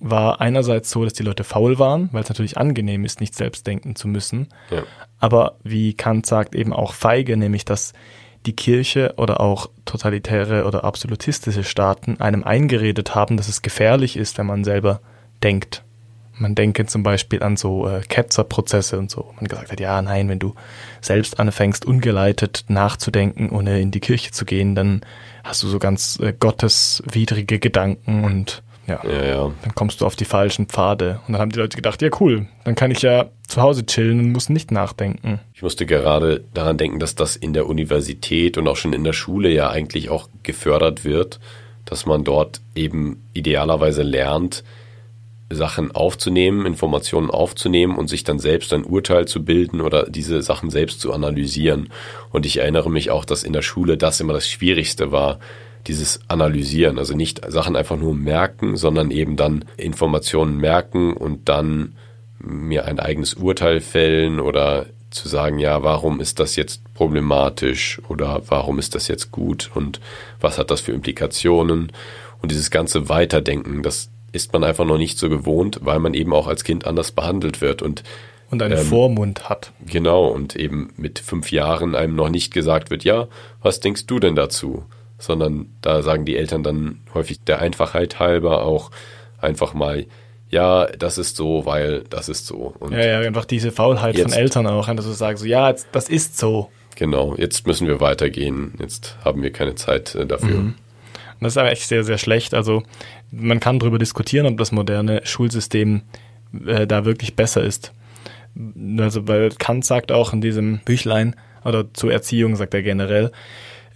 war 0.00 0.40
einerseits 0.40 0.90
so, 0.90 1.04
dass 1.04 1.12
die 1.12 1.22
Leute 1.22 1.44
faul 1.44 1.78
waren, 1.78 2.08
weil 2.12 2.22
es 2.22 2.28
natürlich 2.28 2.56
angenehm 2.56 3.04
ist, 3.04 3.20
nicht 3.20 3.34
selbst 3.34 3.66
denken 3.66 3.96
zu 3.96 4.08
müssen. 4.08 4.48
Ja. 4.70 4.84
Aber 5.18 5.56
wie 5.64 5.94
Kant 5.94 6.26
sagt, 6.26 6.54
eben 6.54 6.72
auch 6.72 6.92
feige, 6.92 7.36
nämlich 7.36 7.64
dass 7.64 7.92
die 8.46 8.54
Kirche 8.54 9.14
oder 9.16 9.40
auch 9.40 9.68
totalitäre 9.84 10.64
oder 10.64 10.84
absolutistische 10.84 11.64
Staaten 11.64 12.20
einem 12.20 12.44
eingeredet 12.44 13.14
haben, 13.14 13.36
dass 13.36 13.48
es 13.48 13.62
gefährlich 13.62 14.16
ist, 14.16 14.38
wenn 14.38 14.46
man 14.46 14.64
selber 14.64 15.00
denkt. 15.42 15.82
Man 16.40 16.54
denke 16.54 16.86
zum 16.86 17.02
Beispiel 17.02 17.42
an 17.42 17.56
so 17.56 17.88
äh, 17.88 18.00
Ketzerprozesse 18.00 18.96
und 18.96 19.10
so. 19.10 19.32
Man 19.34 19.48
gesagt 19.48 19.72
hat, 19.72 19.80
ja, 19.80 20.00
nein, 20.00 20.28
wenn 20.28 20.38
du 20.38 20.54
selbst 21.00 21.40
anfängst, 21.40 21.84
ungeleitet 21.84 22.64
nachzudenken, 22.68 23.50
ohne 23.50 23.80
in 23.80 23.90
die 23.90 23.98
Kirche 23.98 24.30
zu 24.30 24.44
gehen, 24.44 24.76
dann 24.76 25.00
hast 25.42 25.64
du 25.64 25.66
so 25.66 25.80
ganz 25.80 26.20
äh, 26.20 26.32
gotteswidrige 26.32 27.58
Gedanken 27.58 28.22
und 28.22 28.62
ja, 28.88 29.00
Ja, 29.04 29.24
ja. 29.24 29.52
dann 29.62 29.74
kommst 29.74 30.00
du 30.00 30.06
auf 30.06 30.16
die 30.16 30.24
falschen 30.24 30.66
Pfade. 30.66 31.20
Und 31.26 31.32
dann 31.32 31.40
haben 31.40 31.52
die 31.52 31.58
Leute 31.58 31.76
gedacht, 31.76 32.00
ja 32.02 32.08
cool, 32.20 32.46
dann 32.64 32.74
kann 32.74 32.90
ich 32.90 33.02
ja 33.02 33.26
zu 33.46 33.62
Hause 33.62 33.86
chillen 33.86 34.18
und 34.18 34.32
muss 34.32 34.48
nicht 34.48 34.70
nachdenken. 34.70 35.40
Ich 35.54 35.62
musste 35.62 35.86
gerade 35.86 36.44
daran 36.54 36.78
denken, 36.78 36.98
dass 36.98 37.14
das 37.14 37.36
in 37.36 37.52
der 37.52 37.66
Universität 37.66 38.58
und 38.58 38.66
auch 38.66 38.76
schon 38.76 38.92
in 38.92 39.04
der 39.04 39.12
Schule 39.12 39.50
ja 39.50 39.70
eigentlich 39.70 40.10
auch 40.10 40.28
gefördert 40.42 41.04
wird, 41.04 41.38
dass 41.84 42.06
man 42.06 42.24
dort 42.24 42.60
eben 42.74 43.22
idealerweise 43.32 44.02
lernt, 44.02 44.64
Sachen 45.50 45.92
aufzunehmen, 45.92 46.66
Informationen 46.66 47.30
aufzunehmen 47.30 47.96
und 47.96 48.08
sich 48.08 48.22
dann 48.22 48.38
selbst 48.38 48.72
ein 48.74 48.84
Urteil 48.84 49.26
zu 49.26 49.44
bilden 49.44 49.80
oder 49.80 50.04
diese 50.08 50.42
Sachen 50.42 50.68
selbst 50.68 51.00
zu 51.00 51.12
analysieren. 51.12 51.88
Und 52.30 52.44
ich 52.44 52.58
erinnere 52.58 52.90
mich 52.90 53.10
auch, 53.10 53.24
dass 53.24 53.44
in 53.44 53.54
der 53.54 53.62
Schule 53.62 53.96
das 53.96 54.20
immer 54.20 54.34
das 54.34 54.48
Schwierigste 54.48 55.10
war, 55.10 55.38
dieses 55.88 56.20
Analysieren. 56.28 56.98
Also 56.98 57.14
nicht 57.14 57.40
Sachen 57.50 57.76
einfach 57.76 57.96
nur 57.96 58.14
merken, 58.14 58.76
sondern 58.76 59.10
eben 59.10 59.36
dann 59.36 59.64
Informationen 59.76 60.58
merken 60.58 61.14
und 61.14 61.48
dann 61.48 61.94
mir 62.38 62.84
ein 62.84 63.00
eigenes 63.00 63.34
Urteil 63.34 63.80
fällen 63.80 64.38
oder 64.38 64.86
zu 65.10 65.28
sagen, 65.28 65.58
ja, 65.58 65.82
warum 65.82 66.20
ist 66.20 66.38
das 66.38 66.54
jetzt 66.56 66.82
problematisch 66.94 68.00
oder 68.08 68.42
warum 68.48 68.78
ist 68.78 68.94
das 68.94 69.08
jetzt 69.08 69.32
gut 69.32 69.70
und 69.74 70.00
was 70.40 70.58
hat 70.58 70.70
das 70.70 70.80
für 70.82 70.92
Implikationen 70.92 71.90
und 72.42 72.50
dieses 72.52 72.70
ganze 72.70 73.08
Weiterdenken, 73.08 73.82
das 73.82 74.10
ist 74.32 74.52
man 74.52 74.62
einfach 74.62 74.84
noch 74.84 74.98
nicht 74.98 75.18
so 75.18 75.30
gewohnt, 75.30 75.78
weil 75.82 75.98
man 75.98 76.12
eben 76.12 76.34
auch 76.34 76.46
als 76.46 76.62
Kind 76.62 76.86
anders 76.86 77.10
behandelt 77.12 77.62
wird 77.62 77.80
und 77.80 78.02
Und 78.50 78.62
einen 78.62 78.78
Ähm, 78.78 78.84
Vormund 78.84 79.48
hat. 79.48 79.72
genau 79.86 80.26
und 80.28 80.54
eben 80.54 80.90
mit 80.96 81.18
fünf 81.18 81.50
Jahren 81.50 81.94
einem 81.94 82.14
noch 82.14 82.28
nicht 82.28 82.52
gesagt 82.52 82.90
wird, 82.90 83.02
ja, 83.04 83.28
was 83.62 83.80
denkst 83.80 84.06
du 84.06 84.18
denn 84.20 84.36
dazu? 84.36 84.84
Sondern 85.18 85.66
da 85.80 86.02
sagen 86.02 86.24
die 86.24 86.36
Eltern 86.36 86.62
dann 86.62 87.00
häufig 87.12 87.40
der 87.40 87.60
Einfachheit 87.60 88.18
halber 88.20 88.62
auch 88.64 88.90
einfach 89.40 89.74
mal, 89.74 90.06
ja, 90.50 90.86
das 90.86 91.18
ist 91.18 91.36
so, 91.36 91.66
weil 91.66 92.04
das 92.08 92.28
ist 92.28 92.46
so. 92.46 92.74
Und 92.78 92.92
Ja, 92.92 93.04
ja, 93.04 93.18
einfach 93.20 93.44
diese 93.44 93.72
Faulheit 93.72 94.14
von 94.16 94.26
Jetzt- 94.28 94.36
Eltern 94.36 94.66
auch, 94.66 94.86
dass 94.86 95.04
du 95.04 95.12
sagst, 95.12 95.42
so, 95.42 95.48
ja, 95.48 95.74
das 95.92 96.08
ist 96.08 96.38
so. 96.38 96.70
genau, 96.96 97.34
jetzt 97.36 97.66
müssen 97.66 97.86
wir 97.86 98.00
weitergehen, 98.00 98.74
jetzt 98.80 99.16
haben 99.24 99.42
wir 99.42 99.52
keine 99.52 99.74
Zeit 99.74 100.14
äh, 100.14 100.24
dafür. 100.26 100.56
Und 100.58 100.74
das 101.40 101.52
ist 101.52 101.58
aber 101.58 101.70
echt 101.70 101.86
sehr, 101.86 102.02
sehr 102.02 102.18
schlecht. 102.18 102.54
Also 102.54 102.82
man 103.30 103.60
kann 103.60 103.78
darüber 103.78 103.98
diskutieren, 103.98 104.46
ob 104.46 104.56
das 104.56 104.72
moderne 104.72 105.20
Schulsystem 105.24 106.02
äh, 106.66 106.86
da 106.86 107.04
wirklich 107.04 107.36
besser 107.36 107.62
ist. 107.62 107.92
Also 108.98 109.28
weil 109.28 109.50
Kant 109.50 109.84
sagt 109.84 110.10
auch 110.10 110.32
in 110.32 110.40
diesem 110.40 110.78
Büchlein 110.84 111.36
oder 111.64 111.92
zur 111.94 112.10
Erziehung 112.12 112.56
sagt 112.56 112.74
er 112.74 112.82
generell, 112.82 113.30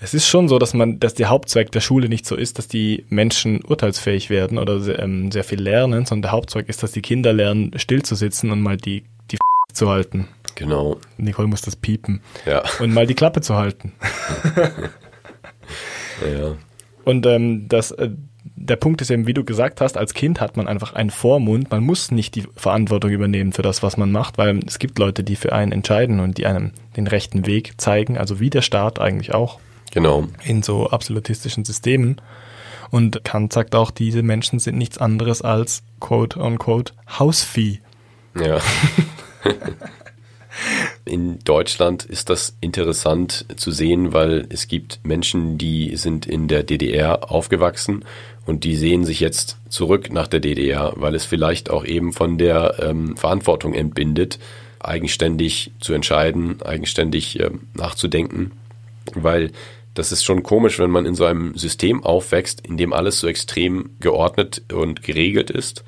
es 0.02 0.14
ist 0.14 0.26
schon 0.26 0.48
so, 0.48 0.58
dass 0.58 0.74
man, 0.74 0.98
dass 0.98 1.14
der 1.14 1.28
Hauptzweck 1.28 1.70
der 1.70 1.80
Schule 1.80 2.08
nicht 2.08 2.26
so 2.26 2.34
ist, 2.34 2.58
dass 2.58 2.66
die 2.66 3.04
Menschen 3.08 3.64
urteilsfähig 3.64 4.30
werden 4.30 4.58
oder 4.58 4.80
sehr, 4.80 4.98
ähm, 4.98 5.30
sehr 5.30 5.44
viel 5.44 5.62
lernen, 5.62 6.06
sondern 6.06 6.22
der 6.22 6.32
Hauptzweck 6.32 6.68
ist, 6.68 6.82
dass 6.82 6.90
die 6.90 7.02
Kinder 7.02 7.32
lernen, 7.32 7.70
still 7.76 8.02
zu 8.02 8.16
sitzen 8.16 8.50
und 8.50 8.60
mal 8.60 8.76
die, 8.76 9.04
die 9.30 9.38
zu 9.72 9.88
halten. 9.88 10.26
Genau, 10.56 10.98
Nicole 11.18 11.46
muss 11.46 11.62
das 11.62 11.76
piepen. 11.76 12.20
ja, 12.44 12.62
Und 12.80 12.92
mal 12.92 13.06
die 13.06 13.14
Klappe 13.14 13.40
zu 13.42 13.54
halten. 13.54 13.92
ja, 16.20 16.56
Und 17.04 17.24
ähm, 17.26 17.68
das, 17.68 17.92
äh, 17.92 18.10
der 18.56 18.76
Punkt 18.76 19.00
ist 19.02 19.10
eben, 19.10 19.28
wie 19.28 19.34
du 19.34 19.44
gesagt 19.44 19.80
hast, 19.80 19.96
als 19.96 20.14
Kind 20.14 20.40
hat 20.40 20.56
man 20.56 20.66
einfach 20.66 20.94
einen 20.94 21.10
Vormund. 21.10 21.70
Man 21.70 21.84
muss 21.84 22.10
nicht 22.10 22.34
die 22.34 22.44
Verantwortung 22.56 23.10
übernehmen 23.10 23.52
für 23.52 23.62
das, 23.62 23.84
was 23.84 23.96
man 23.96 24.10
macht, 24.10 24.36
weil 24.36 24.58
es 24.66 24.80
gibt 24.80 24.98
Leute, 24.98 25.22
die 25.22 25.36
für 25.36 25.52
einen 25.52 25.70
entscheiden 25.70 26.18
und 26.18 26.38
die 26.38 26.46
einem 26.46 26.72
den 26.96 27.06
rechten 27.06 27.46
Weg 27.46 27.80
zeigen. 27.80 28.18
Also 28.18 28.40
wie 28.40 28.50
der 28.50 28.62
Staat 28.62 29.00
eigentlich 29.00 29.32
auch 29.32 29.60
genau, 29.92 30.26
in 30.44 30.62
so 30.62 30.90
absolutistischen 30.90 31.64
Systemen. 31.64 32.20
Und 32.90 33.24
Kant 33.24 33.52
sagt 33.52 33.74
auch, 33.74 33.90
diese 33.90 34.22
Menschen 34.22 34.58
sind 34.58 34.76
nichts 34.76 34.98
anderes 34.98 35.40
als 35.40 35.82
quote 36.00 36.38
unquote 36.38 36.92
Hausvieh. 37.18 37.80
ja. 38.38 38.60
In 41.04 41.38
Deutschland 41.40 42.04
ist 42.04 42.30
das 42.30 42.56
interessant 42.60 43.46
zu 43.56 43.70
sehen, 43.70 44.12
weil 44.12 44.46
es 44.50 44.68
gibt 44.68 45.00
Menschen, 45.02 45.58
die 45.58 45.96
sind 45.96 46.26
in 46.26 46.46
der 46.46 46.62
DDR 46.62 47.30
aufgewachsen 47.30 48.04
und 48.46 48.64
die 48.64 48.76
sehen 48.76 49.04
sich 49.04 49.20
jetzt 49.20 49.58
zurück 49.68 50.12
nach 50.12 50.26
der 50.26 50.40
DDR, 50.40 50.92
weil 50.96 51.14
es 51.14 51.24
vielleicht 51.24 51.70
auch 51.70 51.84
eben 51.84 52.12
von 52.12 52.38
der 52.38 52.76
ähm, 52.80 53.16
Verantwortung 53.16 53.74
entbindet, 53.74 54.38
eigenständig 54.78 55.72
zu 55.80 55.92
entscheiden, 55.92 56.60
eigenständig 56.62 57.40
ähm, 57.40 57.68
nachzudenken, 57.74 58.52
weil 59.14 59.52
das 59.94 60.12
ist 60.12 60.24
schon 60.24 60.42
komisch, 60.42 60.78
wenn 60.78 60.90
man 60.90 61.06
in 61.06 61.14
so 61.14 61.24
einem 61.24 61.54
System 61.56 62.02
aufwächst, 62.02 62.66
in 62.66 62.76
dem 62.76 62.92
alles 62.92 63.20
so 63.20 63.26
extrem 63.28 63.90
geordnet 64.00 64.62
und 64.72 65.02
geregelt 65.02 65.50
ist 65.50 65.84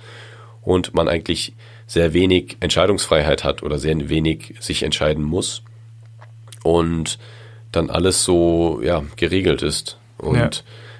und 0.62 0.94
man 0.94 1.08
eigentlich 1.08 1.54
sehr 1.86 2.12
wenig 2.12 2.56
Entscheidungsfreiheit 2.60 3.44
hat 3.44 3.62
oder 3.62 3.78
sehr 3.78 4.08
wenig 4.08 4.54
sich 4.60 4.82
entscheiden 4.82 5.22
muss 5.24 5.62
und 6.62 7.18
dann 7.72 7.90
alles 7.90 8.24
so 8.24 8.80
ja 8.82 9.04
geregelt 9.16 9.62
ist 9.62 9.98
und 10.18 10.36
Ja. 10.36 10.50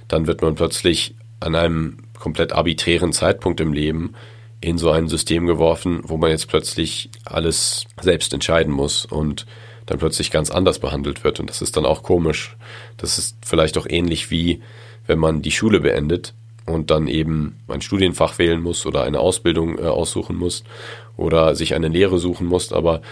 dann 0.09 0.27
wird 0.27 0.43
man 0.43 0.55
plötzlich 0.55 1.14
an 1.40 1.55
einem 1.55 1.99
komplett 2.19 2.53
arbiträren 2.53 3.12
Zeitpunkt 3.12 3.61
im 3.61 3.73
Leben 3.73 4.14
in 4.61 4.79
so 4.79 4.90
ein 4.90 5.09
System 5.09 5.47
geworfen, 5.47 6.01
wo 6.05 6.17
man 6.17 6.31
jetzt 6.31 6.49
plötzlich 6.49 7.11
alles 7.25 7.85
selbst 8.01 8.33
entscheiden 8.33 8.73
muss 8.73 9.05
und 9.05 9.45
dann 9.87 9.98
plötzlich 9.98 10.31
ganz 10.31 10.50
anders 10.50 10.79
behandelt 10.79 11.23
wird 11.25 11.38
und 11.40 11.50
das 11.50 11.61
ist 11.61 11.77
dann 11.77 11.85
auch 11.85 12.02
komisch. 12.02 12.57
Das 12.97 13.19
ist 13.19 13.37
vielleicht 13.45 13.79
auch 13.79 13.87
ähnlich 13.88 14.31
wie 14.31 14.61
wenn 15.07 15.19
man 15.19 15.42
die 15.42 15.51
Schule 15.51 15.81
beendet 15.81 16.35
und 16.67 16.90
dann 16.90 17.09
eben 17.09 17.57
ein 17.69 17.83
Studienfach 17.83 18.38
wählen 18.38 18.61
muss 18.61 18.87
oder 18.87 19.03
eine 19.03 19.21
Ausbildung 19.21 19.79
äh, 19.79 19.83
aussuchen 19.83 20.37
muss 20.37 20.65
oder 21.17 21.55
sich 21.55 21.75
eine 21.75 21.88
Lehre 21.88 22.19
suchen 22.19 22.47
muss, 22.47 22.73
aber 22.73 23.03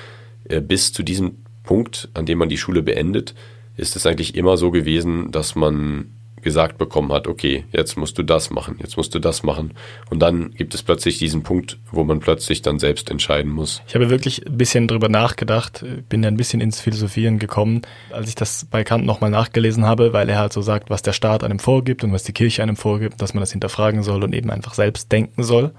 äh, 0.49 0.61
bis 0.61 0.93
zu 0.93 1.03
diesem 1.03 1.37
Punkt, 1.63 2.09
an 2.15 2.27
dem 2.27 2.39
man 2.39 2.49
die 2.49 2.57
Schule 2.57 2.83
beendet, 2.83 3.35
ist 3.77 3.97
es 3.97 4.07
eigentlich 4.07 4.35
immer 4.35 4.57
so 4.57 4.71
gewesen, 4.71 5.31
dass 5.31 5.55
man 5.55 6.11
gesagt 6.43 6.79
bekommen 6.79 7.13
hat, 7.13 7.27
okay, 7.27 7.65
jetzt 7.73 7.97
musst 7.97 8.19
du 8.19 8.23
das 8.23 8.51
machen, 8.51 8.77
jetzt 8.81 8.97
musst 8.97 9.15
du 9.15 9.19
das 9.19 9.43
machen. 9.43 9.75
Und 10.11 10.21
dann 10.21 10.51
gibt 10.53 10.75
es 10.75 10.83
plötzlich 10.83 11.19
diesen 11.19 11.43
Punkt, 11.43 11.79
wo 11.91 12.05
man 12.05 12.21
plötzlich 12.21 12.63
dann 12.63 12.79
selbst 12.79 13.11
entscheiden 13.11 13.51
muss. 13.51 13.83
Ich 13.87 13.95
habe 13.95 14.11
wirklich 14.11 14.47
ein 14.47 14.59
bisschen 14.59 14.89
drüber 14.89 15.09
nachgedacht, 15.09 15.85
bin 16.09 16.23
ja 16.23 16.29
ein 16.29 16.37
bisschen 16.37 16.61
ins 16.61 16.81
Philosophieren 16.81 17.39
gekommen, 17.39 17.83
als 18.11 18.29
ich 18.29 18.35
das 18.35 18.67
bei 18.71 18.85
Kant 18.85 19.07
nochmal 19.07 19.31
nachgelesen 19.31 19.87
habe, 19.87 20.13
weil 20.13 20.29
er 20.29 20.39
halt 20.39 20.53
so 20.53 20.63
sagt, 20.63 20.91
was 20.91 21.03
der 21.03 21.13
Staat 21.13 21.45
einem 21.45 21.59
vorgibt 21.59 22.05
und 22.05 22.13
was 22.13 22.25
die 22.25 22.33
Kirche 22.33 22.63
einem 22.63 22.77
vorgibt, 22.77 23.23
dass 23.23 23.35
man 23.35 23.41
das 23.41 23.53
hinterfragen 23.53 24.03
soll 24.03 24.25
und 24.25 24.35
eben 24.35 24.51
einfach 24.51 24.75
selbst 24.75 25.11
denken 25.13 25.43
soll. 25.43 25.73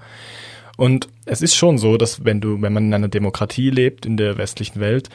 Und 0.76 1.08
es 1.24 1.40
ist 1.40 1.54
schon 1.54 1.78
so, 1.78 1.96
dass 1.96 2.24
wenn 2.24 2.40
du, 2.40 2.60
wenn 2.60 2.72
man 2.72 2.86
in 2.86 2.94
einer 2.94 3.08
Demokratie 3.08 3.70
lebt, 3.70 4.06
in 4.06 4.16
der 4.16 4.38
westlichen 4.38 4.80
Welt, 4.80 5.08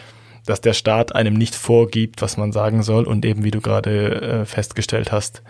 dass 0.50 0.62
der 0.62 0.74
Staat 0.74 1.14
einem 1.14 1.36
nicht 1.36 1.54
vorgibt, 1.54 2.24
was 2.24 2.36
man 2.36 2.52
sagen 2.52 2.82
soll 2.82 3.04
und 3.04 3.24
eben, 3.24 3.44
wie 3.44 3.52
du 3.52 3.62
gerade 3.62 4.22
äh, 4.42 4.46
festgestellt 4.46 5.12
hast, 5.12 5.44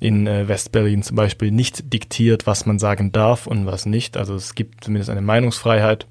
in 0.00 0.26
äh, 0.26 0.48
Westberlin 0.48 1.02
zum 1.02 1.14
Beispiel 1.14 1.50
nicht 1.50 1.92
diktiert, 1.92 2.46
was 2.46 2.64
man 2.64 2.78
sagen 2.78 3.12
darf 3.12 3.46
und 3.46 3.66
was 3.66 3.84
nicht. 3.84 4.16
Also 4.16 4.34
es 4.34 4.54
gibt 4.54 4.82
zumindest 4.82 5.10
eine 5.10 5.20
Meinungsfreiheit 5.20 6.06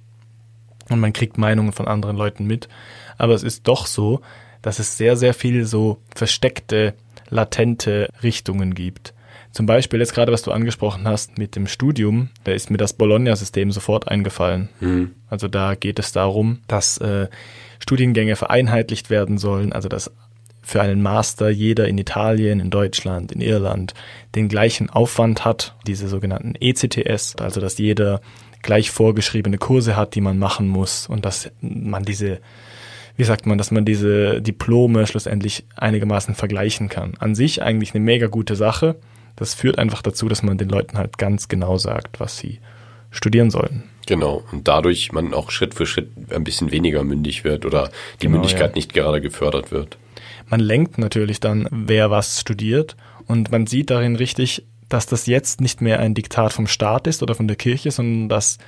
und 0.89 0.99
man 0.99 1.11
kriegt 1.11 1.39
Meinungen 1.39 1.71
von 1.71 1.87
anderen 1.87 2.17
Leuten 2.17 2.45
mit. 2.45 2.69
Aber 3.17 3.33
es 3.33 3.41
ist 3.41 3.67
doch 3.67 3.87
so, 3.87 4.21
dass 4.61 4.77
es 4.77 4.95
sehr, 4.95 5.17
sehr 5.17 5.33
viel 5.33 5.65
so 5.65 5.97
versteckte, 6.15 6.93
latente 7.29 8.09
Richtungen 8.21 8.75
gibt. 8.75 9.15
Zum 9.51 9.65
Beispiel 9.65 9.99
jetzt 9.99 10.13
gerade, 10.13 10.31
was 10.31 10.43
du 10.43 10.51
angesprochen 10.51 11.07
hast 11.07 11.39
mit 11.39 11.55
dem 11.55 11.65
Studium, 11.65 12.29
da 12.43 12.51
ist 12.51 12.69
mir 12.69 12.77
das 12.77 12.93
Bologna-System 12.93 13.71
sofort 13.71 14.07
eingefallen. 14.07 14.69
Mhm. 14.81 15.15
Also 15.29 15.47
da 15.47 15.73
geht 15.73 15.97
es 15.97 16.11
darum, 16.11 16.59
dass 16.67 16.99
äh, 16.99 17.27
Studiengänge 17.79 18.35
vereinheitlicht 18.35 19.09
werden 19.09 19.37
sollen, 19.37 19.73
also 19.73 19.89
dass 19.89 20.11
für 20.65 20.81
einen 20.81 21.01
Master 21.01 21.49
jeder 21.49 21.87
in 21.87 21.97
Italien, 21.97 22.59
in 22.59 22.71
Deutschland, 22.71 23.31
in 23.31 23.39
Irland 23.39 23.93
den 24.33 24.49
gleichen 24.49 24.89
Aufwand 24.89 25.45
hat, 25.45 25.75
diese 25.85 26.07
sogenannten 26.07 26.55
ECTS, 26.59 27.35
also 27.35 27.61
dass 27.61 27.77
jeder 27.77 28.19
gleich 28.63 28.89
vorgeschriebene 28.89 29.59
Kurse 29.59 29.95
hat, 29.95 30.15
die 30.15 30.21
man 30.21 30.39
machen 30.39 30.67
muss 30.67 31.07
und 31.07 31.23
dass 31.23 31.51
man 31.61 32.03
diese, 32.03 32.39
wie 33.15 33.23
sagt 33.23 33.45
man, 33.45 33.59
dass 33.59 33.69
man 33.69 33.85
diese 33.85 34.41
Diplome 34.41 35.05
schlussendlich 35.05 35.65
einigermaßen 35.75 36.33
vergleichen 36.33 36.89
kann. 36.89 37.13
An 37.19 37.35
sich 37.35 37.61
eigentlich 37.61 37.93
eine 37.93 38.03
mega 38.03 38.25
gute 38.25 38.55
Sache. 38.55 38.95
Das 39.35 39.53
führt 39.53 39.77
einfach 39.77 40.01
dazu, 40.01 40.27
dass 40.27 40.41
man 40.41 40.57
den 40.57 40.69
Leuten 40.69 40.97
halt 40.97 41.19
ganz 41.19 41.47
genau 41.47 41.77
sagt, 41.77 42.19
was 42.19 42.37
sie 42.37 42.59
studieren 43.11 43.51
sollen. 43.51 43.83
Genau, 44.05 44.43
und 44.51 44.67
dadurch 44.67 45.11
man 45.11 45.33
auch 45.33 45.51
Schritt 45.51 45.73
für 45.73 45.85
Schritt 45.85 46.09
ein 46.31 46.43
bisschen 46.43 46.71
weniger 46.71 47.03
mündig 47.03 47.43
wird 47.43 47.65
oder 47.65 47.89
die 48.21 48.27
genau, 48.27 48.37
Mündigkeit 48.37 48.71
ja. 48.71 48.75
nicht 48.75 48.93
gerade 48.93 49.21
gefördert 49.21 49.71
wird. 49.71 49.97
Man 50.47 50.59
lenkt 50.59 50.97
natürlich 50.97 51.39
dann, 51.39 51.67
wer 51.71 52.11
was 52.11 52.39
studiert 52.39 52.95
und 53.25 53.51
man 53.51 53.65
sieht 53.65 53.89
darin 53.89 54.15
richtig, 54.15 54.63
dass 54.89 55.07
das 55.07 55.25
jetzt 55.25 55.61
nicht 55.61 55.81
mehr 55.81 55.99
ein 55.99 56.13
Diktat 56.13 56.53
vom 56.53 56.67
Staat 56.67 57.07
ist 57.07 57.23
oder 57.23 57.33
von 57.33 57.47
der 57.47 57.57
Kirche, 57.57 57.89
sondern 57.89 58.29
dass 58.29 58.59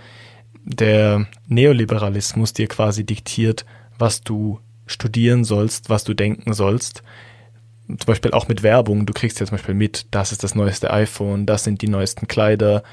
der 0.63 1.27
Neoliberalismus 1.47 2.53
dir 2.53 2.67
quasi 2.67 3.05
diktiert, 3.05 3.65
was 3.97 4.21
du 4.21 4.59
studieren 4.85 5.43
sollst, 5.43 5.89
was 5.89 6.03
du 6.03 6.13
denken 6.13 6.53
sollst. 6.53 7.03
Zum 7.88 8.05
Beispiel 8.05 8.31
auch 8.31 8.47
mit 8.49 8.63
Werbung. 8.63 9.05
Du 9.05 9.13
kriegst 9.13 9.39
ja 9.39 9.45
zum 9.45 9.57
Beispiel 9.57 9.75
mit, 9.75 10.07
das 10.11 10.31
ist 10.31 10.43
das 10.43 10.55
neueste 10.55 10.91
iPhone, 10.91 11.45
das 11.45 11.63
sind 11.63 11.81
die 11.81 11.88
neuesten 11.88 12.27
Kleider, 12.27 12.83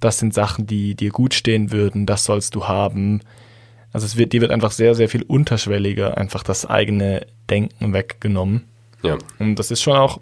das 0.00 0.18
sind 0.18 0.34
Sachen, 0.34 0.66
die 0.66 0.94
dir 0.94 1.10
gut 1.10 1.34
stehen 1.34 1.72
würden, 1.72 2.06
das 2.06 2.24
sollst 2.24 2.54
du 2.54 2.66
haben. 2.66 3.20
Also 3.92 4.06
es 4.06 4.16
wird, 4.16 4.32
dir 4.32 4.40
wird 4.40 4.50
einfach 4.50 4.72
sehr, 4.72 4.94
sehr 4.94 5.08
viel 5.08 5.22
unterschwelliger 5.22 6.18
einfach 6.18 6.42
das 6.42 6.66
eigene 6.66 7.26
Denken 7.48 7.92
weggenommen. 7.92 8.64
Ja. 9.02 9.18
Und 9.38 9.56
das 9.56 9.70
ist 9.70 9.82
schon 9.82 9.96
auch, 9.96 10.20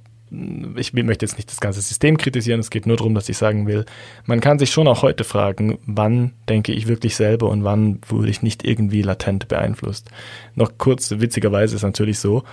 ich 0.77 0.93
möchte 0.93 1.25
jetzt 1.25 1.37
nicht 1.37 1.51
das 1.51 1.61
ganze 1.61 1.81
System 1.81 2.17
kritisieren, 2.17 2.61
es 2.61 2.71
geht 2.71 2.87
nur 2.87 2.97
darum, 2.97 3.15
dass 3.15 3.29
ich 3.29 3.37
sagen 3.37 3.67
will, 3.67 3.85
man 4.25 4.41
kann 4.41 4.59
sich 4.59 4.71
schon 4.71 4.89
auch 4.89 5.03
heute 5.03 5.25
fragen, 5.25 5.79
wann 5.87 6.33
denke 6.49 6.73
ich 6.73 6.87
wirklich 6.87 7.17
selber 7.17 7.49
und 7.51 7.65
wann 7.65 8.01
wurde 8.09 8.31
ich 8.31 8.43
nicht 8.43 8.65
irgendwie 8.65 9.03
latent 9.03 9.49
beeinflusst. 9.49 10.11
Noch 10.55 10.79
kurz, 10.79 11.11
witzigerweise 11.19 11.77
ist 11.77 11.83
natürlich 11.83 12.19
so, 12.19 12.45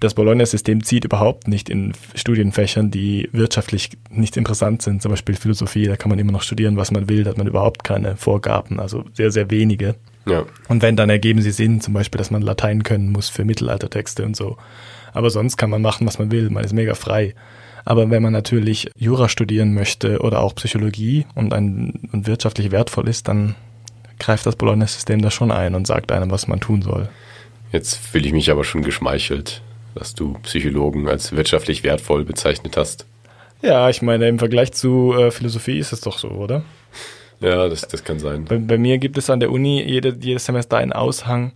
das 0.00 0.14
Bologna-System 0.14 0.82
zieht 0.82 1.04
überhaupt 1.04 1.46
nicht 1.46 1.68
in 1.68 1.92
Studienfächern, 2.14 2.90
die 2.90 3.28
wirtschaftlich 3.32 3.90
nicht 4.08 4.38
interessant 4.38 4.80
sind, 4.80 5.02
zum 5.02 5.10
Beispiel 5.10 5.34
Philosophie, 5.36 5.86
da 5.86 5.96
kann 5.96 6.08
man 6.08 6.18
immer 6.18 6.32
noch 6.32 6.42
studieren, 6.42 6.78
was 6.78 6.90
man 6.90 7.08
will, 7.08 7.22
da 7.22 7.30
hat 7.30 7.38
man 7.38 7.46
überhaupt 7.46 7.84
keine 7.84 8.16
Vorgaben, 8.16 8.80
also 8.80 9.04
sehr, 9.12 9.30
sehr 9.30 9.50
wenige. 9.50 9.96
Ja. 10.26 10.44
Und 10.68 10.82
wenn, 10.82 10.96
dann 10.96 11.10
ergeben 11.10 11.42
sie 11.42 11.50
Sinn, 11.50 11.82
zum 11.82 11.94
Beispiel, 11.94 12.18
dass 12.18 12.30
man 12.30 12.40
Latein 12.40 12.82
können 12.82 13.12
muss 13.12 13.28
für 13.28 13.44
Mittelaltertexte 13.44 14.24
und 14.24 14.36
so. 14.36 14.56
Aber 15.12 15.28
sonst 15.28 15.56
kann 15.56 15.70
man 15.70 15.82
machen, 15.82 16.06
was 16.06 16.18
man 16.18 16.30
will, 16.30 16.48
man 16.50 16.64
ist 16.64 16.72
mega 16.72 16.94
frei. 16.94 17.34
Aber 17.84 18.10
wenn 18.10 18.22
man 18.22 18.32
natürlich 18.32 18.90
Jura 18.96 19.28
studieren 19.28 19.74
möchte 19.74 20.20
oder 20.20 20.40
auch 20.40 20.54
Psychologie 20.54 21.26
und, 21.34 21.52
ein, 21.52 22.08
und 22.12 22.26
wirtschaftlich 22.26 22.70
wertvoll 22.70 23.08
ist, 23.08 23.28
dann 23.28 23.54
greift 24.18 24.46
das 24.46 24.56
Bologna-System 24.56 25.20
da 25.20 25.30
schon 25.30 25.50
ein 25.50 25.74
und 25.74 25.86
sagt 25.86 26.12
einem, 26.12 26.30
was 26.30 26.46
man 26.46 26.60
tun 26.60 26.82
soll. 26.82 27.08
Jetzt 27.72 27.96
fühle 27.96 28.26
ich 28.26 28.32
mich 28.32 28.50
aber 28.50 28.64
schon 28.64 28.82
geschmeichelt 28.82 29.62
dass 29.94 30.14
du 30.14 30.34
Psychologen 30.42 31.08
als 31.08 31.32
wirtschaftlich 31.32 31.82
wertvoll 31.82 32.24
bezeichnet 32.24 32.76
hast. 32.76 33.06
Ja, 33.62 33.90
ich 33.90 34.00
meine, 34.02 34.28
im 34.28 34.38
Vergleich 34.38 34.72
zu 34.72 35.14
äh, 35.14 35.30
Philosophie 35.30 35.78
ist 35.78 35.92
es 35.92 36.00
doch 36.00 36.18
so, 36.18 36.28
oder? 36.28 36.62
Ja, 37.40 37.68
das, 37.68 37.82
das 37.82 38.04
kann 38.04 38.18
sein. 38.18 38.44
Bei, 38.44 38.56
bei 38.56 38.78
mir 38.78 38.98
gibt 38.98 39.18
es 39.18 39.30
an 39.30 39.40
der 39.40 39.50
Uni 39.50 39.82
jede, 39.82 40.16
jedes 40.20 40.46
Semester 40.46 40.76
einen 40.76 40.92
Aushang, 40.92 41.52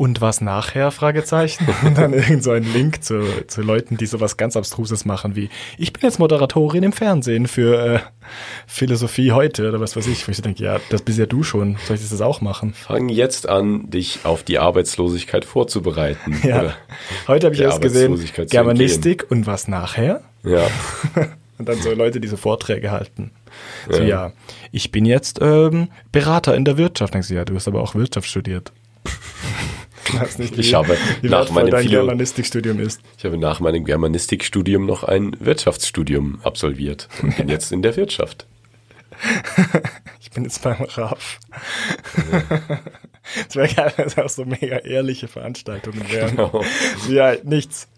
und 0.00 0.22
was 0.22 0.40
nachher? 0.40 0.92
Fragezeichen. 0.92 1.68
Und 1.84 1.98
dann 1.98 2.14
irgend 2.14 2.42
so 2.42 2.52
ein 2.52 2.64
Link 2.72 3.04
zu, 3.04 3.22
zu 3.46 3.60
Leuten, 3.60 3.98
die 3.98 4.06
sowas 4.06 4.38
ganz 4.38 4.56
Abstruses 4.56 5.04
machen 5.04 5.36
wie, 5.36 5.50
ich 5.76 5.92
bin 5.92 6.00
jetzt 6.04 6.18
Moderatorin 6.18 6.82
im 6.82 6.92
Fernsehen 6.92 7.46
für 7.46 7.96
äh, 7.96 7.98
Philosophie 8.66 9.32
heute 9.32 9.68
oder 9.68 9.78
was 9.78 9.96
weiß 9.96 10.06
ich. 10.06 10.26
Wo 10.26 10.32
ich 10.32 10.40
denke, 10.40 10.64
ja, 10.64 10.80
das 10.88 11.02
bist 11.02 11.18
ja 11.18 11.26
du 11.26 11.42
schon. 11.42 11.76
Soll 11.84 11.96
ich 11.96 12.08
das 12.08 12.22
auch 12.22 12.40
machen? 12.40 12.72
Fang 12.72 13.10
jetzt 13.10 13.46
an, 13.46 13.90
dich 13.90 14.20
auf 14.24 14.42
die 14.42 14.58
Arbeitslosigkeit 14.58 15.44
vorzubereiten. 15.44 16.40
Ja. 16.44 16.74
Heute 17.28 17.48
habe 17.48 17.54
ich 17.54 17.60
erst 17.60 17.82
gesehen, 17.82 18.18
Germanistik 18.48 19.30
und 19.30 19.46
was 19.46 19.68
nachher? 19.68 20.22
Ja. 20.42 20.66
und 21.58 21.68
dann 21.68 21.76
so 21.76 21.92
Leute, 21.92 22.20
die 22.20 22.28
so 22.28 22.38
Vorträge 22.38 22.90
halten. 22.90 23.32
So, 23.90 23.98
ja, 23.98 24.08
ja 24.08 24.32
ich 24.72 24.92
bin 24.92 25.04
jetzt 25.04 25.40
ähm, 25.42 25.88
Berater 26.10 26.54
in 26.54 26.64
der 26.64 26.78
Wirtschaft. 26.78 27.12
Denkst 27.12 27.28
du, 27.28 27.34
ja, 27.34 27.44
du 27.44 27.54
hast 27.54 27.68
aber 27.68 27.82
auch 27.82 27.94
Wirtschaft 27.94 28.28
studiert. 28.28 28.72
weiß 30.14 30.38
nicht, 30.38 30.56
wie, 30.56 30.60
ich 30.60 30.74
habe 30.74 30.96
nach 31.22 31.50
meinem 31.50 31.70
dein 31.70 31.82
Philo 31.82 32.00
Germanistikstudium 32.00 32.80
ist. 32.80 33.00
Ich 33.18 33.24
habe 33.24 33.38
nach 33.38 33.60
meinem 33.60 33.84
Germanistikstudium 33.84 34.86
noch 34.86 35.04
ein 35.04 35.36
Wirtschaftsstudium 35.40 36.40
absolviert 36.42 37.08
und 37.22 37.36
bin 37.36 37.48
jetzt 37.48 37.72
in 37.72 37.82
der 37.82 37.96
Wirtschaft. 37.96 38.46
ich 40.20 40.30
bin 40.30 40.44
jetzt 40.44 40.62
beim 40.62 40.82
RAF. 40.82 41.38
Es 43.48 43.56
wäre 43.56 43.68
geil, 43.68 43.92
wenn 43.96 44.06
es 44.06 44.18
auch 44.18 44.28
so 44.28 44.44
mega 44.44 44.78
ehrliche 44.78 45.28
Veranstaltungen 45.28 46.10
wären. 46.10 46.36
Genau. 46.36 46.64
Ja, 47.08 47.36
nichts. 47.44 47.88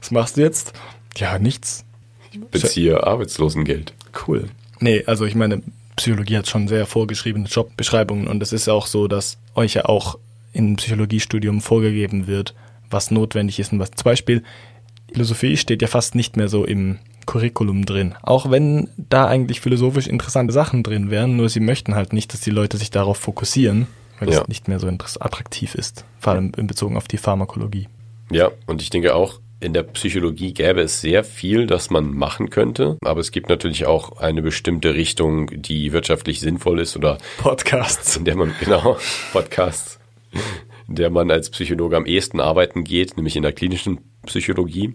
Was 0.00 0.10
machst 0.10 0.36
du 0.36 0.42
jetzt? 0.42 0.72
Ja, 1.16 1.38
nichts. 1.38 1.84
Ich 2.32 2.40
beziehe 2.40 3.04
Arbeitslosengeld. 3.06 3.94
Cool. 4.26 4.48
Nee, 4.80 5.04
also 5.06 5.24
ich 5.24 5.34
meine, 5.34 5.62
Psychologie 5.96 6.38
hat 6.38 6.48
schon 6.48 6.68
sehr 6.68 6.86
vorgeschriebene 6.86 7.46
Jobbeschreibungen 7.46 8.26
und 8.26 8.42
es 8.42 8.52
ist 8.52 8.68
auch 8.68 8.86
so, 8.86 9.06
dass 9.06 9.38
euch 9.54 9.74
ja 9.74 9.84
auch 9.84 10.18
im 10.54 10.76
Psychologiestudium 10.76 11.60
vorgegeben 11.60 12.26
wird, 12.26 12.54
was 12.88 13.10
notwendig 13.10 13.58
ist 13.58 13.72
und 13.72 13.80
was. 13.80 13.90
Zum 13.90 14.04
Beispiel, 14.04 14.42
Philosophie 15.12 15.56
steht 15.56 15.82
ja 15.82 15.88
fast 15.88 16.14
nicht 16.14 16.36
mehr 16.36 16.48
so 16.48 16.64
im 16.64 16.98
Curriculum 17.26 17.86
drin. 17.86 18.14
Auch 18.22 18.50
wenn 18.50 18.88
da 18.96 19.26
eigentlich 19.26 19.60
philosophisch 19.60 20.06
interessante 20.06 20.52
Sachen 20.52 20.82
drin 20.82 21.10
wären, 21.10 21.36
nur 21.36 21.48
sie 21.48 21.60
möchten 21.60 21.94
halt 21.94 22.12
nicht, 22.12 22.32
dass 22.32 22.40
die 22.40 22.50
Leute 22.50 22.76
sich 22.76 22.90
darauf 22.90 23.18
fokussieren, 23.18 23.86
weil 24.18 24.30
ja. 24.30 24.42
es 24.42 24.48
nicht 24.48 24.68
mehr 24.68 24.78
so 24.78 24.88
attraktiv 24.88 25.74
ist, 25.74 26.04
vor 26.18 26.34
allem 26.34 26.52
in 26.56 26.66
Bezug 26.66 26.94
auf 26.96 27.08
die 27.08 27.18
Pharmakologie. 27.18 27.88
Ja, 28.30 28.50
und 28.66 28.82
ich 28.82 28.90
denke 28.90 29.14
auch, 29.14 29.40
in 29.60 29.72
der 29.72 29.82
Psychologie 29.84 30.52
gäbe 30.52 30.82
es 30.82 31.00
sehr 31.00 31.24
viel, 31.24 31.66
das 31.66 31.88
man 31.88 32.12
machen 32.12 32.50
könnte, 32.50 32.98
aber 33.02 33.20
es 33.20 33.30
gibt 33.30 33.48
natürlich 33.48 33.86
auch 33.86 34.18
eine 34.18 34.42
bestimmte 34.42 34.94
Richtung, 34.94 35.50
die 35.62 35.92
wirtschaftlich 35.92 36.40
sinnvoll 36.40 36.80
ist 36.80 36.96
oder 36.96 37.18
Podcasts, 37.38 38.16
in 38.16 38.24
der 38.24 38.36
man 38.36 38.54
genau 38.60 38.98
Podcasts 39.32 39.98
in 40.88 40.96
der 40.96 41.10
man 41.10 41.30
als 41.30 41.50
Psychologe 41.50 41.96
am 41.96 42.06
ehesten 42.06 42.40
arbeiten 42.40 42.84
geht, 42.84 43.16
nämlich 43.16 43.36
in 43.36 43.42
der 43.42 43.52
klinischen 43.52 44.00
Psychologie. 44.26 44.94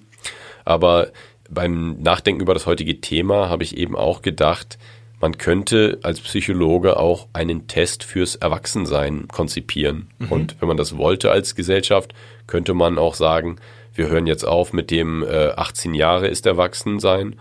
Aber 0.66 1.12
beim 1.50 2.02
Nachdenken 2.02 2.42
über 2.42 2.54
das 2.54 2.66
heutige 2.66 3.02
Thema 3.02 3.50
habe 3.50 3.64
ich 3.64 3.78
eben 3.78 3.96
auch 3.96 4.22
gedacht, 4.22 4.78
man 5.20 5.38
könnte 5.38 6.00
als 6.04 6.22
Psychologe 6.22 6.98
auch 6.98 7.28
einen 7.34 7.68
Test 7.68 8.04
fürs 8.04 8.36
Erwachsensein 8.36 9.28
konzipieren. 9.28 10.10
Mhm. 10.20 10.28
Und 10.30 10.56
wenn 10.60 10.68
man 10.68 10.78
das 10.78 10.98
wollte 10.98 11.32
als 11.32 11.56
Gesellschaft, 11.56 12.14
könnte 12.48 12.74
man 12.74 12.98
auch 12.98 13.16
sagen, 13.16 13.58
wir 13.94 14.08
hören 14.08 14.28
jetzt 14.28 14.46
auf 14.46 14.72
mit 14.72 14.92
dem 14.92 15.24
äh, 15.24 15.50
18 15.50 15.94
Jahre 15.94 16.28
ist 16.28 16.46
Erwachsensein 16.46 17.36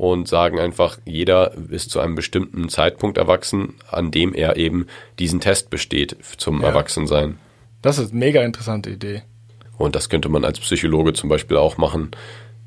und 0.00 0.28
sagen 0.28 0.58
einfach, 0.58 0.98
jeder 1.04 1.52
ist 1.68 1.90
zu 1.90 2.00
einem 2.00 2.14
bestimmten 2.14 2.70
Zeitpunkt 2.70 3.18
erwachsen, 3.18 3.74
an 3.90 4.10
dem 4.10 4.32
er 4.32 4.56
eben 4.56 4.86
diesen 5.18 5.40
Test 5.40 5.68
besteht 5.68 6.16
zum 6.38 6.62
ja. 6.62 6.68
Erwachsensein. 6.68 7.38
Das 7.82 7.98
ist 7.98 8.12
eine 8.12 8.18
mega 8.18 8.42
interessante 8.42 8.88
Idee. 8.88 9.22
Und 9.76 9.94
das 9.94 10.08
könnte 10.08 10.30
man 10.30 10.46
als 10.46 10.58
Psychologe 10.58 11.12
zum 11.12 11.28
Beispiel 11.28 11.58
auch 11.58 11.76
machen, 11.76 12.12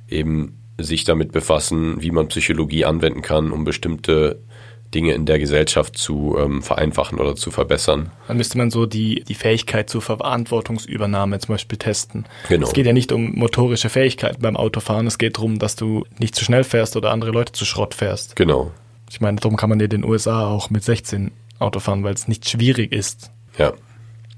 eben 0.07 0.59
sich 0.79 1.05
damit 1.05 1.31
befassen, 1.31 2.03
wie 2.03 2.11
man 2.11 2.27
Psychologie 2.27 2.85
anwenden 2.85 3.23
kann, 3.23 3.51
um 3.51 3.63
bestimmte 3.63 4.39
Dinge 4.93 5.13
in 5.13 5.25
der 5.25 5.39
Gesellschaft 5.39 5.97
zu 5.97 6.37
ähm, 6.39 6.61
vereinfachen 6.61 7.19
oder 7.19 7.35
zu 7.35 7.51
verbessern. 7.51 8.11
Dann 8.27 8.37
müsste 8.37 8.57
man 8.57 8.71
so 8.71 8.85
die, 8.85 9.23
die 9.23 9.33
Fähigkeit 9.33 9.89
zur 9.89 10.01
Verantwortungsübernahme 10.01 11.39
zum 11.39 11.53
Beispiel 11.55 11.77
testen. 11.77 12.25
Genau. 12.49 12.67
Es 12.67 12.73
geht 12.73 12.85
ja 12.85 12.93
nicht 12.93 13.11
um 13.11 13.35
motorische 13.35 13.89
Fähigkeiten 13.89 14.41
beim 14.41 14.57
Autofahren, 14.57 15.07
es 15.07 15.17
geht 15.17 15.37
darum, 15.37 15.59
dass 15.59 15.75
du 15.75 16.05
nicht 16.19 16.35
zu 16.35 16.43
schnell 16.43 16.63
fährst 16.63 16.95
oder 16.95 17.11
andere 17.11 17.31
Leute 17.31 17.53
zu 17.53 17.65
Schrott 17.65 17.93
fährst. 17.93 18.35
Genau. 18.35 18.71
Ich 19.09 19.21
meine, 19.21 19.39
darum 19.39 19.57
kann 19.57 19.69
man 19.69 19.79
ja 19.79 19.85
in 19.85 19.91
den 19.91 20.03
USA 20.03 20.47
auch 20.47 20.69
mit 20.69 20.83
16 20.83 21.31
Auto 21.59 21.79
fahren, 21.79 22.03
weil 22.03 22.13
es 22.13 22.27
nicht 22.27 22.49
schwierig 22.49 22.91
ist. 22.91 23.31
Ja. 23.57 23.73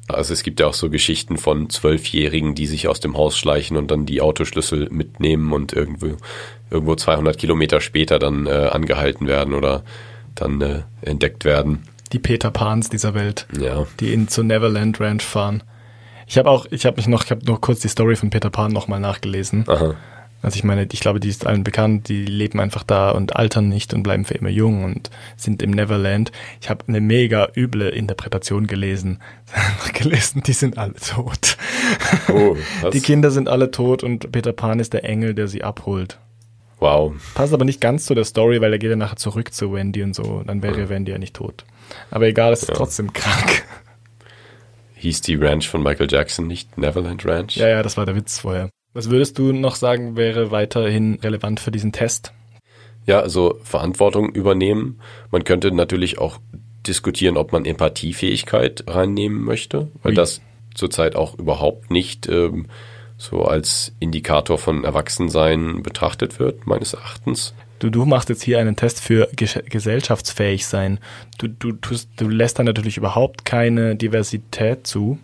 Also 0.07 0.33
es 0.33 0.43
gibt 0.43 0.59
ja 0.59 0.67
auch 0.67 0.73
so 0.73 0.89
Geschichten 0.89 1.37
von 1.37 1.69
Zwölfjährigen, 1.69 2.53
die 2.53 2.67
sich 2.67 2.87
aus 2.87 2.99
dem 2.99 3.17
Haus 3.17 3.37
schleichen 3.37 3.75
und 3.75 3.89
dann 3.89 4.05
die 4.05 4.21
Autoschlüssel 4.21 4.89
mitnehmen 4.91 5.51
und 5.51 5.73
irgendwo, 5.73 6.17
irgendwo 6.69 6.95
200 6.95 7.37
Kilometer 7.37 7.81
später 7.81 8.19
dann 8.19 8.45
äh, 8.45 8.51
angehalten 8.51 9.27
werden 9.27 9.55
oder 9.55 9.83
dann 10.35 10.61
äh, 10.61 10.83
entdeckt 11.01 11.45
werden. 11.45 11.83
Die 12.11 12.19
Peter 12.19 12.51
Pans 12.51 12.89
dieser 12.89 13.13
Welt, 13.13 13.47
Ja. 13.59 13.87
die 13.99 14.13
in 14.13 14.27
zur 14.27 14.43
Neverland 14.43 14.99
Ranch 14.99 15.23
fahren. 15.23 15.63
Ich 16.27 16.37
habe 16.37 16.49
auch, 16.49 16.65
ich 16.71 16.85
habe 16.85 16.97
mich 16.97 17.07
noch, 17.07 17.23
ich 17.23 17.31
habe 17.31 17.45
noch 17.45 17.61
kurz 17.61 17.79
die 17.81 17.87
Story 17.87 18.15
von 18.15 18.29
Peter 18.29 18.49
Pan 18.49 18.71
nochmal 18.71 18.99
nachgelesen. 18.99 19.65
Aha. 19.67 19.95
Also 20.41 20.57
ich 20.57 20.63
meine, 20.63 20.87
ich 20.91 20.99
glaube, 20.99 21.19
die 21.19 21.29
ist 21.29 21.47
allen 21.47 21.63
bekannt, 21.63 22.07
die 22.07 22.23
leben 22.23 22.59
einfach 22.59 22.83
da 22.83 23.09
und 23.09 23.35
altern 23.35 23.67
nicht 23.67 23.95
und 23.95 24.03
bleiben 24.03 24.25
für 24.25 24.35
immer 24.35 24.49
jung 24.49 24.83
und 24.83 25.09
sind 25.37 25.63
im 25.63 25.71
Neverland. 25.71 26.31
Ich 26.61 26.69
habe 26.69 26.85
eine 26.87 27.01
mega 27.01 27.47
üble 27.55 27.89
Interpretation 27.89 28.67
gelesen. 28.67 29.19
gelesen, 29.93 30.43
die 30.45 30.53
sind 30.53 30.77
alle 30.77 30.93
tot. 30.93 31.57
Oh? 32.31 32.55
Die 32.93 33.01
Kinder 33.01 33.31
sind 33.31 33.49
alle 33.49 33.71
tot 33.71 34.03
und 34.03 34.31
Peter 34.31 34.53
Pan 34.53 34.79
ist 34.79 34.93
der 34.93 35.03
Engel, 35.03 35.33
der 35.33 35.47
sie 35.47 35.63
abholt. 35.63 36.19
Wow. 36.85 37.13
Passt 37.33 37.53
aber 37.53 37.65
nicht 37.65 37.81
ganz 37.81 38.05
zu 38.05 38.13
der 38.15 38.25
Story, 38.25 38.61
weil 38.61 38.71
er 38.71 38.79
geht 38.79 38.89
ja 38.89 38.95
nachher 38.95 39.15
zurück 39.17 39.53
zu 39.53 39.73
Wendy 39.73 40.03
und 40.03 40.13
so. 40.15 40.43
Dann 40.45 40.61
wäre 40.61 40.89
Wendy 40.89 41.11
ja 41.11 41.17
nicht 41.17 41.35
tot. 41.35 41.65
Aber 42.11 42.27
egal, 42.27 42.53
es 42.53 42.61
ist 42.63 42.69
Ja. 42.69 42.75
trotzdem 42.75 43.11
krank. 43.13 43.63
Hieß 44.95 45.21
die 45.21 45.35
Ranch 45.35 45.67
von 45.69 45.83
Michael 45.83 46.07
Jackson 46.09 46.47
nicht 46.47 46.77
Neverland 46.77 47.25
Ranch? 47.25 47.57
Ja, 47.57 47.67
ja, 47.67 47.83
das 47.83 47.97
war 47.97 48.05
der 48.05 48.15
Witz 48.15 48.39
vorher. 48.39 48.69
Was 48.93 49.09
würdest 49.09 49.37
du 49.37 49.51
noch 49.51 49.75
sagen, 49.75 50.15
wäre 50.15 50.51
weiterhin 50.51 51.15
relevant 51.21 51.59
für 51.59 51.71
diesen 51.71 51.91
Test? 51.91 52.31
Ja, 53.05 53.19
also 53.19 53.59
Verantwortung 53.63 54.29
übernehmen. 54.33 54.99
Man 55.31 55.43
könnte 55.43 55.71
natürlich 55.71 56.17
auch 56.17 56.39
diskutieren, 56.87 57.37
ob 57.37 57.51
man 57.51 57.65
Empathiefähigkeit 57.65 58.83
reinnehmen 58.87 59.43
möchte, 59.43 59.89
weil 60.01 60.11
Ui. 60.11 60.15
das 60.15 60.41
zurzeit 60.73 61.15
auch 61.15 61.37
überhaupt 61.37 61.91
nicht 61.91 62.27
ähm, 62.29 62.67
so 63.17 63.43
als 63.43 63.93
Indikator 63.99 64.57
von 64.57 64.83
Erwachsensein 64.83 65.83
betrachtet 65.83 66.39
wird, 66.39 66.67
meines 66.67 66.93
Erachtens. 66.93 67.53
Du, 67.79 67.89
du 67.89 68.05
machst 68.05 68.29
jetzt 68.29 68.43
hier 68.43 68.59
einen 68.59 68.75
Test 68.75 69.01
für 69.01 69.29
ges 69.35 69.59
gesellschaftsfähig 69.69 70.65
sein. 70.65 70.99
Du, 71.37 71.47
du, 71.47 71.73
tust, 71.73 72.09
du 72.17 72.27
lässt 72.27 72.59
da 72.59 72.63
natürlich 72.63 72.97
überhaupt 72.97 73.45
keine 73.45 73.95
Diversität 73.95 74.87
zu. 74.87 75.19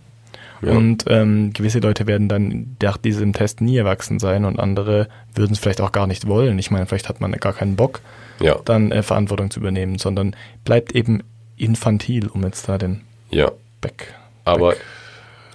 Ja. 0.61 0.73
Und 0.73 1.05
ähm, 1.07 1.53
gewisse 1.53 1.79
Leute 1.79 2.05
werden 2.05 2.29
dann 2.29 2.77
nach 2.81 2.97
diesem 2.97 3.33
Test 3.33 3.61
nie 3.61 3.77
erwachsen 3.77 4.19
sein 4.19 4.45
und 4.45 4.59
andere 4.59 5.07
würden 5.33 5.53
es 5.53 5.59
vielleicht 5.59 5.81
auch 5.81 5.91
gar 5.91 6.05
nicht 6.05 6.27
wollen. 6.27 6.59
Ich 6.59 6.69
meine, 6.69 6.85
vielleicht 6.85 7.09
hat 7.09 7.19
man 7.19 7.31
gar 7.31 7.53
keinen 7.53 7.75
Bock, 7.75 8.01
Ja, 8.39 8.59
dann 8.63 8.91
äh, 8.91 9.01
Verantwortung 9.01 9.49
zu 9.49 9.59
übernehmen, 9.59 9.97
sondern 9.97 10.35
bleibt 10.63 10.91
eben 10.93 11.23
infantil, 11.57 12.27
um 12.27 12.43
jetzt 12.43 12.69
da 12.69 12.77
den 12.77 13.01
ja. 13.31 13.51
Back. 13.79 14.13
Aber 14.43 14.69
Back 14.69 14.81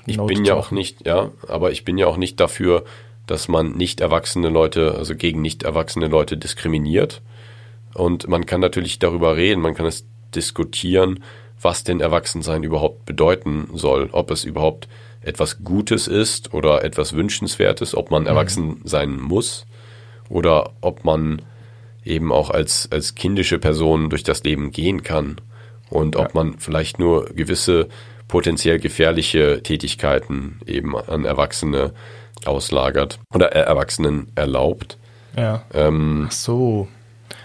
ich 0.06 0.18
bin 0.18 0.44
ja 0.44 0.54
auch 0.54 0.70
nicht, 0.70 1.06
ja, 1.06 1.30
aber 1.48 1.72
ich 1.72 1.84
bin 1.84 1.98
ja 1.98 2.06
auch 2.06 2.16
nicht 2.16 2.40
dafür, 2.40 2.84
dass 3.26 3.48
man 3.48 3.72
nicht 3.72 4.00
erwachsene 4.00 4.48
Leute, 4.48 4.94
also 4.96 5.14
gegen 5.14 5.42
nicht 5.42 5.64
erwachsene 5.64 6.06
Leute 6.08 6.36
diskriminiert. 6.36 7.22
Und 7.94 8.28
man 8.28 8.46
kann 8.46 8.60
natürlich 8.60 8.98
darüber 8.98 9.36
reden, 9.36 9.60
man 9.60 9.74
kann 9.74 9.86
es 9.86 10.06
diskutieren, 10.34 11.24
was 11.60 11.82
denn 11.82 12.00
Erwachsensein 12.00 12.62
überhaupt 12.62 13.06
bedeuten 13.06 13.68
soll, 13.74 14.10
ob 14.12 14.30
es 14.30 14.44
überhaupt 14.44 14.88
etwas 15.22 15.64
Gutes 15.64 16.06
ist 16.06 16.54
oder 16.54 16.84
etwas 16.84 17.14
Wünschenswertes, 17.14 17.96
ob 17.96 18.10
man 18.10 18.26
erwachsen 18.26 18.80
sein 18.84 19.18
muss 19.18 19.66
oder 20.28 20.72
ob 20.80 21.04
man 21.04 21.42
eben 22.04 22.32
auch 22.32 22.50
als, 22.50 22.88
als 22.92 23.14
kindische 23.14 23.58
Person 23.58 24.10
durch 24.10 24.22
das 24.22 24.44
Leben 24.44 24.70
gehen 24.70 25.02
kann. 25.02 25.36
Und 25.88 26.16
ob 26.16 26.34
man 26.34 26.58
vielleicht 26.58 26.98
nur 26.98 27.26
gewisse 27.26 27.88
potenziell 28.28 28.78
gefährliche 28.78 29.62
Tätigkeiten 29.62 30.60
eben 30.66 30.96
an 30.96 31.24
Erwachsene 31.24 31.92
auslagert 32.44 33.18
oder 33.34 33.52
Erwachsenen 33.52 34.28
erlaubt. 34.34 34.98
Ja. 35.36 35.64
Ähm, 35.74 36.26
Ach 36.28 36.32
so. 36.32 36.88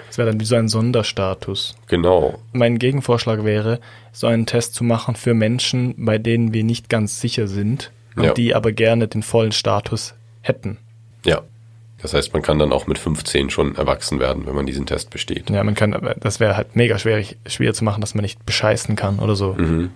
Das 0.08 0.18
wäre 0.18 0.30
dann 0.30 0.40
wie 0.40 0.46
so 0.46 0.56
ein 0.56 0.68
Sonderstatus. 0.68 1.76
genau, 1.88 2.38
Mein 2.52 2.80
Gegenvorschlag 2.80 3.44
wäre, 3.46 3.80
so 4.12 4.28
einen 4.28 4.46
Test 4.46 4.74
zu 4.76 4.84
machen 4.84 5.16
für 5.16 5.34
Menschen, 5.34 5.96
bei 6.06 6.18
denen 6.18 6.54
wir 6.54 6.64
nicht 6.66 6.90
ganz 6.90 7.22
sicher 7.22 7.48
sind 7.48 7.92
und 8.18 8.24
Ja. 8.26 8.34
die 8.34 8.54
aber 8.54 8.74
gerne 8.74 9.08
den 9.08 9.24
vollen 9.24 9.52
Status 9.54 10.14
hätten. 10.42 10.78
ja. 11.26 11.42
Das 12.02 12.16
heißt, 12.16 12.34
man 12.34 12.42
kann 12.42 12.58
dann 12.58 12.72
auch 12.74 12.88
mit 12.88 12.98
15 12.98 13.52
schon 13.52 13.76
erwachsen 13.76 14.20
werden, 14.20 14.48
wenn 14.48 14.56
man 14.56 14.66
diesen 14.66 14.88
Test 14.88 15.12
besteht. 15.12 15.52
Ja, 15.52 15.64
man 15.64 15.76
kann, 15.76 15.94
aber 15.94 16.16
das 16.16 16.40
wäre 16.40 16.58
halt 16.58 16.76
mega 16.76 16.98
schwierig, 16.98 17.38
schwer 17.46 17.76
zu 17.76 17.84
machen, 17.84 18.02
dass 18.02 18.16
man 18.16 18.24
nicht 18.24 18.44
bescheißen 18.44 18.96
kann 18.96 19.20
oder 19.20 19.36
so. 19.36 19.54
Mhm. 19.54 19.92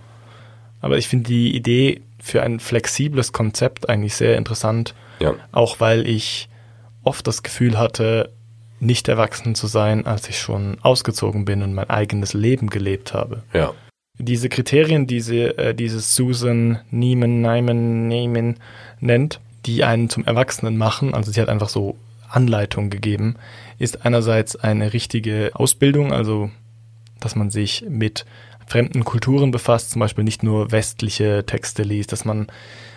Aber 0.86 1.00
ich 1.00 1.08
finde 1.08 1.30
die 1.30 1.56
Idee 1.56 2.02
für 2.22 2.44
ein 2.44 2.60
flexibles 2.60 3.34
Konzept 3.34 3.90
eigentlich 3.90 4.14
sehr 4.14 4.38
interessant, 4.38 4.94
Ja, 5.20 5.34
auch 5.52 5.80
weil 5.80 6.08
ich 6.08 6.48
oft 7.04 7.26
das 7.26 7.42
Gefühl 7.42 7.80
hatte, 7.80 8.30
nicht 8.80 9.08
erwachsen 9.08 9.56
zu 9.56 9.66
sein, 9.66 10.06
als 10.06 10.30
ich 10.30 10.38
schon 10.38 10.78
ausgezogen 10.84 11.44
bin 11.44 11.64
und 11.64 11.74
mein 11.74 11.90
eigenes 11.90 12.34
Leben 12.34 12.70
gelebt 12.70 13.16
habe. 13.16 13.42
ja, 13.52 13.74
diese 14.20 14.48
Kriterien, 14.48 15.08
diese, 15.08 15.58
äh, 15.58 15.74
dieses 15.74 16.16
Susan 16.16 16.80
Nieman, 16.92 17.42
Neiman, 17.42 18.08
Neiman 18.08 18.58
nennt, 19.00 19.40
die 19.66 19.84
einen 19.84 20.08
zum 20.08 20.24
Erwachsenen 20.24 20.78
machen, 20.78 21.16
also 21.16 21.32
sie 21.32 21.42
hat 21.42 21.50
einfach 21.50 21.70
so 21.70 21.98
Anleitung 22.30 22.92
gegeben, 22.92 23.38
ist 23.80 24.06
einerseits 24.06 24.56
eine 24.56 24.94
richtige 24.94 25.50
Ausbildung, 25.54 26.14
also 26.14 26.52
dass 27.20 27.36
man 27.36 27.50
sich 27.50 27.84
mit 27.90 28.24
fremden 28.68 29.04
Kulturen 29.04 29.52
befasst, 29.52 29.92
zum 29.92 30.00
Beispiel 30.00 30.24
nicht 30.24 30.44
nur 30.44 30.72
westliche 30.72 31.46
Texte 31.46 31.84
liest, 31.84 32.12
dass 32.12 32.26
man 32.26 32.48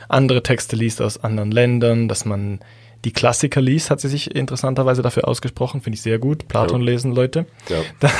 andere 0.09 0.43
Texte 0.43 0.77
liest 0.77 1.03
aus 1.03 1.23
anderen 1.23 1.51
Ländern, 1.51 2.09
dass 2.09 2.25
man 2.25 2.61
die 3.05 3.12
Klassiker 3.12 3.61
liest, 3.61 3.91
hat 3.91 4.01
sie 4.01 4.09
sich 4.09 4.35
interessanterweise 4.35 5.03
dafür 5.03 5.29
ausgesprochen, 5.29 5.81
finde 5.83 5.95
ich 5.97 6.03
sehr 6.03 6.19
gut. 6.19 6.49
Platon 6.49 6.81
Ja. 6.81 6.87
lesen, 6.91 7.12
Leute. 7.12 7.47
ja, 7.69 7.83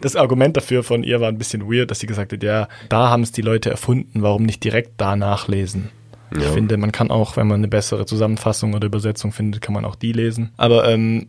Das 0.00 0.16
Argument 0.16 0.56
dafür 0.56 0.82
von 0.82 1.02
ihr 1.04 1.20
war 1.20 1.28
ein 1.28 1.38
bisschen 1.38 1.70
weird, 1.70 1.90
dass 1.90 2.00
sie 2.00 2.06
gesagt 2.06 2.32
hat, 2.32 2.42
ja, 2.42 2.68
da 2.88 3.10
haben 3.10 3.22
es 3.22 3.32
die 3.32 3.42
Leute 3.42 3.70
erfunden, 3.70 4.22
warum 4.22 4.42
nicht 4.42 4.64
direkt 4.64 4.92
da 5.00 5.14
nachlesen? 5.16 5.90
Ich 6.36 6.42
Ja. 6.42 6.50
finde, 6.52 6.76
man 6.76 6.90
kann 6.92 7.10
auch, 7.10 7.36
wenn 7.36 7.46
man 7.46 7.60
eine 7.60 7.68
bessere 7.68 8.06
Zusammenfassung 8.06 8.74
oder 8.74 8.86
Übersetzung 8.86 9.30
findet, 9.32 9.60
kann 9.62 9.74
man 9.74 9.84
auch 9.84 9.94
die 9.94 10.12
lesen. 10.12 10.50
Aber 10.56 10.88
ähm, 10.88 11.28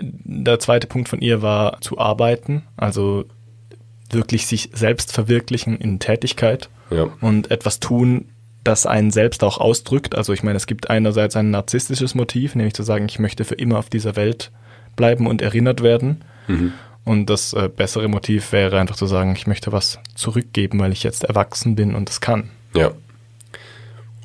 der 0.00 0.58
zweite 0.58 0.86
Punkt 0.86 1.10
von 1.10 1.20
ihr 1.20 1.42
war 1.42 1.80
zu 1.82 1.98
arbeiten, 1.98 2.62
also 2.76 3.24
wirklich 4.12 4.46
sich 4.46 4.70
selbst 4.72 5.12
verwirklichen 5.12 5.76
in 5.76 5.98
Tätigkeit 5.98 6.68
ja, 6.90 7.08
und 7.20 7.50
etwas 7.50 7.80
tun, 7.80 8.26
das 8.64 8.86
einen 8.86 9.10
selbst 9.10 9.42
auch 9.42 9.58
ausdrückt. 9.58 10.14
Also 10.14 10.32
ich 10.32 10.42
meine, 10.42 10.56
es 10.56 10.66
gibt 10.66 10.90
einerseits 10.90 11.36
ein 11.36 11.50
narzisstisches 11.50 12.14
Motiv, 12.14 12.54
nämlich 12.54 12.74
zu 12.74 12.82
sagen, 12.82 13.06
ich 13.06 13.18
möchte 13.18 13.44
für 13.44 13.54
immer 13.54 13.78
auf 13.78 13.90
dieser 13.90 14.16
Welt 14.16 14.50
bleiben 14.96 15.26
und 15.26 15.42
erinnert 15.42 15.82
werden. 15.82 16.22
mhm. 16.46 16.72
Und 17.04 17.26
das 17.26 17.52
äh, 17.52 17.68
bessere 17.68 18.06
Motiv 18.06 18.52
wäre 18.52 18.78
einfach 18.78 18.94
zu 18.94 19.06
sagen, 19.06 19.34
ich 19.34 19.48
möchte 19.48 19.72
was 19.72 19.98
zurückgeben, 20.14 20.78
weil 20.78 20.92
ich 20.92 21.02
jetzt 21.02 21.24
erwachsen 21.24 21.74
bin 21.74 21.96
und 21.96 22.08
es 22.08 22.20
kann. 22.20 22.50
ja. 22.74 22.92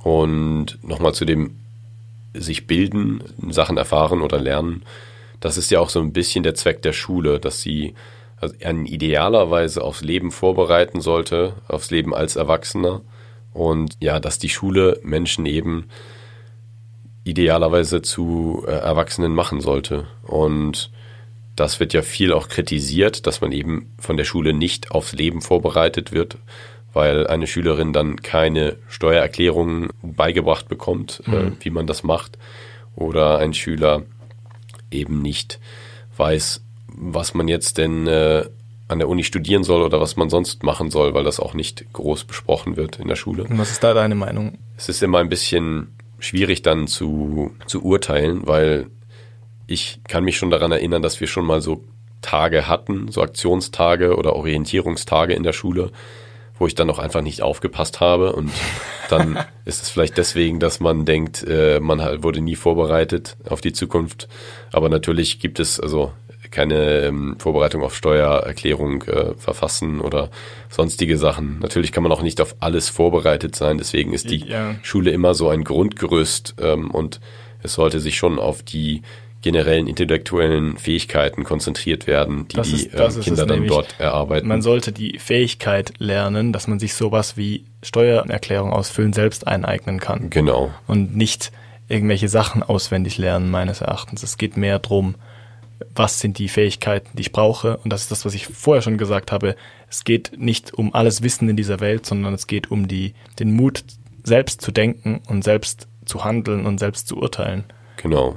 Und 0.03 0.77
nochmal 0.83 1.13
zu 1.13 1.25
dem 1.25 1.55
sich 2.33 2.67
bilden, 2.67 3.23
Sachen 3.49 3.77
erfahren 3.77 4.21
oder 4.21 4.39
lernen. 4.39 4.83
Das 5.39 5.57
ist 5.57 5.71
ja 5.71 5.79
auch 5.79 5.89
so 5.89 5.99
ein 5.99 6.13
bisschen 6.13 6.43
der 6.43 6.55
Zweck 6.55 6.81
der 6.81 6.93
Schule, 6.93 7.39
dass 7.39 7.61
sie 7.61 7.93
also 8.39 8.55
einen 8.63 8.85
idealerweise 8.85 9.83
aufs 9.83 10.01
Leben 10.01 10.31
vorbereiten 10.31 11.01
sollte, 11.01 11.53
aufs 11.67 11.91
Leben 11.91 12.13
als 12.13 12.35
Erwachsener. 12.35 13.01
Und 13.53 13.97
ja, 13.99 14.19
dass 14.19 14.37
die 14.37 14.49
Schule 14.49 14.99
Menschen 15.03 15.45
eben 15.45 15.85
idealerweise 17.23 18.01
zu 18.01 18.63
äh, 18.67 18.71
Erwachsenen 18.71 19.33
machen 19.33 19.59
sollte. 19.59 20.07
Und 20.23 20.91
das 21.55 21.79
wird 21.79 21.93
ja 21.93 22.03
viel 22.03 22.31
auch 22.31 22.47
kritisiert, 22.47 23.25
dass 23.25 23.41
man 23.41 23.51
eben 23.51 23.93
von 23.97 24.15
der 24.15 24.25
Schule 24.25 24.53
nicht 24.53 24.91
aufs 24.91 25.13
Leben 25.13 25.41
vorbereitet 25.41 26.11
wird, 26.11 26.37
weil 26.93 27.27
eine 27.27 27.47
Schülerin 27.47 27.93
dann 27.93 28.21
keine 28.21 28.77
Steuererklärungen 28.87 29.89
beigebracht 30.03 30.69
bekommt, 30.69 31.23
äh, 31.25 31.51
wie 31.59 31.71
man 31.71 31.87
das 31.87 32.03
macht, 32.03 32.37
oder 32.95 33.39
ein 33.39 33.53
Schüler 33.53 34.03
eben 34.91 35.21
nicht 35.21 35.59
weiß, 36.15 36.61
was 36.97 37.33
man 37.33 37.47
jetzt 37.47 37.77
denn 37.77 38.07
äh, 38.07 38.45
an 38.87 38.99
der 38.99 39.09
Uni 39.09 39.23
studieren 39.23 39.63
soll 39.63 39.81
oder 39.81 39.99
was 39.99 40.15
man 40.15 40.29
sonst 40.29 40.63
machen 40.63 40.89
soll, 40.89 41.13
weil 41.13 41.23
das 41.23 41.39
auch 41.39 41.53
nicht 41.53 41.91
groß 41.93 42.23
besprochen 42.23 42.77
wird 42.77 42.99
in 42.99 43.07
der 43.07 43.15
Schule. 43.15 43.43
Und 43.43 43.57
was 43.57 43.71
ist 43.71 43.83
da 43.83 43.93
deine 43.93 44.15
Meinung? 44.15 44.57
Es 44.77 44.89
ist 44.89 45.03
immer 45.03 45.19
ein 45.19 45.29
bisschen 45.29 45.95
schwierig 46.19 46.61
dann 46.61 46.87
zu, 46.87 47.51
zu 47.67 47.83
urteilen, 47.83 48.47
weil 48.47 48.87
ich 49.67 49.99
kann 50.07 50.23
mich 50.23 50.37
schon 50.37 50.49
daran 50.49 50.71
erinnern, 50.71 51.01
dass 51.01 51.19
wir 51.19 51.27
schon 51.27 51.45
mal 51.45 51.61
so 51.61 51.83
Tage 52.21 52.67
hatten, 52.67 53.11
so 53.11 53.21
Aktionstage 53.21 54.15
oder 54.15 54.35
Orientierungstage 54.35 55.33
in 55.33 55.43
der 55.43 55.53
Schule, 55.53 55.91
wo 56.57 56.65
ich 56.65 56.73
dann 56.73 56.89
auch 56.89 56.97
einfach 56.97 57.21
nicht 57.21 57.41
aufgepasst 57.43 57.99
habe 57.99 58.33
und 58.33 58.51
dann 59.09 59.37
ist 59.65 59.83
es 59.83 59.89
vielleicht 59.89 60.17
deswegen, 60.17 60.59
dass 60.59 60.79
man 60.79 61.05
denkt, 61.05 61.45
äh, 61.47 61.79
man 61.79 62.23
wurde 62.23 62.41
nie 62.41 62.55
vorbereitet 62.55 63.37
auf 63.47 63.61
die 63.61 63.73
Zukunft. 63.73 64.27
Aber 64.71 64.89
natürlich 64.89 65.39
gibt 65.39 65.59
es 65.59 65.79
also 65.79 66.13
keine 66.57 67.01
ähm, 67.05 67.35
Vorbereitung 67.37 67.83
auf 67.83 67.95
Steuererklärung 67.95 69.03
äh, 69.03 69.35
verfassen 69.35 70.01
oder 70.01 70.31
sonstige 70.69 71.15
Sachen. 71.15 71.59
Natürlich 71.59 71.91
kann 71.91 72.01
man 72.01 72.11
auch 72.11 72.23
nicht 72.23 72.41
auf 72.41 72.55
alles 72.61 72.89
vorbereitet 72.89 73.55
sein. 73.55 73.77
Deswegen 73.77 74.11
ist 74.11 74.31
die 74.31 74.43
ja. 74.47 74.73
Schule 74.81 75.11
immer 75.11 75.35
so 75.35 75.49
ein 75.49 75.63
Grundgerüst 75.63 76.55
ähm, 76.59 76.89
und 76.89 77.21
es 77.61 77.75
sollte 77.75 77.99
sich 77.99 78.17
schon 78.17 78.39
auf 78.39 78.63
die 78.63 79.03
generellen 79.43 79.85
intellektuellen 79.85 80.77
Fähigkeiten 80.77 81.43
konzentriert 81.43 82.07
werden, 82.07 82.47
die 82.47 82.55
das 82.55 82.69
die 82.69 82.87
ist, 82.87 82.93
äh, 82.95 83.21
Kinder 83.21 83.45
dann 83.45 83.59
nämlich, 83.59 83.71
dort 83.71 83.93
erarbeiten. 83.99 84.47
Man 84.47 84.63
sollte 84.63 84.91
die 84.91 85.19
Fähigkeit 85.19 85.93
lernen, 85.99 86.53
dass 86.53 86.67
man 86.67 86.79
sich 86.79 86.95
sowas 86.95 87.37
wie 87.37 87.65
Steuererklärung 87.83 88.73
ausfüllen 88.73 89.13
selbst 89.13 89.45
aneignen 89.45 89.99
kann. 89.99 90.31
Genau. 90.31 90.71
Und 90.87 91.15
nicht 91.15 91.51
irgendwelche 91.87 92.29
Sachen 92.29 92.63
auswendig 92.63 93.19
lernen, 93.19 93.51
meines 93.51 93.81
Erachtens. 93.81 94.23
Es 94.23 94.39
geht 94.39 94.57
mehr 94.57 94.79
drum, 94.79 95.13
was 95.93 96.19
sind 96.19 96.37
die 96.37 96.47
Fähigkeiten, 96.47 97.09
die 97.13 97.21
ich 97.21 97.31
brauche. 97.31 97.77
Und 97.77 97.91
das 97.91 98.03
ist 98.03 98.11
das, 98.11 98.25
was 98.25 98.33
ich 98.33 98.47
vorher 98.47 98.81
schon 98.81 98.97
gesagt 98.97 99.31
habe. 99.31 99.55
Es 99.89 100.03
geht 100.03 100.31
nicht 100.37 100.73
um 100.73 100.93
alles 100.93 101.21
Wissen 101.21 101.49
in 101.49 101.57
dieser 101.57 101.79
Welt, 101.79 102.05
sondern 102.05 102.33
es 102.33 102.47
geht 102.47 102.71
um 102.71 102.87
die, 102.87 103.13
den 103.39 103.53
Mut, 103.53 103.83
selbst 104.23 104.61
zu 104.61 104.71
denken 104.71 105.21
und 105.27 105.43
selbst 105.43 105.87
zu 106.05 106.23
handeln 106.23 106.65
und 106.65 106.79
selbst 106.79 107.07
zu 107.07 107.17
urteilen. 107.17 107.63
Genau. 107.97 108.35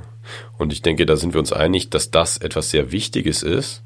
Und 0.59 0.72
ich 0.72 0.82
denke, 0.82 1.07
da 1.07 1.16
sind 1.16 1.34
wir 1.34 1.41
uns 1.41 1.53
einig, 1.53 1.91
dass 1.91 2.11
das 2.11 2.36
etwas 2.36 2.70
sehr 2.70 2.93
Wichtiges 2.93 3.43
ist. 3.43 3.82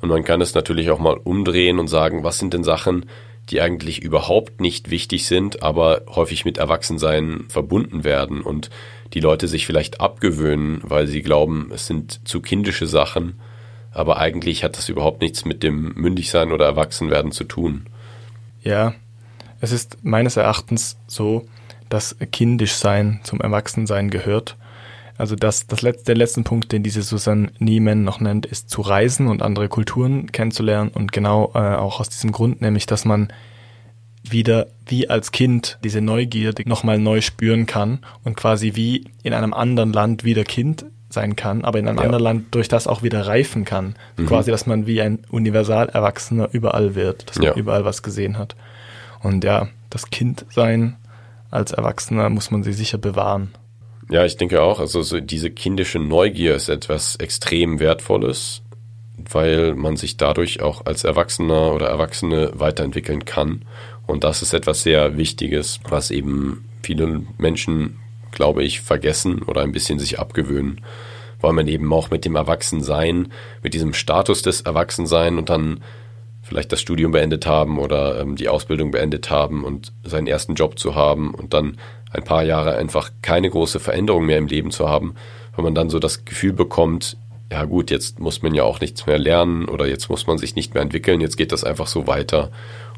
Und 0.00 0.08
man 0.08 0.24
kann 0.24 0.40
es 0.40 0.54
natürlich 0.54 0.90
auch 0.90 0.98
mal 0.98 1.16
umdrehen 1.16 1.78
und 1.78 1.88
sagen, 1.88 2.24
was 2.24 2.38
sind 2.38 2.52
denn 2.52 2.64
Sachen, 2.64 3.06
die 3.50 3.60
eigentlich 3.60 4.02
überhaupt 4.02 4.60
nicht 4.60 4.90
wichtig 4.90 5.26
sind, 5.26 5.62
aber 5.62 6.02
häufig 6.08 6.44
mit 6.44 6.58
Erwachsensein 6.58 7.44
verbunden 7.48 8.04
werden 8.04 8.40
und 8.40 8.70
die 9.14 9.20
Leute 9.20 9.48
sich 9.48 9.64
vielleicht 9.64 10.00
abgewöhnen, 10.00 10.80
weil 10.82 11.06
sie 11.06 11.22
glauben, 11.22 11.70
es 11.72 11.86
sind 11.86 12.20
zu 12.26 12.40
kindische 12.40 12.86
Sachen, 12.86 13.38
aber 13.92 14.18
eigentlich 14.18 14.64
hat 14.64 14.76
das 14.76 14.88
überhaupt 14.88 15.20
nichts 15.20 15.44
mit 15.44 15.62
dem 15.62 15.94
Mündigsein 15.94 16.50
oder 16.50 16.66
Erwachsenwerden 16.66 17.30
zu 17.30 17.44
tun. 17.44 17.86
Ja, 18.62 18.94
es 19.60 19.70
ist 19.70 19.98
meines 20.02 20.36
Erachtens 20.36 20.98
so, 21.06 21.46
dass 21.88 22.16
Kindischsein 22.32 23.20
zum 23.22 23.40
Erwachsensein 23.40 24.10
gehört. 24.10 24.56
Also 25.16 25.36
das, 25.36 25.68
das 25.68 25.82
letzte, 25.82 26.06
der 26.06 26.16
letzte 26.16 26.42
Punkt, 26.42 26.72
den 26.72 26.82
diese 26.82 27.02
Susan 27.02 27.52
Niemann 27.60 28.02
noch 28.02 28.18
nennt, 28.18 28.46
ist 28.46 28.68
zu 28.68 28.80
reisen 28.80 29.28
und 29.28 29.42
andere 29.42 29.68
Kulturen 29.68 30.32
kennenzulernen. 30.32 30.90
Und 30.92 31.12
genau 31.12 31.52
äh, 31.54 31.58
auch 31.58 32.00
aus 32.00 32.08
diesem 32.08 32.32
Grund, 32.32 32.60
nämlich 32.62 32.86
dass 32.86 33.04
man 33.04 33.32
wieder 34.30 34.68
wie 34.86 35.08
als 35.08 35.32
Kind 35.32 35.78
diese 35.84 36.00
Neugierde 36.00 36.62
nochmal 36.66 36.98
neu 36.98 37.20
spüren 37.20 37.66
kann 37.66 38.00
und 38.24 38.36
quasi 38.36 38.72
wie 38.74 39.04
in 39.22 39.34
einem 39.34 39.52
anderen 39.52 39.92
Land 39.92 40.24
wieder 40.24 40.44
Kind 40.44 40.86
sein 41.10 41.36
kann, 41.36 41.64
aber 41.64 41.78
in 41.78 41.88
einem 41.88 41.98
ja. 41.98 42.04
anderen 42.04 42.24
Land 42.24 42.54
durch 42.54 42.68
das 42.68 42.86
auch 42.86 43.02
wieder 43.02 43.26
reifen 43.26 43.64
kann. 43.64 43.94
Mhm. 44.16 44.26
Quasi, 44.26 44.50
dass 44.50 44.66
man 44.66 44.86
wie 44.86 45.00
ein 45.00 45.20
Universal-Erwachsener 45.30 46.48
überall 46.52 46.94
wird, 46.94 47.30
dass 47.30 47.38
man 47.38 47.46
ja. 47.46 47.54
überall 47.54 47.84
was 47.84 48.02
gesehen 48.02 48.36
hat. 48.36 48.56
Und 49.22 49.44
ja, 49.44 49.68
das 49.90 50.10
Kindsein 50.10 50.96
als 51.50 51.72
Erwachsener 51.72 52.28
muss 52.28 52.50
man 52.50 52.62
sich 52.62 52.76
sicher 52.76 52.98
bewahren. 52.98 53.54
Ja, 54.10 54.24
ich 54.24 54.36
denke 54.36 54.60
auch. 54.60 54.80
Also 54.80 55.02
so 55.02 55.20
diese 55.20 55.50
kindische 55.50 55.98
Neugier 55.98 56.54
ist 56.56 56.68
etwas 56.68 57.16
extrem 57.16 57.80
Wertvolles, 57.80 58.62
weil 59.16 59.74
man 59.74 59.96
sich 59.96 60.16
dadurch 60.16 60.60
auch 60.60 60.84
als 60.84 61.04
Erwachsener 61.04 61.72
oder 61.72 61.88
Erwachsene 61.88 62.50
weiterentwickeln 62.54 63.24
kann. 63.24 63.64
Und 64.06 64.24
das 64.24 64.42
ist 64.42 64.52
etwas 64.52 64.82
sehr 64.82 65.16
Wichtiges, 65.16 65.80
was 65.88 66.10
eben 66.10 66.68
viele 66.82 67.22
Menschen, 67.38 67.98
glaube 68.30 68.62
ich, 68.62 68.80
vergessen 68.80 69.42
oder 69.42 69.62
ein 69.62 69.72
bisschen 69.72 69.98
sich 69.98 70.18
abgewöhnen, 70.18 70.80
weil 71.40 71.52
man 71.52 71.68
eben 71.68 71.92
auch 71.92 72.10
mit 72.10 72.24
dem 72.24 72.36
Erwachsensein, 72.36 73.32
mit 73.62 73.74
diesem 73.74 73.94
Status 73.94 74.42
des 74.42 74.62
Erwachsensein 74.62 75.38
und 75.38 75.48
dann 75.48 75.80
vielleicht 76.42 76.72
das 76.72 76.80
Studium 76.80 77.12
beendet 77.12 77.46
haben 77.46 77.78
oder 77.78 78.20
ähm, 78.20 78.36
die 78.36 78.48
Ausbildung 78.48 78.90
beendet 78.90 79.30
haben 79.30 79.64
und 79.64 79.92
seinen 80.02 80.26
ersten 80.26 80.54
Job 80.54 80.78
zu 80.78 80.94
haben 80.94 81.34
und 81.34 81.54
dann 81.54 81.78
ein 82.10 82.22
paar 82.22 82.44
Jahre 82.44 82.76
einfach 82.76 83.10
keine 83.22 83.50
große 83.50 83.80
Veränderung 83.80 84.26
mehr 84.26 84.38
im 84.38 84.46
Leben 84.46 84.70
zu 84.70 84.88
haben, 84.88 85.14
weil 85.56 85.64
man 85.64 85.74
dann 85.74 85.90
so 85.90 85.98
das 85.98 86.24
Gefühl 86.24 86.52
bekommt, 86.52 87.16
ja 87.50 87.64
gut, 87.64 87.90
jetzt 87.90 88.20
muss 88.20 88.42
man 88.42 88.54
ja 88.54 88.64
auch 88.64 88.80
nichts 88.80 89.06
mehr 89.06 89.18
lernen 89.18 89.66
oder 89.66 89.86
jetzt 89.86 90.08
muss 90.10 90.26
man 90.26 90.38
sich 90.38 90.54
nicht 90.54 90.74
mehr 90.74 90.82
entwickeln, 90.82 91.20
jetzt 91.20 91.36
geht 91.36 91.52
das 91.52 91.64
einfach 91.64 91.86
so 91.86 92.06
weiter 92.06 92.50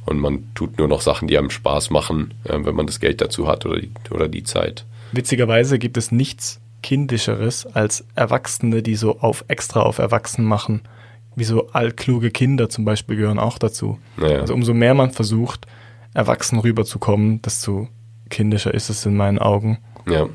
und 0.07 0.18
man 0.18 0.44
tut 0.54 0.78
nur 0.78 0.88
noch 0.88 1.00
Sachen, 1.00 1.28
die 1.28 1.36
einem 1.36 1.50
Spaß 1.50 1.90
machen, 1.90 2.34
äh, 2.44 2.59
wenn 2.62 2.74
man 2.74 2.86
das 2.86 3.00
Geld 3.00 3.20
dazu 3.20 3.46
hat 3.46 3.66
oder 3.66 3.80
die, 3.80 3.90
oder 4.11 4.28
die 4.28 4.44
Zeit. 4.44 4.86
Witzigerweise 5.12 5.78
gibt 5.78 5.96
es 5.96 6.12
nichts 6.12 6.61
kindischeres 6.82 7.66
als 7.66 8.04
Erwachsene, 8.14 8.82
die 8.82 8.94
so 8.94 9.18
auf 9.18 9.44
extra 9.48 9.80
auf 9.80 9.98
Erwachsen 9.98 10.44
machen. 10.44 10.82
Wie 11.34 11.44
so 11.44 11.68
altkluge 11.68 12.30
Kinder 12.30 12.68
zum 12.68 12.84
Beispiel 12.84 13.16
gehören 13.16 13.38
auch 13.38 13.59
dazu. 13.59 13.98
Naja. 14.16 14.40
Also 14.40 14.54
umso 14.54 14.72
mehr 14.72 14.94
man 14.94 15.11
versucht, 15.11 15.66
erwachsen 16.14 16.59
rüberzukommen, 16.61 17.42
desto 17.42 17.88
kindischer 18.30 18.72
ist 18.72 18.88
es 18.88 19.04
in 19.04 19.16
meinen 19.16 19.38
Augen. 19.38 19.78
Ja. 20.09 20.28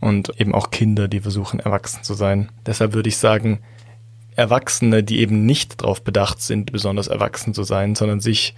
Und 0.00 0.32
eben 0.40 0.54
auch 0.54 0.70
Kinder, 0.70 1.08
die 1.08 1.20
versuchen, 1.20 1.58
erwachsen 1.58 2.04
zu 2.04 2.14
sein. 2.14 2.50
Deshalb 2.64 2.94
würde 2.94 3.08
ich 3.08 3.16
sagen, 3.16 3.58
Erwachsene, 4.36 5.02
die 5.02 5.18
eben 5.18 5.46
nicht 5.46 5.82
darauf 5.82 6.02
bedacht 6.02 6.40
sind, 6.40 6.70
besonders 6.70 7.08
erwachsen 7.08 7.54
zu 7.54 7.64
sein, 7.64 7.96
sondern 7.96 8.20
sich 8.20 8.54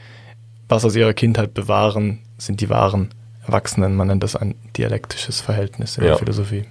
was 0.71 0.85
aus 0.85 0.97
ihrer 0.97 1.13
Kindheit 1.13 1.55
bewahren, 1.55 2.21
sind 2.39 2.61
die 2.61 2.71
wahren 2.71 3.11
Erwachsenen. 3.45 3.97
Man 3.97 4.09
nennt 4.09 4.23
das 4.23 4.37
ein 4.37 4.55
dialektisches 4.77 5.41
Verhältnis 5.41 5.97
in 5.97 6.05
ja. 6.05 6.11
der 6.11 6.19
Philosophie. 6.19 6.65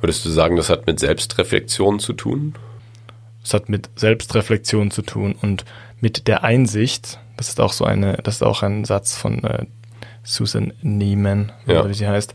Würdest 0.00 0.24
du 0.24 0.30
sagen, 0.30 0.56
das 0.56 0.70
hat 0.70 0.86
mit 0.86 1.00
Selbstreflexion 1.00 2.00
zu 2.00 2.12
tun? 2.12 2.54
Es 3.42 3.54
hat 3.54 3.68
mit 3.68 3.88
Selbstreflexion 3.96 4.90
zu 4.90 5.02
tun 5.02 5.34
und 5.40 5.64
mit 6.00 6.28
der 6.28 6.44
Einsicht, 6.44 7.18
das 7.36 7.48
ist 7.48 7.60
auch 7.60 7.72
so 7.72 7.84
eine, 7.84 8.18
das 8.22 8.36
ist 8.36 8.42
auch 8.42 8.62
ein 8.62 8.84
Satz 8.84 9.16
von 9.16 9.42
äh, 9.44 9.66
Susan 10.22 10.72
Neiman, 10.82 11.52
ja. 11.66 11.88
wie 11.88 11.94
sie 11.94 12.06
heißt, 12.06 12.34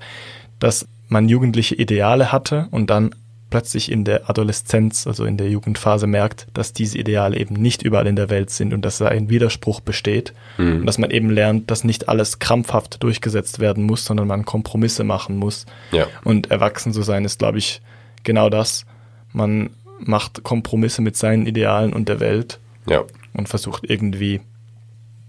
dass 0.60 0.88
man 1.08 1.30
jugendliche 1.30 1.76
Ideale 1.76 2.32
hatte 2.32 2.68
und 2.72 2.90
dann 2.90 3.14
plötzlich 3.50 3.92
in 3.92 4.04
der 4.04 4.30
Adoleszenz, 4.30 5.08
also 5.08 5.26
in 5.26 5.38
der 5.38 5.50
Jugendphase 5.50 6.08
merkt, 6.08 6.48
dass 6.54 6.74
diese 6.74 6.98
Ideale 6.98 7.38
eben 7.38 7.56
nicht 7.56 7.84
überall 7.84 8.08
in 8.08 8.16
der 8.16 8.30
Welt 8.30 8.50
sind 8.50 8.74
und 8.74 8.84
dass 8.84 8.98
da 8.98 9.08
ein 9.08 9.30
Widerspruch 9.30 9.80
besteht 9.80 10.34
mhm. 10.58 10.78
und 10.82 10.86
dass 10.86 10.98
man 10.98 11.12
eben 11.12 11.30
lernt, 11.30 11.70
dass 11.72 11.84
nicht 11.84 12.10
alles 12.10 12.40
krampfhaft 12.40 13.02
durchgesetzt 13.04 13.60
werden 13.60 13.84
muss, 13.84 14.06
sondern 14.06 14.28
man 14.28 14.46
Kompromisse 14.46 15.04
machen 15.04 15.38
muss. 15.38 15.66
Ja. 15.92 16.08
Und 16.24 16.52
erwachsen 16.52 16.92
zu 16.92 17.02
sein 17.02 17.24
ist, 17.24 17.40
glaube 17.40 17.60
ich, 17.60 17.82
genau 18.24 18.50
das. 18.50 18.86
Man 19.32 19.70
macht 20.00 20.44
Kompromisse 20.44 21.02
mit 21.02 21.16
seinen 21.16 21.46
Idealen 21.46 21.94
und 21.94 22.10
der 22.10 22.20
Welt 22.20 22.60
ja. 22.88 23.04
und 23.34 23.48
versucht 23.48 23.84
irgendwie 23.90 24.42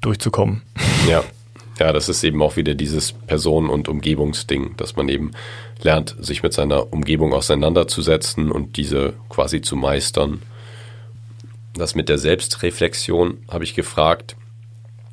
durchzukommen. 0.01 0.63
Ja. 1.09 1.23
Ja, 1.79 1.93
das 1.93 2.09
ist 2.09 2.25
eben 2.25 2.41
auch 2.41 2.57
wieder 2.57 2.75
dieses 2.75 3.13
Personen- 3.13 3.69
und 3.69 3.89
Umgebungsding, 3.89 4.77
dass 4.77 4.97
man 4.97 5.09
eben 5.09 5.33
lernt, 5.83 6.17
sich 6.19 6.43
mit 6.43 6.55
seiner 6.55 6.93
Umgebung 6.93 7.35
auseinanderzusetzen 7.35 8.51
und 8.51 8.77
diese 8.79 9.13
quasi 9.29 9.61
zu 9.61 9.77
meistern. 9.77 10.41
Das 11.75 11.95
mit 11.95 12.09
der 12.09 12.17
Selbstreflexion 12.17 13.39
habe 13.49 13.65
ich 13.65 13.75
gefragt, 13.75 14.37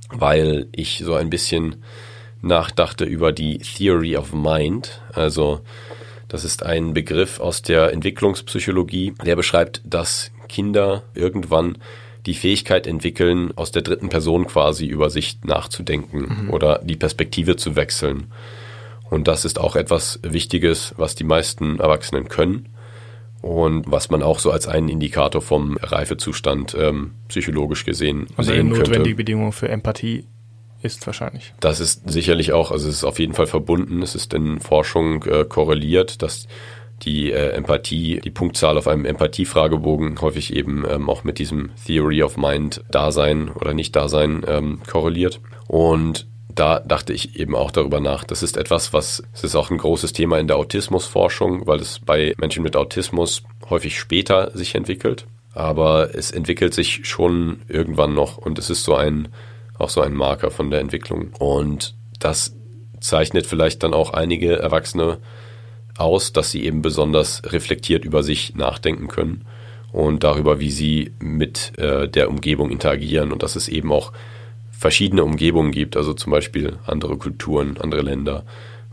weil 0.09 0.68
ich 0.72 1.01
so 1.03 1.16
ein 1.16 1.30
bisschen 1.30 1.84
nachdachte 2.41 3.03
über 3.03 3.34
die 3.34 3.57
Theory 3.57 4.16
of 4.16 4.34
Mind. 4.34 5.01
Also 5.11 5.61
das 6.30 6.45
ist 6.45 6.64
ein 6.64 6.93
Begriff 6.93 7.41
aus 7.41 7.61
der 7.61 7.91
Entwicklungspsychologie, 7.91 9.14
der 9.26 9.36
beschreibt, 9.36 9.82
dass 9.84 10.32
Kinder 10.47 11.03
irgendwann 11.14 11.78
die 12.26 12.34
Fähigkeit 12.34 12.88
entwickeln, 12.88 13.52
aus 13.56 13.72
der 13.72 13.82
dritten 13.82 14.10
Person 14.10 14.48
quasi 14.48 14.86
über 14.86 15.10
sich 15.10 15.40
nachzudenken 15.44 16.46
mhm. 16.46 16.50
oder 16.50 16.80
die 16.84 16.96
Perspektive 16.96 17.56
zu 17.56 17.76
wechseln. 17.76 18.32
Und 19.10 19.28
das 19.28 19.46
ist 19.46 19.60
auch 19.60 19.76
etwas 19.76 20.20
Wichtiges, 20.24 20.94
was 20.98 21.16
die 21.16 21.24
meisten 21.26 21.80
Erwachsenen 21.80 22.30
können 22.30 22.70
und 23.42 23.92
was 23.92 24.10
man 24.10 24.24
auch 24.24 24.40
so 24.40 24.52
als 24.52 24.68
einen 24.68 24.90
Indikator 24.90 25.42
vom 25.42 25.78
Reifezustand 25.78 26.76
ähm, 26.80 27.12
psychologisch 27.28 27.84
gesehen 27.84 28.28
also 28.38 28.52
sehen 28.52 28.62
eine 28.62 28.70
notwendige 28.70 29.00
könnte. 29.00 29.16
Bedingung 29.16 29.52
für 29.52 29.68
Empathie 29.68 30.26
ist 30.82 31.06
wahrscheinlich. 31.06 31.54
Das 31.60 31.80
ist 31.80 32.10
sicherlich 32.10 32.54
auch, 32.54 32.72
also 32.72 32.88
es 32.88 32.96
ist 32.96 33.04
auf 33.04 33.20
jeden 33.20 33.34
Fall 33.34 33.48
verbunden, 33.48 34.02
es 34.02 34.16
ist 34.16 34.34
in 34.34 34.60
Forschung 34.60 35.24
äh, 35.24 35.46
korreliert, 35.46 36.22
dass 36.22 36.48
die 37.06 37.32
äh, 37.32 37.49
Empathie, 37.49 38.20
die 38.24 38.32
Punktzahl 38.32 38.78
auf 38.78 38.88
einem 38.88 39.06
Empathiefragebogen 39.06 40.22
häufig 40.22 40.54
eben 40.56 40.86
ähm, 40.89 41.10
auch 41.10 41.24
mit 41.24 41.39
diesem 41.39 41.72
Theory 41.86 42.24
of 42.24 42.38
Mind 42.38 42.84
Dasein 42.89 43.49
oder 43.49 43.74
nicht 43.74 43.95
Dasein 43.95 44.43
ähm, 44.47 44.80
korreliert. 44.88 45.39
Und 45.68 46.28
da 46.56 46.80
dachte 46.80 47.14
ich 47.14 47.39
eben 47.39 47.56
auch 47.56 47.72
darüber 47.72 47.99
nach. 47.99 48.24
Das 48.24 48.43
ist 48.43 48.58
etwas, 48.58 48.93
was, 48.93 49.24
es 49.34 49.43
ist 49.43 49.56
auch 49.56 49.72
ein 49.72 49.78
großes 49.78 50.14
Thema 50.14 50.39
in 50.39 50.47
der 50.47 50.58
Autismusforschung, 50.58 51.66
weil 51.68 51.80
es 51.80 51.99
bei 51.99 52.34
Menschen 52.38 52.64
mit 52.64 52.76
Autismus 52.76 53.43
häufig 53.70 53.97
später 53.97 54.51
sich 54.54 54.76
entwickelt. 54.76 55.26
Aber 55.54 56.16
es 56.16 56.32
entwickelt 56.32 56.74
sich 56.74 57.08
schon 57.08 57.62
irgendwann 57.68 58.14
noch 58.14 58.38
und 58.38 58.60
es 58.60 58.70
ist 58.70 58.84
so 58.84 58.95
ein, 58.95 59.30
auch 59.78 59.89
so 59.89 60.01
ein 60.01 60.14
Marker 60.14 60.51
von 60.51 60.70
der 60.70 60.80
Entwicklung. 60.80 61.32
Und 61.39 61.95
das 62.20 62.56
zeichnet 62.99 63.45
vielleicht 63.45 63.84
dann 63.84 63.93
auch 63.93 64.12
einige 64.12 64.58
Erwachsene 64.58 65.20
aus, 65.98 66.34
dass 66.34 66.52
sie 66.52 66.64
eben 66.66 66.82
besonders 66.82 67.41
reflektiert 67.46 68.06
über 68.06 68.24
sich 68.24 68.56
nachdenken 68.56 69.08
können 69.08 69.46
und 69.91 70.24
darüber, 70.24 70.60
wie 70.60 70.72
sie 70.72 71.12
mit 71.20 71.78
äh, 71.78 72.08
der 72.08 72.30
Umgebung 72.30 72.72
interagieren 72.72 73.32
und 73.32 73.44
dass 73.44 73.56
es 73.56 73.68
eben 73.68 73.91
auch 73.91 74.12
verschiedene 74.72 75.24
Umgebungen 75.24 75.72
gibt, 75.72 75.96
also 75.96 76.14
zum 76.14 76.32
Beispiel 76.32 76.78
andere 76.86 77.18
Kulturen, 77.18 77.78
andere 77.80 78.02
Länder, 78.02 78.44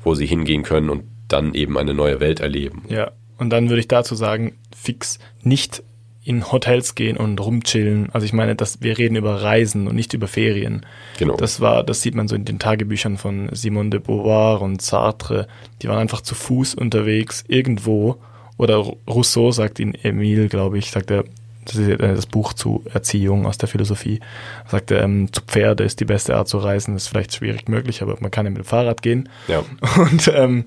wo 0.04 0.14
sie 0.14 0.26
hingehen 0.26 0.62
können 0.62 0.90
und 0.90 1.04
dann 1.28 1.54
eben 1.54 1.78
eine 1.78 1.94
neue 1.94 2.20
Welt 2.20 2.40
erleben. 2.40 2.82
Ja, 2.88 3.12
und 3.38 3.50
dann 3.50 3.70
würde 3.70 3.80
ich 3.80 3.88
dazu 3.88 4.14
sagen, 4.14 4.52
fix 4.76 5.18
nicht 5.42 5.82
in 6.22 6.52
Hotels 6.52 6.94
gehen 6.94 7.16
und 7.16 7.40
rumchillen. 7.40 8.10
Also 8.12 8.26
ich 8.26 8.32
meine, 8.32 8.54
dass 8.54 8.82
wir 8.82 8.98
reden 8.98 9.16
über 9.16 9.42
Reisen 9.42 9.88
und 9.88 9.96
nicht 9.96 10.12
über 10.12 10.28
Ferien. 10.28 10.84
Genau. 11.18 11.36
Das 11.36 11.60
war, 11.60 11.82
das 11.82 12.02
sieht 12.02 12.14
man 12.14 12.28
so 12.28 12.36
in 12.36 12.44
den 12.44 12.58
Tagebüchern 12.58 13.16
von 13.16 13.48
Simone 13.52 13.90
de 13.90 14.00
Beauvoir 14.00 14.60
und 14.60 14.82
Sartre. 14.82 15.48
Die 15.80 15.88
waren 15.88 15.98
einfach 15.98 16.20
zu 16.20 16.34
Fuß 16.34 16.74
unterwegs 16.74 17.44
irgendwo. 17.48 18.18
Oder 18.58 18.76
Rousseau 19.08 19.50
sagt 19.50 19.80
in 19.80 19.94
Emile, 19.94 20.48
glaube 20.48 20.76
ich, 20.76 20.90
sagt 20.90 21.10
er, 21.10 21.24
das 21.64 21.76
ist 21.76 22.00
das 22.00 22.26
Buch 22.26 22.52
zu 22.52 22.84
Erziehung 22.92 23.46
aus 23.46 23.58
der 23.58 23.68
Philosophie, 23.68 24.20
sagt 24.66 24.90
er, 24.90 25.02
ähm, 25.02 25.32
zu 25.32 25.42
Pferde 25.42 25.84
ist 25.84 26.00
die 26.00 26.04
beste 26.04 26.36
Art 26.36 26.48
zu 26.48 26.58
reisen, 26.58 26.94
das 26.94 27.04
ist 27.04 27.08
vielleicht 27.08 27.34
schwierig 27.34 27.68
möglich, 27.68 28.02
aber 28.02 28.16
man 28.20 28.30
kann 28.30 28.46
ja 28.46 28.50
mit 28.50 28.62
dem 28.62 28.64
Fahrrad 28.66 29.02
gehen. 29.02 29.28
Ja. 29.46 29.62
Und 29.96 30.30
ähm, 30.34 30.64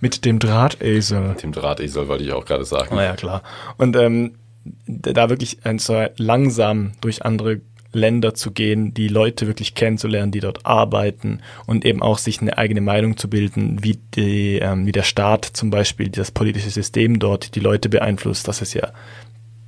mit 0.00 0.24
dem 0.24 0.38
Drahtesel. 0.38 1.20
Mit 1.20 1.42
dem 1.42 1.52
Drahtesel 1.52 2.08
wollte 2.08 2.24
ich 2.24 2.32
auch 2.32 2.44
gerade 2.44 2.64
sagen. 2.64 2.94
Naja, 2.94 3.14
klar. 3.14 3.42
Und 3.76 3.96
ähm, 3.96 4.32
da 4.86 5.28
wirklich 5.28 5.58
so 5.78 6.04
langsam 6.16 6.92
durch 7.00 7.24
andere 7.24 7.60
Länder 7.92 8.34
zu 8.34 8.50
gehen, 8.50 8.94
die 8.94 9.08
Leute 9.08 9.46
wirklich 9.46 9.74
kennenzulernen, 9.74 10.32
die 10.32 10.40
dort 10.40 10.64
arbeiten 10.64 11.40
und 11.66 11.84
eben 11.84 12.02
auch 12.02 12.18
sich 12.18 12.40
eine 12.40 12.56
eigene 12.58 12.80
Meinung 12.80 13.16
zu 13.16 13.28
bilden, 13.28 13.82
wie, 13.82 13.98
die, 14.14 14.58
ähm, 14.58 14.86
wie 14.86 14.92
der 14.92 15.02
Staat 15.02 15.44
zum 15.44 15.70
Beispiel 15.70 16.08
das 16.08 16.30
politische 16.30 16.70
System 16.70 17.18
dort 17.18 17.54
die 17.54 17.60
Leute 17.60 17.88
beeinflusst. 17.88 18.48
Das 18.48 18.62
ist 18.62 18.74
ja 18.74 18.92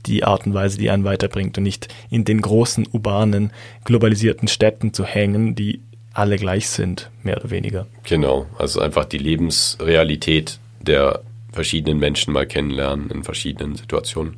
die 0.07 0.25
Art 0.25 0.47
und 0.47 0.55
Weise, 0.55 0.79
die 0.79 0.91
einen 0.91 1.05
weiterbringt 1.05 1.57
und 1.59 1.65
nicht 1.65 1.89
in 2.11 2.25
den 2.25 2.41
großen, 2.41 2.87
urbanen, 2.93 3.53
globalisierten 3.85 4.49
Städten 4.49 4.93
zu 4.93 5.05
hängen, 5.05 5.55
die 5.55 5.81
alle 6.13 6.37
gleich 6.37 6.69
sind, 6.69 7.11
mehr 7.23 7.39
oder 7.39 7.51
weniger. 7.51 7.87
Genau, 8.05 8.47
also 8.59 8.81
einfach 8.81 9.05
die 9.05 9.19
Lebensrealität 9.19 10.61
der 10.81 11.23
verschiedenen 11.53 11.99
Menschen 11.99 12.33
mal 12.33 12.47
kennenlernen 12.47 13.11
in 13.11 13.25
verschiedenen 13.25 13.77
Situationen. 13.77 14.37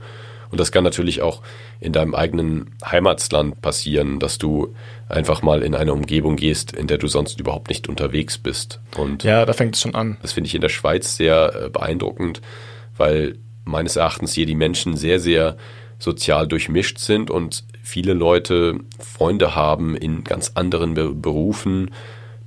Und 0.50 0.60
das 0.60 0.72
kann 0.72 0.84
natürlich 0.84 1.22
auch 1.22 1.42
in 1.80 1.92
deinem 1.92 2.14
eigenen 2.14 2.70
Heimatsland 2.84 3.60
passieren, 3.60 4.18
dass 4.18 4.38
du 4.38 4.74
einfach 5.08 5.42
mal 5.42 5.62
in 5.62 5.74
eine 5.74 5.92
Umgebung 5.92 6.36
gehst, 6.36 6.72
in 6.72 6.86
der 6.86 6.98
du 6.98 7.08
sonst 7.08 7.40
überhaupt 7.40 7.68
nicht 7.68 7.88
unterwegs 7.88 8.38
bist. 8.38 8.80
Und 8.96 9.24
ja, 9.24 9.44
da 9.44 9.52
fängt 9.52 9.74
es 9.74 9.80
schon 9.80 9.94
an. 9.94 10.16
Das 10.22 10.32
finde 10.32 10.48
ich 10.48 10.54
in 10.54 10.60
der 10.60 10.68
Schweiz 10.68 11.16
sehr 11.16 11.64
äh, 11.66 11.70
beeindruckend, 11.70 12.40
weil 12.96 13.36
meines 13.64 13.96
Erachtens 13.96 14.32
hier 14.32 14.46
die 14.46 14.54
Menschen 14.54 14.96
sehr, 14.96 15.20
sehr 15.20 15.56
sozial 15.98 16.46
durchmischt 16.46 16.98
sind 16.98 17.30
und 17.30 17.64
viele 17.82 18.12
Leute 18.12 18.80
Freunde 18.98 19.54
haben 19.54 19.96
in 19.96 20.24
ganz 20.24 20.52
anderen 20.54 20.94
Berufen, 20.94 21.90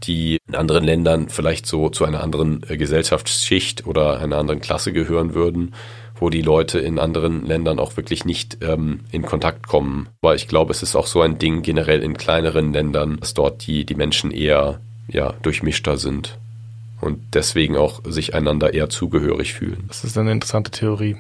die 0.04 0.38
in 0.48 0.56
anderen 0.56 0.84
Ländern 0.84 1.30
vielleicht 1.30 1.66
so 1.66 1.90
zu 1.90 2.06
einer 2.06 2.24
anderen 2.24 2.64
äh, 2.70 2.78
Gesellschaftsschicht 2.78 3.86
oder 3.86 4.20
einer 4.20 4.38
anderen 4.38 4.62
Klasse 4.62 4.94
gehören 4.94 5.34
würden, 5.34 5.74
wo 6.20 6.30
die 6.30 6.42
Leute 6.42 6.80
in 6.80 7.00
anderen 7.00 7.46
Ländern 7.46 7.80
auch 7.80 7.98
wirklich 7.98 8.26
nicht 8.26 8.58
ähm, 8.62 9.02
in 9.12 9.24
Kontakt 9.24 9.68
kommen. 9.68 10.10
Aber 10.22 10.36
ich 10.36 10.48
glaube, 10.48 10.72
es 10.72 10.84
ist 10.84 10.96
auch 10.96 11.08
so 11.08 11.22
ein 11.22 11.40
Ding 11.40 11.62
generell 11.62 12.02
in 12.02 12.16
kleineren 12.16 12.74
Ländern, 12.74 13.18
dass 13.20 13.34
dort 13.34 13.66
die, 13.66 13.86
die 13.86 13.96
Menschen 13.96 14.32
eher 14.32 14.80
ja, 15.08 15.34
durchmischter 15.42 15.98
sind 15.98 16.38
und 17.02 17.20
deswegen 17.34 17.78
auch 17.78 18.02
sich 18.06 18.34
einander 18.34 18.74
eher 18.74 18.90
zugehörig 18.90 19.54
fühlen. 19.54 19.86
Das 19.88 20.04
ist 20.04 20.18
eine 20.18 20.32
interessante 20.32 20.72
Theorie. 20.72 21.18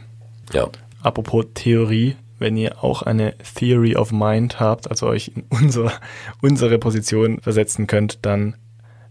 Ja. 0.53 0.69
Apropos 1.01 1.45
Theorie, 1.53 2.15
wenn 2.37 2.57
ihr 2.57 2.83
auch 2.83 3.01
eine 3.01 3.35
Theory 3.37 3.95
of 3.95 4.11
Mind 4.11 4.59
habt, 4.59 4.89
also 4.89 5.07
euch 5.07 5.31
in 5.35 5.43
unsere, 5.49 5.93
unsere 6.41 6.77
Position 6.77 7.39
versetzen 7.39 7.87
könnt, 7.87 8.19
dann 8.23 8.55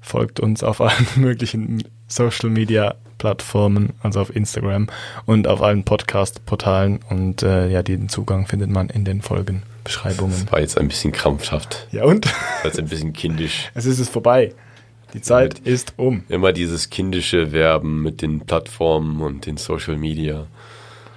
folgt 0.01 0.41
uns 0.41 0.63
auf 0.63 0.81
allen 0.81 1.07
möglichen 1.17 1.85
Social 2.07 2.51
Media 2.51 2.95
Plattformen, 3.19 3.93
also 4.03 4.21
auf 4.21 4.35
Instagram 4.35 4.89
und 5.27 5.47
auf 5.47 5.61
allen 5.61 5.85
Podcast-Portalen 5.85 7.01
und 7.11 7.43
äh, 7.43 7.69
ja, 7.69 7.83
den 7.83 8.09
Zugang 8.09 8.47
findet 8.47 8.71
man 8.71 8.89
in 8.89 9.05
den 9.05 9.23
Folgenbeschreibungen. 9.23 10.45
Das 10.45 10.53
war 10.53 10.61
jetzt 10.61 10.79
ein 10.79 10.89
bisschen 10.89 11.13
krampfhaft. 11.13 11.89
Ja 11.91 12.05
und? 12.05 12.25
Das 12.25 12.33
war 12.33 12.65
jetzt 12.65 12.79
ein 12.79 12.89
bisschen 12.89 13.13
kindisch. 13.13 13.71
Es 13.75 13.85
ist 13.87 13.99
es 13.99 14.09
vorbei. 14.09 14.55
Die 15.15 15.23
Zeit 15.23 15.61
ja, 15.65 15.73
ist 15.73 15.95
um. 15.97 16.25
Immer 16.29 16.53
dieses 16.53 16.91
kindische 16.91 17.53
Werben 17.53 18.03
mit 18.03 18.21
den 18.23 18.41
Plattformen 18.41 19.23
und 19.23 19.47
den 19.47 19.57
Social 19.57 19.97
Media. 19.97 20.47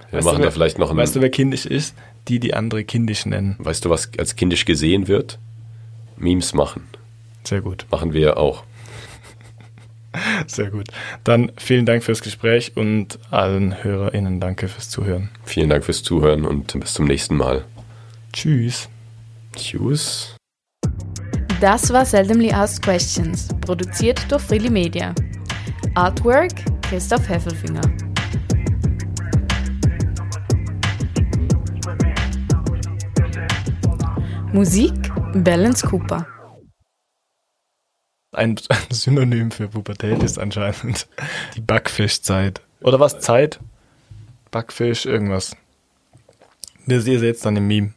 Wir 0.10 0.18
weißt 0.18 0.26
machen 0.26 0.38
du, 0.40 0.44
da 0.44 0.52
vielleicht 0.52 0.80
noch 0.80 0.90
einen. 0.90 1.00
Weißt 1.00 1.16
du, 1.16 1.22
wer 1.22 1.30
kindisch 1.30 1.66
ist? 1.66 1.96
Die, 2.28 2.40
die 2.40 2.54
andere 2.54 2.84
kindisch 2.84 3.26
nennen. 3.26 3.56
Weißt 3.60 3.84
du, 3.84 3.90
was 3.90 4.12
als 4.18 4.36
kindisch 4.36 4.66
gesehen 4.66 5.08
wird? 5.08 5.40
Memes 6.18 6.54
machen. 6.54 6.84
Sehr 7.44 7.62
gut. 7.62 7.86
Machen 7.92 8.14
wir 8.14 8.38
auch. 8.38 8.64
Sehr 10.48 10.70
gut. 10.70 10.88
Dann 11.24 11.52
vielen 11.58 11.86
Dank 11.86 12.04
fürs 12.04 12.22
Gespräch 12.22 12.74
und 12.76 13.20
allen 13.30 13.84
HörerInnen 13.84 14.40
danke 14.40 14.68
fürs 14.68 14.90
Zuhören. 14.90 15.30
Vielen 15.44 15.70
Dank 15.70 15.84
fürs 15.84 16.04
Zuhören 16.04 16.46
und 16.46 16.80
bis 16.80 16.94
zum 16.94 17.06
nächsten 17.06 17.38
Mal. 17.38 17.64
Tschüss. 18.34 18.90
Tschüss. 19.56 20.36
Das 21.60 21.94
war 21.94 22.06
Seldomly 22.06 22.52
Asked 22.52 22.82
Questions, 22.82 23.50
produziert 23.62 24.20
durch 24.30 24.42
Freely 24.42 24.70
Media. 24.70 25.14
Artwork 25.96 26.54
Christoph 26.82 27.28
Heffelfinger. 27.30 27.82
Musik 34.54 34.94
Balance 35.34 35.86
Cooper. 35.88 36.26
Ein, 38.34 38.56
Synonym 38.90 39.52
für 39.52 39.68
Pubertät 39.68 40.24
ist 40.24 40.40
anscheinend 40.40 41.08
die 41.56 41.62
Backfischzeit. 41.62 42.62
Oder 42.82 43.00
was? 43.00 43.20
Zeit? 43.20 43.60
Backfisch, 44.52 45.06
irgendwas. 45.06 45.56
Wir 46.86 47.02
sehen 47.02 47.22
jetzt 47.22 47.46
dann 47.46 47.58
im 47.58 47.68
Meme. 47.68 47.94